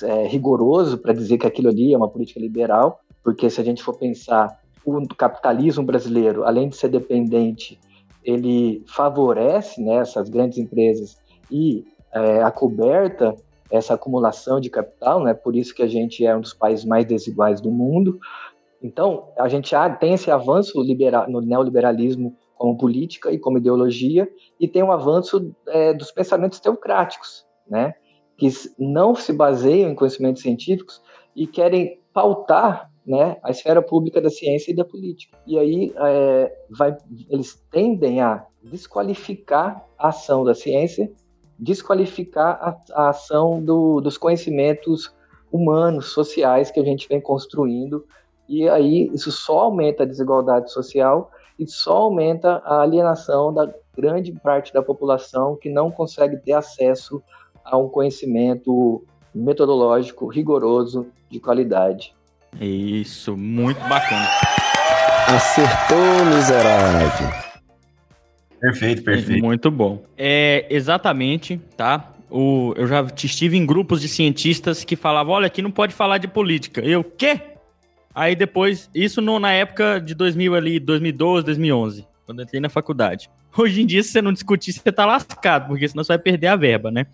[0.03, 3.83] é, rigoroso para dizer que aquilo ali é uma política liberal, porque se a gente
[3.83, 7.79] for pensar, o capitalismo brasileiro, além de ser dependente,
[8.25, 11.17] ele favorece né, essas grandes empresas
[11.49, 13.37] e é, acoberta
[13.71, 15.33] essa acumulação de capital, né?
[15.33, 18.19] Por isso que a gente é um dos países mais desiguais do mundo.
[18.83, 24.29] Então, a gente tem esse avanço liberal, no neoliberalismo como política e como ideologia,
[24.59, 27.95] e tem um avanço é, dos pensamentos teocráticos, né?
[28.37, 28.49] que
[28.79, 31.01] não se baseiam em conhecimentos científicos
[31.35, 35.37] e querem pautar né, a esfera pública da ciência e da política.
[35.47, 36.97] E aí é, vai,
[37.29, 41.11] eles tendem a desqualificar a ação da ciência,
[41.59, 45.13] desqualificar a, a ação do, dos conhecimentos
[45.51, 48.05] humanos, sociais que a gente vem construindo,
[48.53, 54.31] e aí isso só aumenta a desigualdade social e só aumenta a alienação da grande
[54.31, 57.23] parte da população que não consegue ter acesso
[57.65, 59.03] a um conhecimento
[59.35, 62.15] metodológico rigoroso de qualidade.
[62.61, 64.29] Isso, muito bacana.
[65.29, 67.29] Acertou, miserável.
[68.61, 69.43] Perfeito, perfeito.
[69.43, 70.03] Muito bom.
[70.15, 72.13] É, exatamente, tá?
[72.31, 76.19] O, eu já estive em grupos de cientistas que falavam, olha, aqui não pode falar
[76.19, 76.83] de política.
[76.83, 77.52] Eu, quê?
[78.15, 82.69] Aí depois, isso no, na época de 2000 ali, 2012, 2011, quando eu entrei na
[82.69, 83.31] faculdade.
[83.57, 86.47] Hoje em dia, se você não discutir, você tá lascado, porque senão você vai perder
[86.47, 87.07] a verba, né?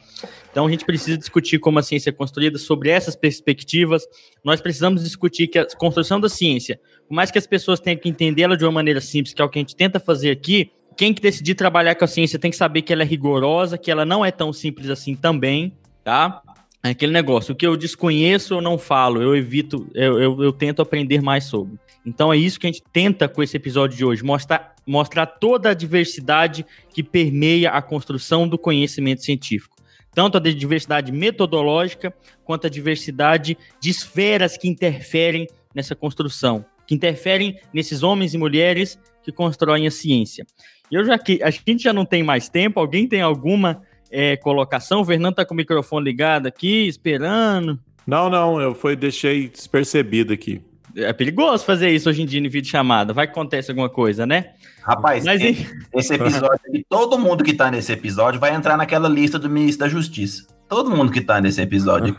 [0.50, 4.06] Então a gente precisa discutir como a ciência é construída sobre essas perspectivas.
[4.44, 8.08] Nós precisamos discutir que a construção da ciência, por mais que as pessoas tenham que
[8.08, 11.14] entendê-la de uma maneira simples, que é o que a gente tenta fazer aqui, quem
[11.14, 14.04] que decidir trabalhar com a ciência tem que saber que ela é rigorosa, que ela
[14.04, 15.72] não é tão simples assim também,
[16.02, 16.42] tá?
[16.90, 20.82] Aquele negócio, o que eu desconheço eu não falo, eu evito, eu, eu, eu tento
[20.82, 21.78] aprender mais sobre.
[22.04, 25.70] Então é isso que a gente tenta com esse episódio de hoje, mostrar, mostrar toda
[25.70, 29.76] a diversidade que permeia a construção do conhecimento científico.
[30.14, 37.60] Tanto a diversidade metodológica, quanto a diversidade de esferas que interferem nessa construção, que interferem
[37.72, 40.46] nesses homens e mulheres que constroem a ciência.
[40.90, 45.00] Eu já que a gente já não tem mais tempo, alguém tem alguma é, colocação?
[45.00, 47.78] O Fernando tá com o microfone ligado aqui, esperando.
[48.06, 50.62] Não, não, eu foi, deixei despercebido aqui.
[50.96, 53.12] É perigoso fazer isso hoje em dia em vídeo chamada.
[53.12, 54.52] Vai que acontece alguma coisa, né?
[54.82, 59.08] Rapaz, Mas, esse, esse episódio aqui, todo mundo que tá nesse episódio vai entrar naquela
[59.08, 60.46] lista do ministro da Justiça.
[60.68, 62.16] Todo mundo que tá nesse episódio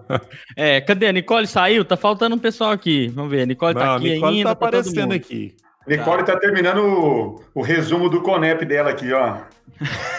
[0.56, 1.06] é, cadê?
[1.08, 1.84] A Nicole saiu?
[1.84, 3.08] Tá faltando um pessoal aqui.
[3.08, 3.42] Vamos ver.
[3.42, 4.44] A Nicole tá Não, tá aqui Nicole ainda.
[4.44, 5.56] Tá aparecendo tá aqui.
[5.86, 9.38] Nicole tá, tá terminando o, o resumo do Conep dela aqui, ó.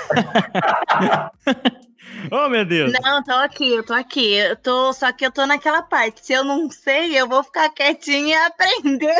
[2.31, 2.91] oh, meu Deus.
[3.01, 4.33] Não, tô aqui, eu tô aqui.
[4.33, 6.25] Eu tô, só que eu tô naquela parte.
[6.25, 9.15] Se eu não sei, eu vou ficar quietinha e aprender.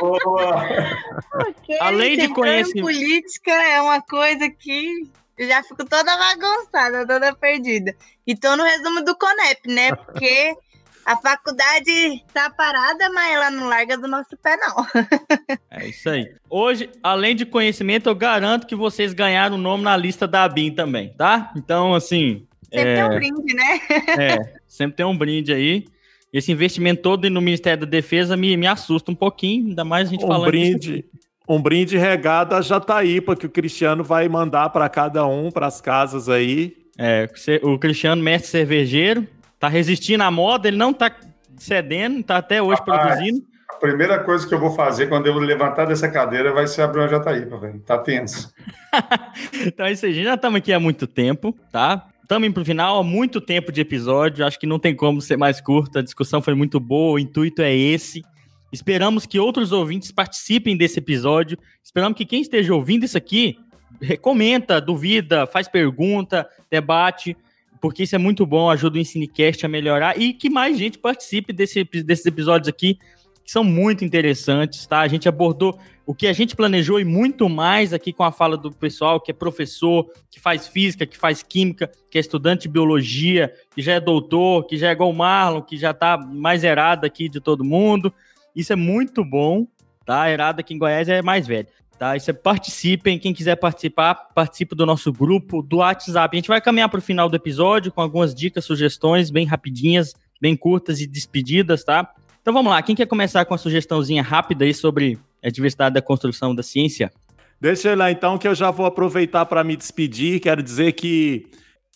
[0.00, 0.64] Boa!
[1.30, 7.34] Porque Além de conhecer política é uma coisa que eu já fico toda bagunçada, toda
[7.34, 7.94] perdida.
[8.26, 9.94] E tô no resumo do Conep, né?
[9.94, 10.56] Porque
[11.04, 14.86] a faculdade tá parada, mas ela não larga do nosso pé, não.
[15.70, 16.32] é isso aí.
[16.48, 20.70] Hoje, além de conhecimento, eu garanto que vocês ganharam o nome na lista da ABIN
[20.70, 21.52] também, tá?
[21.56, 22.46] Então, assim.
[22.72, 22.94] Sempre é...
[22.94, 23.80] tem um brinde, né?
[24.18, 25.84] é, sempre tem um brinde aí.
[26.32, 30.10] Esse investimento todo no Ministério da Defesa me, me assusta um pouquinho, ainda mais a
[30.10, 31.04] gente um falando brinde,
[31.46, 35.80] Um brinde regado a Jataípa, que o Cristiano vai mandar para cada um, para as
[35.80, 36.76] casas aí.
[36.98, 37.28] É,
[37.62, 39.28] o Cristiano, mestre cervejeiro,
[39.64, 41.10] tá resistindo à moda, ele não tá
[41.56, 43.44] cedendo, tá até hoje Rapaz, produzindo.
[43.70, 47.00] A primeira coisa que eu vou fazer quando eu levantar dessa cadeira vai ser abrir
[47.00, 47.80] uma Jataípa, velho.
[47.80, 48.52] Tá tenso.
[49.66, 52.06] então é isso aí, já estamos aqui há muito tempo, tá?
[52.22, 55.36] Estamos indo pro final, há muito tempo de episódio, acho que não tem como ser
[55.36, 58.22] mais curta, a discussão foi muito boa, o intuito é esse.
[58.72, 63.56] Esperamos que outros ouvintes participem desse episódio, esperamos que quem esteja ouvindo isso aqui
[64.20, 67.36] comenta, duvida, faz pergunta, debate,
[67.84, 71.52] porque isso é muito bom, ajuda o Ensinecast a melhorar e que mais gente participe
[71.52, 72.98] desse, desses episódios aqui,
[73.44, 75.00] que são muito interessantes, tá?
[75.00, 78.56] A gente abordou o que a gente planejou e muito mais aqui com a fala
[78.56, 82.68] do pessoal que é professor, que faz física, que faz química, que é estudante de
[82.68, 86.64] biologia, que já é doutor, que já é igual o Marlon, que já tá mais
[86.64, 88.10] errado aqui de todo mundo.
[88.56, 89.66] Isso é muito bom,
[90.06, 90.30] tá?
[90.32, 91.68] Errado aqui em Goiás é mais velho.
[91.98, 92.16] Tá?
[92.16, 93.18] Isso é participem.
[93.18, 96.36] Quem quiser participar, participe do nosso grupo do WhatsApp.
[96.36, 100.14] A gente vai caminhar para o final do episódio com algumas dicas, sugestões bem rapidinhas,
[100.40, 102.12] bem curtas e despedidas, tá?
[102.42, 102.82] Então vamos lá.
[102.82, 107.10] Quem quer começar com a sugestãozinha rápida aí sobre a diversidade da construção da ciência?
[107.60, 110.40] Deixa eu ir lá então, que eu já vou aproveitar para me despedir.
[110.40, 111.46] Quero dizer que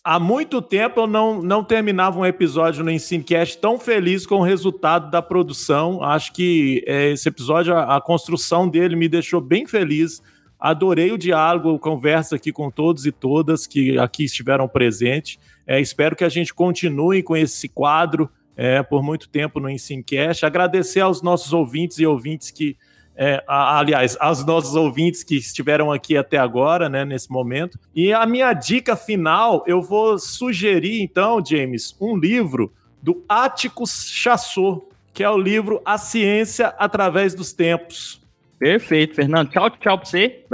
[0.03, 4.43] há muito tempo eu não, não terminava um episódio no Ensinecast tão feliz com o
[4.43, 6.03] resultado da produção.
[6.03, 10.21] Acho que é, esse episódio, a, a, construção dele me deixou bem feliz.
[10.59, 15.37] Adorei o diálogo, a conversa aqui com todos e todas que aqui estiveram presentes.
[15.65, 20.45] É, espero que a gente continue com esse quadro é, por muito tempo no Ensinecast.
[20.45, 22.75] Agradecer aos nossos ouvintes e ouvintes que
[23.21, 27.77] é, aliás, aos nossos ouvintes que estiveram aqui até agora, né, nesse momento.
[27.93, 32.71] E a minha dica final, eu vou sugerir, então, James, um livro
[33.03, 38.21] do Atticus Chassot, que é o livro A Ciência através dos Tempos.
[38.57, 39.49] Perfeito, Fernando.
[39.49, 40.45] Tchau, tchau para você.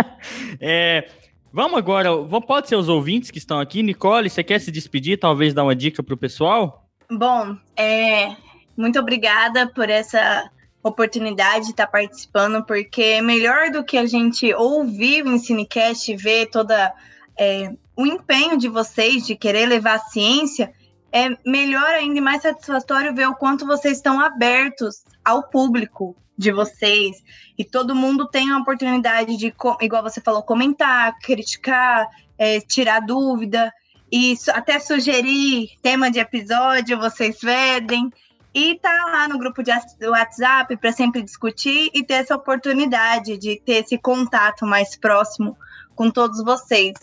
[0.58, 1.06] é,
[1.52, 2.08] vamos agora,
[2.46, 3.82] pode ser os ouvintes que estão aqui.
[3.82, 6.88] Nicole, você quer se despedir, talvez dar uma dica para o pessoal?
[7.10, 8.34] Bom, é,
[8.78, 10.50] muito obrigada por essa
[10.84, 16.46] oportunidade de estar participando, porque melhor do que a gente ouvir o Ensinecast e ver
[16.50, 16.94] toda
[17.38, 20.72] é, o empenho de vocês de querer levar a ciência,
[21.10, 26.52] é melhor ainda e mais satisfatório ver o quanto vocês estão abertos ao público de
[26.52, 27.22] vocês
[27.56, 33.72] e todo mundo tem a oportunidade de, igual você falou, comentar, criticar, é, tirar dúvida
[34.12, 38.10] e até sugerir tema de episódio, vocês pedem.
[38.54, 39.72] E tá lá no grupo de
[40.06, 45.56] WhatsApp para sempre discutir e ter essa oportunidade de ter esse contato mais próximo
[45.96, 46.94] com todos vocês.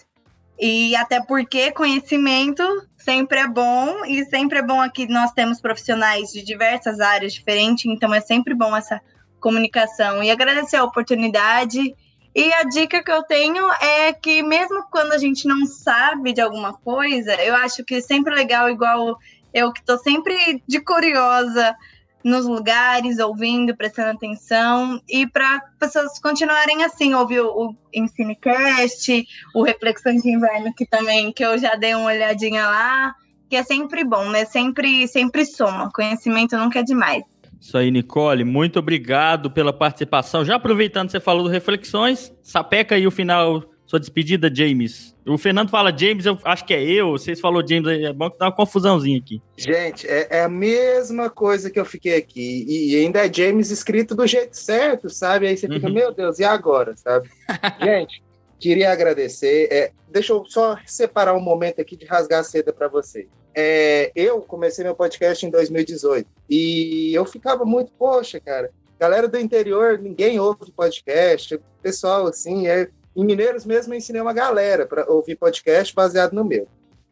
[0.57, 2.63] E até porque conhecimento
[2.95, 7.85] sempre é bom e sempre é bom aqui nós temos profissionais de diversas áreas diferentes,
[7.85, 9.01] então é sempre bom essa
[9.41, 10.23] comunicação.
[10.23, 11.95] E agradecer a oportunidade.
[12.33, 16.39] E a dica que eu tenho é que mesmo quando a gente não sabe de
[16.39, 19.17] alguma coisa, eu acho que é sempre legal, igual
[19.53, 21.75] eu que estou sempre de curiosa
[22.23, 29.25] nos lugares, ouvindo, prestando atenção, e para pessoas continuarem assim, ouvir o, o Ensinecast,
[29.55, 33.15] o Reflexões de Inverno, que também, que eu já dei uma olhadinha lá,
[33.49, 34.45] que é sempre bom, né?
[34.45, 35.91] Sempre, sempre soma.
[35.91, 37.23] Conhecimento nunca é demais.
[37.59, 38.43] Isso aí, Nicole.
[38.43, 40.45] Muito obrigado pela participação.
[40.45, 45.13] Já aproveitando você falou do Reflexões, sapeca aí o final sua despedida, James.
[45.27, 47.11] O Fernando fala James, eu acho que é eu.
[47.11, 49.41] Vocês falou James, é bom que dá uma confusãozinha aqui.
[49.57, 52.65] Gente, é, é, a mesma coisa que eu fiquei aqui.
[52.69, 55.45] E, ainda é James escrito do jeito certo, sabe?
[55.45, 55.93] Aí você fica, uhum.
[55.93, 57.29] meu Deus, e agora, sabe?
[57.83, 58.23] Gente,
[58.57, 59.67] queria agradecer.
[59.69, 63.27] É, deixa eu só separar um momento aqui de rasgar a seda para vocês.
[63.53, 69.37] É, eu comecei meu podcast em 2018 e eu ficava muito, poxa, cara, galera do
[69.37, 75.09] interior, ninguém ouve podcast, pessoal assim, é, em Mineiros mesmo, eu ensinei uma galera para
[75.11, 76.67] ouvir podcast baseado no meu.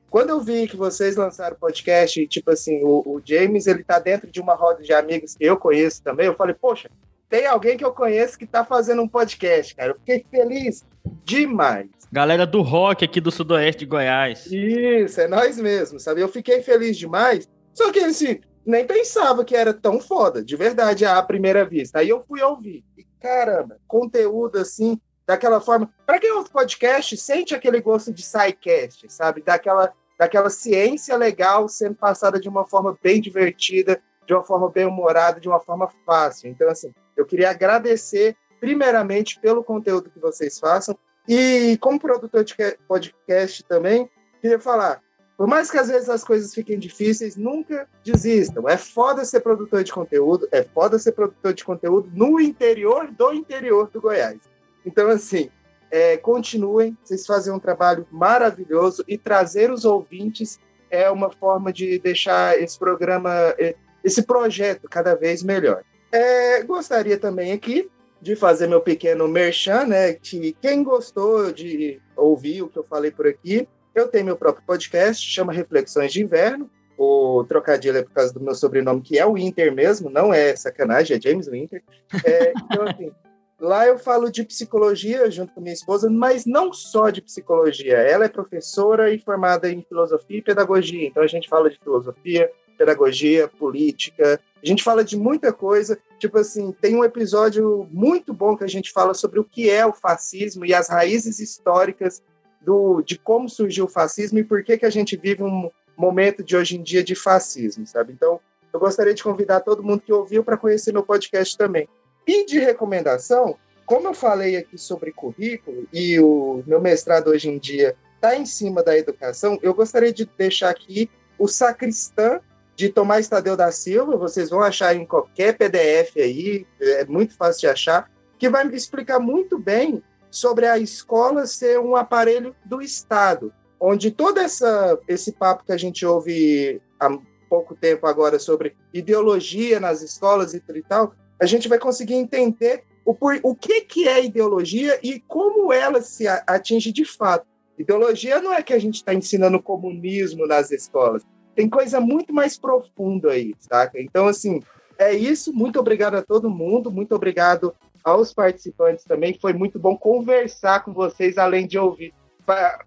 [0.10, 4.32] Quando eu vi que vocês lançaram podcast, tipo assim, o, o, James, ele tá dentro
[4.32, 6.90] de uma roda de amigos que eu conheço também, eu falei, poxa,
[7.30, 9.92] tem alguém que eu conheço que tá fazendo um podcast, cara.
[9.92, 10.84] Eu fiquei feliz
[11.24, 11.90] demais.
[12.12, 14.48] Galera do rock aqui do sudoeste de Goiás.
[14.48, 16.22] Isso, é nós mesmos, sabe?
[16.22, 17.48] Eu fiquei feliz demais.
[17.72, 22.00] Só que, assim, nem pensava que era tão foda, de verdade, à primeira vista.
[22.00, 22.84] Aí eu fui ouvir.
[22.98, 25.00] E, caramba, conteúdo, assim,
[25.30, 25.94] daquela forma.
[26.08, 29.44] Para quem ouve podcast, sente aquele gosto de sidecast, sabe?
[29.44, 34.88] Daquela, daquela ciência legal sendo passada de uma forma bem divertida, de uma forma bem
[34.88, 36.50] humorada, de uma forma fácil.
[36.50, 40.98] Então, assim, eu queria agradecer, primeiramente, pelo conteúdo que vocês façam.
[41.28, 42.56] E, como produtor de
[42.88, 44.10] podcast também,
[44.42, 45.00] queria falar.
[45.38, 48.68] Por mais que às vezes as coisas fiquem difíceis, nunca desistam.
[48.68, 53.32] É foda ser produtor de conteúdo, é foda ser produtor de conteúdo no interior do
[53.32, 54.40] interior do Goiás.
[54.86, 55.50] Então, assim,
[55.92, 60.60] é, continuem, vocês fazem um trabalho maravilhoso e trazer os ouvintes
[60.92, 65.84] é uma forma de deixar esse programa, é, esse projeto cada vez melhor.
[66.12, 67.90] É, gostaria também aqui
[68.22, 70.14] de fazer meu pequeno merchan, né?
[70.14, 74.66] Que quem gostou de ouvir o que eu falei por aqui, eu tenho meu próprio
[74.66, 76.70] podcast, chama Reflexões de Inverno.
[76.98, 80.54] O trocadilho é por causa do meu sobrenome, que é o Winter mesmo, não é
[80.56, 81.82] sacanagem, é James Winter.
[82.26, 83.12] É, então, assim,
[83.60, 87.98] Lá eu falo de psicologia junto com minha esposa, mas não só de psicologia.
[87.98, 91.06] Ela é professora e formada em filosofia e pedagogia.
[91.06, 94.40] Então a gente fala de filosofia, pedagogia, política.
[94.64, 96.00] A gente fala de muita coisa.
[96.18, 99.86] Tipo assim, tem um episódio muito bom que a gente fala sobre o que é
[99.86, 102.24] o fascismo e as raízes históricas
[102.62, 106.42] do, de como surgiu o fascismo e por que, que a gente vive um momento
[106.42, 108.14] de hoje em dia de fascismo, sabe?
[108.14, 108.40] Então,
[108.72, 111.90] eu gostaria de convidar todo mundo que ouviu para conhecer meu podcast também.
[112.28, 117.58] E de recomendação, como eu falei aqui sobre currículo e o meu mestrado hoje em
[117.58, 121.10] dia está em cima da educação, eu gostaria de deixar aqui
[121.40, 122.40] o Sacristã
[122.76, 127.62] de Tomás Tadeu da Silva, vocês vão achar em qualquer PDF aí, é muito fácil
[127.62, 132.82] de achar, que vai me explicar muito bem sobre a escola ser um aparelho do
[132.82, 137.10] Estado, onde todo essa, esse papo que a gente ouve há
[137.50, 143.14] pouco tempo agora sobre ideologia nas escolas e tal, a gente vai conseguir entender o,
[143.14, 147.46] por, o que, que é ideologia e como ela se atinge de fato.
[147.78, 151.24] Ideologia não é que a gente está ensinando comunismo nas escolas.
[151.56, 154.00] Tem coisa muito mais profunda aí, saca?
[154.00, 154.62] Então, assim,
[154.98, 155.54] é isso.
[155.54, 156.92] Muito obrigado a todo mundo.
[156.92, 159.38] Muito obrigado aos participantes também.
[159.40, 162.14] Foi muito bom conversar com vocês, além de ouvir.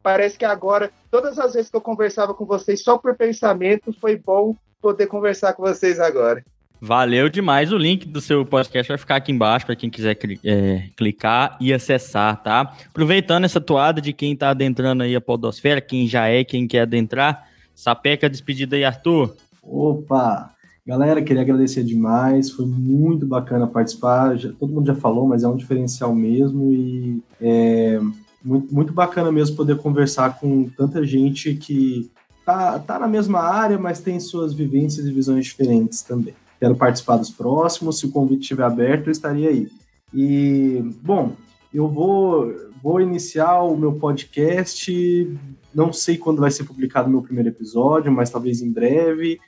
[0.02, 4.16] Parece que agora, todas as vezes que eu conversava com vocês só por pensamento, foi
[4.16, 6.44] bom poder conversar com vocês agora.
[6.84, 7.70] Valeu demais.
[7.70, 11.72] O link do seu podcast vai ficar aqui embaixo para quem quiser é, clicar e
[11.72, 12.74] acessar, tá?
[12.88, 16.80] Aproveitando essa toada de quem está adentrando aí a podosfera, quem já é, quem quer
[16.80, 19.32] adentrar, sapeca despedida aí, Arthur.
[19.62, 20.50] Opa!
[20.84, 24.36] Galera, queria agradecer demais, foi muito bacana participar.
[24.36, 28.00] Já, todo mundo já falou, mas é um diferencial mesmo e é
[28.44, 32.10] muito, muito bacana mesmo poder conversar com tanta gente que
[32.44, 36.34] tá, tá na mesma área, mas tem suas vivências e visões diferentes também.
[36.62, 39.68] Quero participar dos próximos, se o convite estiver aberto, eu estaria aí.
[40.14, 41.32] E, bom,
[41.74, 45.36] eu vou, vou iniciar o meu podcast,
[45.74, 49.40] não sei quando vai ser publicado o meu primeiro episódio, mas talvez em breve.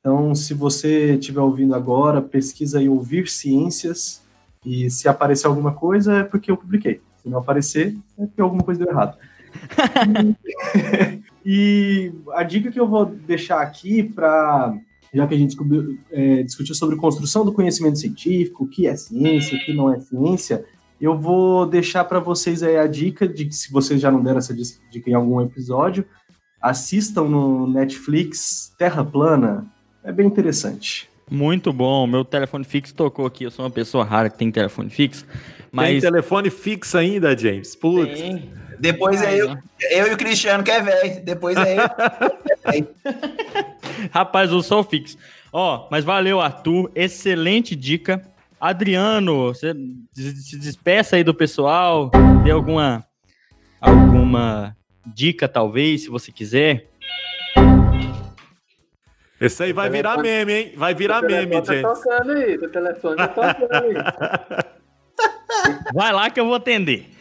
[0.00, 4.22] Então, se você estiver ouvindo agora, pesquisa aí Ouvir Ciências,
[4.64, 7.02] e se aparecer alguma coisa é porque eu publiquei.
[7.22, 9.18] Se não aparecer, é porque alguma coisa deu errado.
[11.44, 14.74] e a dica que eu vou deixar aqui para
[15.12, 15.56] já que a gente
[16.10, 20.00] é, discutiu sobre construção do conhecimento científico, o que é ciência, o que não é
[20.00, 20.64] ciência,
[21.00, 24.38] eu vou deixar para vocês aí a dica de que, se vocês já não deram
[24.38, 26.04] essa dica em algum episódio,
[26.60, 29.66] assistam no Netflix Terra Plana.
[30.04, 31.08] É bem interessante.
[31.30, 32.06] Muito bom.
[32.06, 33.44] Meu telefone fixo tocou aqui.
[33.44, 35.26] Eu sou uma pessoa rara que tem telefone fixo.
[35.72, 35.88] Mas...
[35.88, 37.74] Tem telefone fixo ainda, James?
[37.74, 38.20] Putz.
[38.20, 38.50] Tem.
[38.82, 39.56] Depois é eu,
[39.92, 41.24] eu e o Cristiano que é velho.
[41.24, 41.82] Depois é eu.
[44.10, 45.16] Rapaz, eu sou fixo.
[45.52, 46.90] Ó, mas valeu, Arthur.
[46.92, 48.20] Excelente dica.
[48.60, 49.72] Adriano, você
[50.12, 52.10] se despeça aí do pessoal.
[52.42, 53.06] Dê alguma,
[53.80, 54.76] alguma
[55.06, 56.88] dica, talvez, se você quiser.
[59.40, 60.72] Esse aí vai virar meme, hein?
[60.76, 61.82] Vai virar meme, tá gente.
[61.82, 63.94] Tá tocando aí, o telefone tá tocando aí.
[65.94, 67.12] Vai lá que eu vou atender.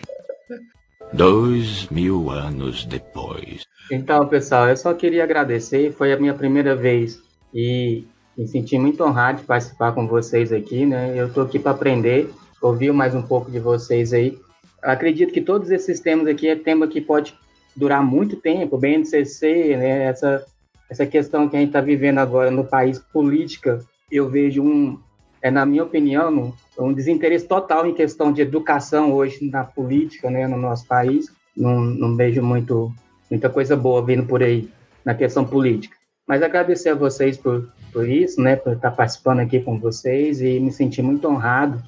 [1.13, 3.65] Dois mil anos depois.
[3.91, 5.91] Então, pessoal, eu só queria agradecer.
[5.91, 7.21] Foi a minha primeira vez
[7.53, 8.05] e
[8.37, 11.13] me senti muito honrado de participar com vocês aqui, né?
[11.15, 12.29] Eu estou aqui para aprender,
[12.61, 14.39] ouvir mais um pouco de vocês aí.
[14.81, 17.35] Acredito que todos esses temas aqui é tema que pode
[17.75, 20.05] durar muito tempo, BNCC, né?
[20.05, 20.45] Essa
[20.91, 23.79] essa questão que a gente está vivendo agora no país política,
[24.11, 24.99] eu vejo um,
[25.41, 30.47] é na minha opinião, um desinteresse total em questão de educação hoje na política, né,
[30.47, 31.31] no nosso país.
[31.55, 32.93] Não, não vejo muito
[33.29, 34.69] muita coisa boa vindo por aí
[35.05, 35.95] na questão política.
[36.27, 40.59] Mas agradecer a vocês por, por isso, né, por estar participando aqui com vocês e
[40.59, 41.81] me sentir muito honrado.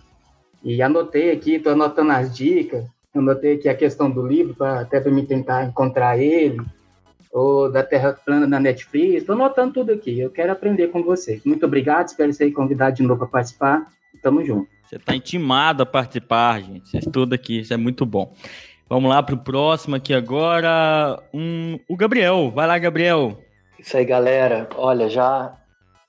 [0.64, 5.00] E anotei aqui, estou anotando as dicas, anotei aqui a questão do livro, pra, até
[5.00, 6.62] para me tentar encontrar ele,
[7.34, 9.16] ou da Terra Plana na Netflix.
[9.16, 10.20] Estou anotando tudo aqui.
[10.20, 11.44] Eu quero aprender com vocês.
[11.44, 12.08] Muito obrigado.
[12.08, 13.88] Espero ser convidado de novo para participar.
[14.22, 14.70] Tamo junto.
[14.86, 16.88] Você está intimado a participar, gente.
[16.88, 17.60] Você estuda aqui.
[17.62, 18.32] Isso é muito bom.
[18.88, 21.20] Vamos lá para o próximo aqui agora.
[21.34, 22.52] Um, o Gabriel.
[22.54, 23.42] Vai lá, Gabriel.
[23.80, 24.70] Isso aí, galera.
[24.78, 25.58] Olha, já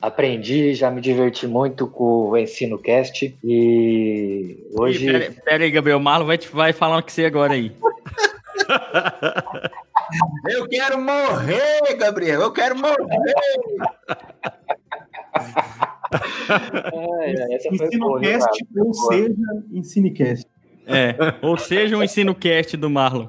[0.01, 5.09] aprendi, já me diverti muito com o Ensino Cast e hoje.
[5.09, 5.96] Ih, pera, pera, aí, Gabriel.
[5.96, 7.72] O Marlon vai, vai falando com você agora aí.
[10.49, 12.41] Eu quero morrer, Gabriel.
[12.41, 12.97] Eu quero morrer.
[17.70, 19.35] Ensinocast, ou seja,
[19.73, 20.47] Ensinecast.
[20.86, 23.28] É, ou seja, um Ensinocast do Marlon.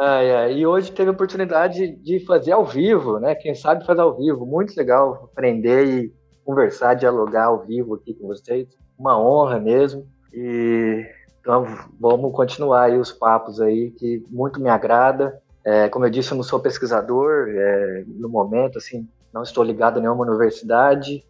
[0.00, 3.34] Ai, ai, e hoje teve a oportunidade de fazer ao vivo, né?
[3.34, 4.46] Quem sabe fazer ao vivo.
[4.46, 6.12] Muito legal aprender e
[6.44, 8.68] conversar, dialogar ao vivo aqui com vocês.
[8.98, 10.06] Uma honra mesmo.
[10.32, 11.04] E
[11.48, 11.64] então
[11.98, 15.40] vamos continuar aí os papos aí, que muito me agrada.
[15.64, 19.96] É, como eu disse, eu não sou pesquisador é, no momento, assim, não estou ligado
[19.96, 21.24] a nenhuma universidade,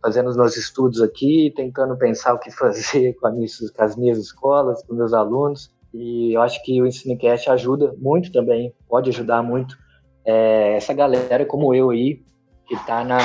[0.00, 4.18] fazendo os meus estudos aqui, tentando pensar o que fazer com, minha, com as minhas
[4.18, 5.74] escolas, com meus alunos.
[5.92, 9.76] E eu acho que o EnsinoCast ajuda muito também, pode ajudar muito
[10.24, 12.22] é, essa galera como eu aí,
[12.68, 13.18] que está na,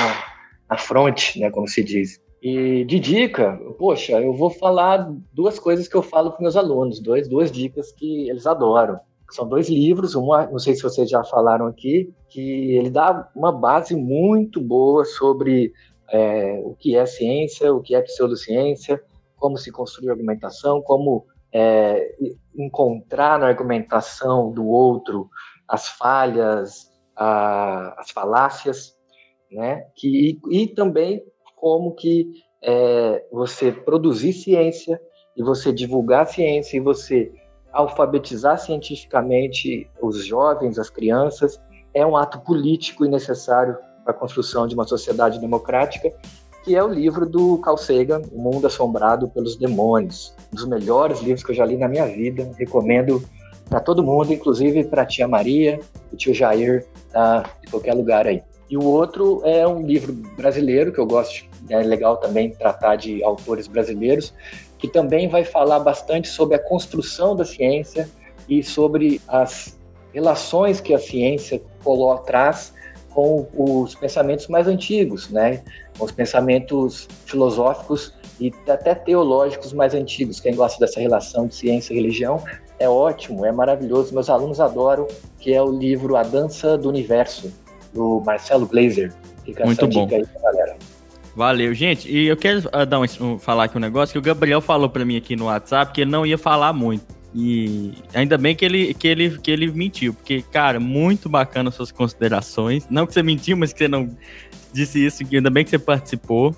[0.68, 2.20] na frente, né, como se diz.
[2.42, 6.98] E de dica, poxa, eu vou falar duas coisas que eu falo para meus alunos,
[6.98, 8.98] dois, duas dicas que eles adoram.
[9.30, 13.52] São dois livros, uma, não sei se vocês já falaram aqui, que ele dá uma
[13.52, 15.72] base muito boa sobre
[16.10, 19.00] é, o que é ciência, o que é pseudociência,
[19.36, 22.16] como se construir argumentação, como é,
[22.58, 25.30] encontrar na argumentação do outro
[25.68, 28.96] as falhas, a, as falácias,
[29.50, 29.86] né?
[29.94, 31.22] Que, e, e também
[31.62, 32.26] como que
[32.60, 35.00] é, você produzir ciência
[35.36, 37.30] e você divulgar ciência e você
[37.72, 41.60] alfabetizar cientificamente os jovens, as crianças,
[41.94, 46.12] é um ato político e necessário para a construção de uma sociedade democrática,
[46.64, 50.34] que é o livro do Carl Sagan, O Mundo Assombrado pelos Demônios.
[50.52, 52.50] Um dos melhores livros que eu já li na minha vida.
[52.58, 53.22] Recomendo
[53.68, 55.78] para todo mundo, inclusive para a tia Maria,
[56.12, 58.42] o tio Jair, tá, de qualquer lugar aí.
[58.68, 63.22] E o outro é um livro brasileiro que eu gosto é legal também tratar de
[63.22, 64.34] autores brasileiros,
[64.78, 68.08] que também vai falar bastante sobre a construção da ciência
[68.48, 69.78] e sobre as
[70.12, 71.62] relações que a ciência
[72.26, 72.74] traz
[73.10, 75.62] com os pensamentos mais antigos, né?
[75.98, 80.40] Com os pensamentos filosóficos e até teológicos mais antigos.
[80.40, 82.42] Quem gosta dessa relação de ciência e religião
[82.78, 84.12] é ótimo, é maravilhoso.
[84.12, 85.06] Meus alunos adoram,
[85.38, 87.52] que é o livro A Dança do Universo,
[87.92, 89.12] do Marcelo Glazer.
[89.44, 90.08] Fica Muito bom.
[90.10, 90.76] aí pra galera.
[91.34, 92.10] Valeu, gente.
[92.10, 95.04] E eu quero uh, dar um, falar aqui um negócio que o Gabriel falou para
[95.04, 97.04] mim aqui no WhatsApp que ele não ia falar muito.
[97.34, 101.90] E ainda bem que ele, que ele, que ele mentiu, porque, cara, muito bacana suas
[101.90, 102.86] considerações.
[102.90, 104.14] Não que você mentiu, mas que você não
[104.72, 106.54] disse isso, que ainda bem que você participou.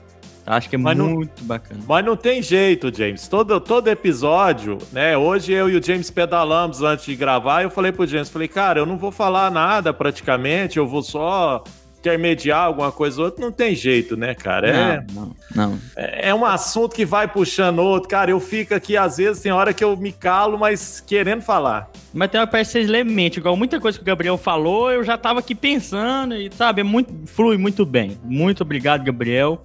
[0.46, 1.80] Acho que é mas muito não, bacana.
[1.88, 3.28] Mas não tem jeito, James.
[3.28, 5.16] Todo, todo episódio, né?
[5.16, 7.62] Hoje eu e o James pedalamos antes de gravar.
[7.62, 11.02] E eu falei pro James, falei, cara, eu não vou falar nada praticamente, eu vou
[11.02, 11.64] só
[12.04, 14.68] intermediar alguma coisa ou outra, não tem jeito, né, cara?
[14.68, 15.78] É, não, não, não.
[15.96, 18.08] É, é um assunto que vai puxando outro.
[18.08, 21.90] Cara, eu fico aqui, às vezes, tem hora que eu me calo, mas querendo falar.
[22.12, 24.92] Mas tem uma parece que vocês lêem mente, igual muita coisa que o Gabriel falou,
[24.92, 28.18] eu já tava aqui pensando e, sabe, é muito, flui muito bem.
[28.22, 29.62] Muito obrigado, Gabriel.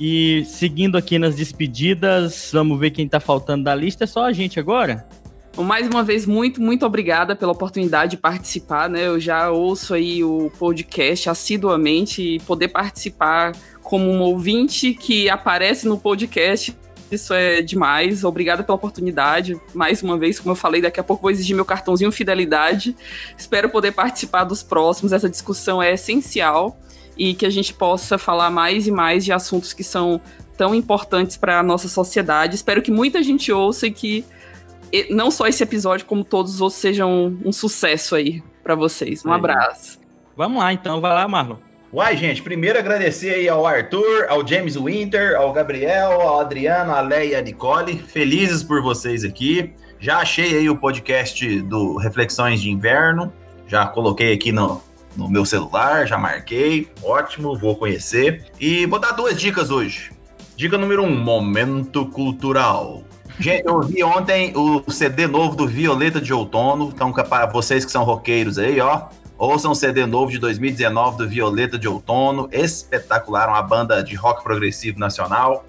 [0.00, 4.04] E seguindo aqui nas despedidas, vamos ver quem tá faltando da lista.
[4.04, 5.06] É só a gente agora?
[5.58, 9.06] Mais uma vez, muito, muito obrigada pela oportunidade de participar, né?
[9.06, 13.52] Eu já ouço aí o podcast assiduamente e poder participar
[13.82, 16.76] como um ouvinte que aparece no podcast.
[17.10, 18.24] Isso é demais.
[18.24, 19.60] Obrigada pela oportunidade.
[19.74, 22.96] Mais uma vez, como eu falei, daqui a pouco vou exigir meu cartãozinho fidelidade.
[23.36, 25.12] Espero poder participar dos próximos.
[25.12, 26.78] Essa discussão é essencial
[27.16, 30.18] e que a gente possa falar mais e mais de assuntos que são
[30.56, 32.54] tão importantes para a nossa sociedade.
[32.54, 34.24] Espero que muita gente ouça e que
[35.10, 39.24] não só esse episódio, como todos os outros, sejam um sucesso aí para vocês.
[39.24, 39.98] Um abraço.
[40.36, 41.00] Vamos lá, então.
[41.00, 41.56] Vai lá, Marlon.
[41.92, 47.02] Uai, gente, primeiro agradecer aí ao Arthur, ao James Winter, ao Gabriel, ao Adriano, a
[47.02, 47.98] Leia e a Nicole.
[47.98, 49.74] Felizes por vocês aqui.
[50.00, 53.30] Já achei aí o podcast do Reflexões de Inverno.
[53.66, 54.82] Já coloquei aqui no,
[55.14, 56.88] no meu celular, já marquei.
[57.02, 58.46] Ótimo, vou conhecer.
[58.58, 60.10] E vou dar duas dicas hoje.
[60.56, 63.04] Dica número um: momento cultural.
[63.38, 66.90] Gente, eu vi ontem o CD novo do Violeta de Outono.
[66.94, 71.28] Então, para vocês que são roqueiros aí, ó, ouçam o CD novo de 2019 do
[71.28, 72.48] Violeta de Outono.
[72.52, 75.64] Espetacular, uma banda de rock progressivo nacional.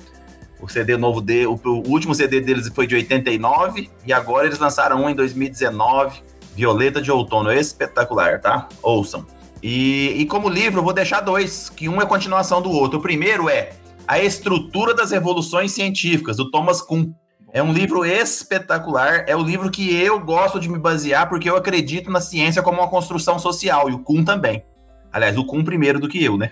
[0.62, 4.60] O CD novo dele, o, o último CD deles foi de 89 e agora eles
[4.60, 6.22] lançaram um em 2019,
[6.56, 7.52] Violeta de Outono.
[7.52, 8.70] Espetacular, tá?
[8.82, 9.26] Ouçam.
[9.62, 13.00] E, e como livro, eu vou deixar dois, que um é continuação do outro.
[13.00, 13.72] O primeiro é
[14.08, 17.12] A Estrutura das Revoluções Científicas, do Thomas Kuhn.
[17.54, 21.56] É um livro espetacular, é o livro que eu gosto de me basear porque eu
[21.56, 24.66] acredito na ciência como uma construção social, e o Kuhn também.
[25.12, 26.50] Aliás, o Kuhn primeiro do que eu, né?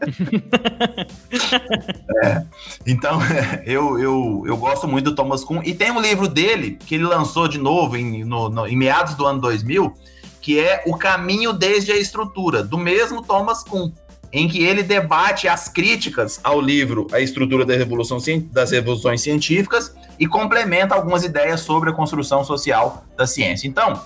[2.24, 2.44] é,
[2.84, 3.20] então,
[3.64, 5.62] eu, eu, eu gosto muito do Thomas Kuhn.
[5.64, 9.14] E tem um livro dele, que ele lançou de novo em, no, no, em meados
[9.14, 9.94] do ano 2000,
[10.40, 13.92] que é O Caminho Desde a Estrutura, do mesmo Thomas Kuhn
[14.32, 18.18] em que ele debate as críticas ao livro A Estrutura da Revolução,
[18.52, 23.66] das Revoluções Científicas e complementa algumas ideias sobre a construção social da ciência.
[23.66, 24.00] Então,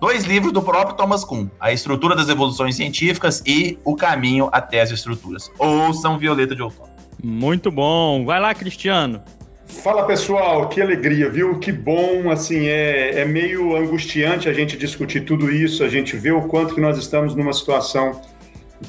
[0.00, 4.80] dois livros do próprio Thomas Kuhn, A Estrutura das Revoluções Científicas e O Caminho até
[4.80, 5.50] as Estruturas.
[5.58, 6.94] Ouçam Violeta de Outono.
[7.22, 8.24] Muito bom.
[8.24, 9.22] Vai lá, Cristiano.
[9.66, 11.58] Fala pessoal, que alegria, viu?
[11.58, 16.30] Que bom, assim, é, é meio angustiante a gente discutir tudo isso, a gente vê
[16.30, 18.20] o quanto que nós estamos numa situação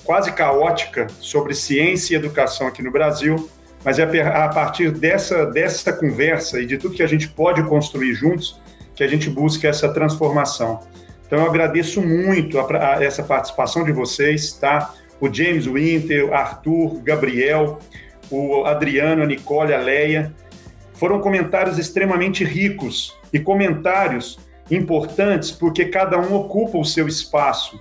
[0.04, 3.50] quase caótica sobre ciência e educação aqui no Brasil,
[3.84, 8.14] mas é a partir dessa, dessa conversa e de tudo que a gente pode construir
[8.14, 8.60] juntos
[8.96, 10.80] que a gente busca essa transformação.
[11.28, 14.94] Então eu agradeço muito a, a essa participação de vocês, tá?
[15.20, 17.80] O James Winter, Arthur, Gabriel,
[18.32, 20.34] o Adriano, a Nicole, a Leia.
[20.94, 24.40] Foram comentários extremamente ricos e comentários
[24.72, 27.80] importantes porque cada um ocupa o seu espaço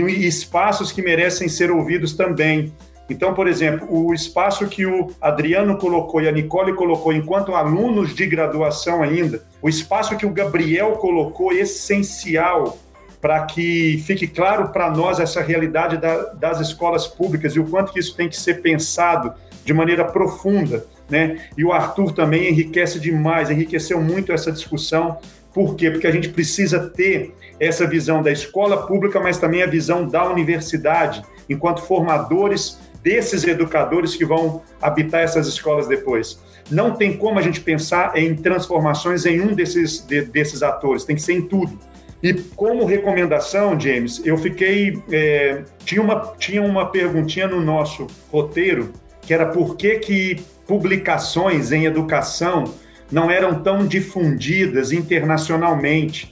[0.00, 2.72] e espaços que merecem ser ouvidos também.
[3.10, 8.14] Então, por exemplo, o espaço que o Adriano colocou e a Nicole colocou enquanto alunos
[8.14, 12.78] de graduação ainda, o espaço que o Gabriel colocou essencial
[13.20, 17.92] para que fique claro para nós essa realidade da, das escolas públicas e o quanto
[17.92, 19.32] que isso tem que ser pensado
[19.64, 21.46] de maneira profunda, né?
[21.56, 25.18] E o Arthur também enriquece demais, enriqueceu muito essa discussão.
[25.54, 25.90] Por quê?
[25.90, 27.32] Porque a gente precisa ter
[27.62, 34.16] essa visão da escola pública, mas também a visão da universidade, enquanto formadores desses educadores
[34.16, 36.40] que vão habitar essas escolas depois.
[36.70, 41.14] Não tem como a gente pensar em transformações em um desses, de, desses atores, tem
[41.14, 41.78] que ser em tudo.
[42.20, 45.00] E como recomendação, James, eu fiquei.
[45.10, 51.72] É, tinha, uma, tinha uma perguntinha no nosso roteiro, que era por que, que publicações
[51.72, 52.64] em educação
[53.10, 56.31] não eram tão difundidas internacionalmente.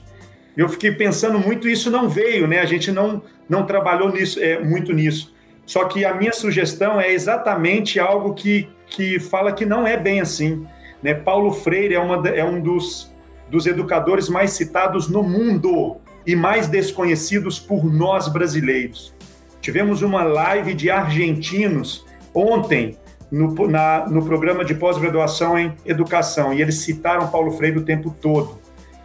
[0.61, 2.59] Eu fiquei pensando muito, isso não veio, né?
[2.59, 5.33] A gente não, não trabalhou nisso, é, muito nisso.
[5.65, 10.21] Só que a minha sugestão é exatamente algo que, que fala que não é bem
[10.21, 10.63] assim.
[11.01, 11.15] Né?
[11.15, 13.11] Paulo Freire é, uma, é um dos,
[13.49, 15.97] dos educadores mais citados no mundo
[16.27, 19.15] e mais desconhecidos por nós brasileiros.
[19.61, 22.05] Tivemos uma live de argentinos
[22.35, 22.99] ontem
[23.31, 28.15] no, na, no programa de pós-graduação em educação e eles citaram Paulo Freire o tempo
[28.21, 28.60] todo.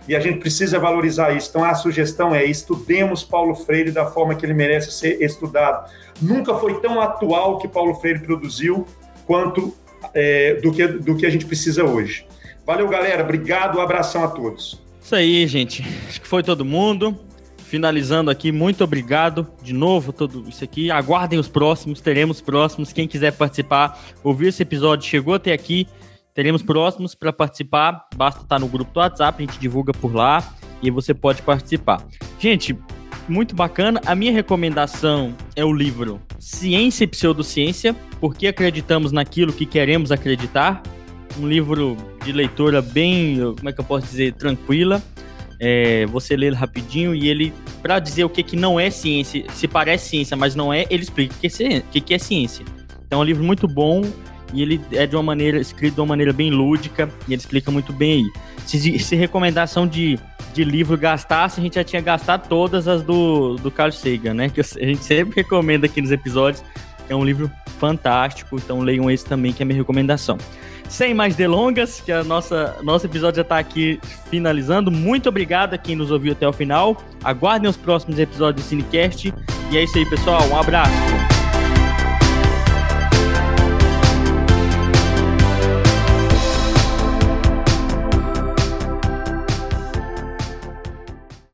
[0.08, 1.48] E a gente precisa valorizar isso.
[1.50, 5.90] Então a sugestão é: estudemos Paulo Freire da forma que ele merece ser estudado.
[6.20, 8.86] Nunca foi tão atual que Paulo Freire produziu
[9.26, 9.74] quanto
[10.14, 12.26] é, do, que, do que a gente precisa hoje.
[12.64, 13.22] Valeu, galera.
[13.22, 13.78] Obrigado.
[13.78, 14.80] Um abração a todos.
[15.02, 15.84] Isso aí, gente.
[16.08, 17.16] Acho que foi todo mundo.
[17.58, 20.88] Finalizando aqui, muito obrigado de novo tudo isso aqui.
[20.88, 22.92] Aguardem os próximos, teremos próximos.
[22.92, 25.88] Quem quiser participar, ouvir esse episódio, chegou até aqui,
[26.36, 28.06] teremos próximos para participar.
[28.14, 32.06] Basta estar no grupo do WhatsApp, a gente divulga por lá e você pode participar.
[32.38, 32.78] Gente,
[33.26, 34.00] muito bacana.
[34.04, 40.82] A minha recomendação é o livro Ciência e Pseudociência, porque acreditamos naquilo que queremos acreditar.
[41.38, 45.02] Um livro de leitura bem, como é que eu posso dizer, tranquila.
[45.58, 47.50] É, você lê ele rapidinho e ele,
[47.80, 51.02] para dizer o que, que não é ciência, se parece ciência, mas não é, ele
[51.02, 52.62] explica o que, é, que, que é ciência.
[53.06, 54.02] Então é um livro muito bom
[54.52, 57.70] e ele é de uma maneira, escrito de uma maneira bem lúdica e ele explica
[57.70, 58.42] muito bem aí.
[58.66, 60.18] Se, se recomendação de,
[60.52, 64.48] de livro gastasse, a gente já tinha gastado todas as do, do Carl Sagan, né?
[64.48, 66.62] Que a gente sempre recomenda aqui nos episódios.
[67.08, 70.38] É um livro fantástico, então leiam esse também, que é a minha recomendação.
[70.88, 74.00] Sem mais delongas, que a nossa nosso episódio já está aqui
[74.30, 74.90] finalizando.
[74.90, 76.96] Muito obrigado a quem nos ouviu até o final.
[77.24, 79.34] Aguardem os próximos episódios do Cinecast.
[79.70, 80.42] E é isso aí, pessoal.
[80.48, 81.45] Um abraço.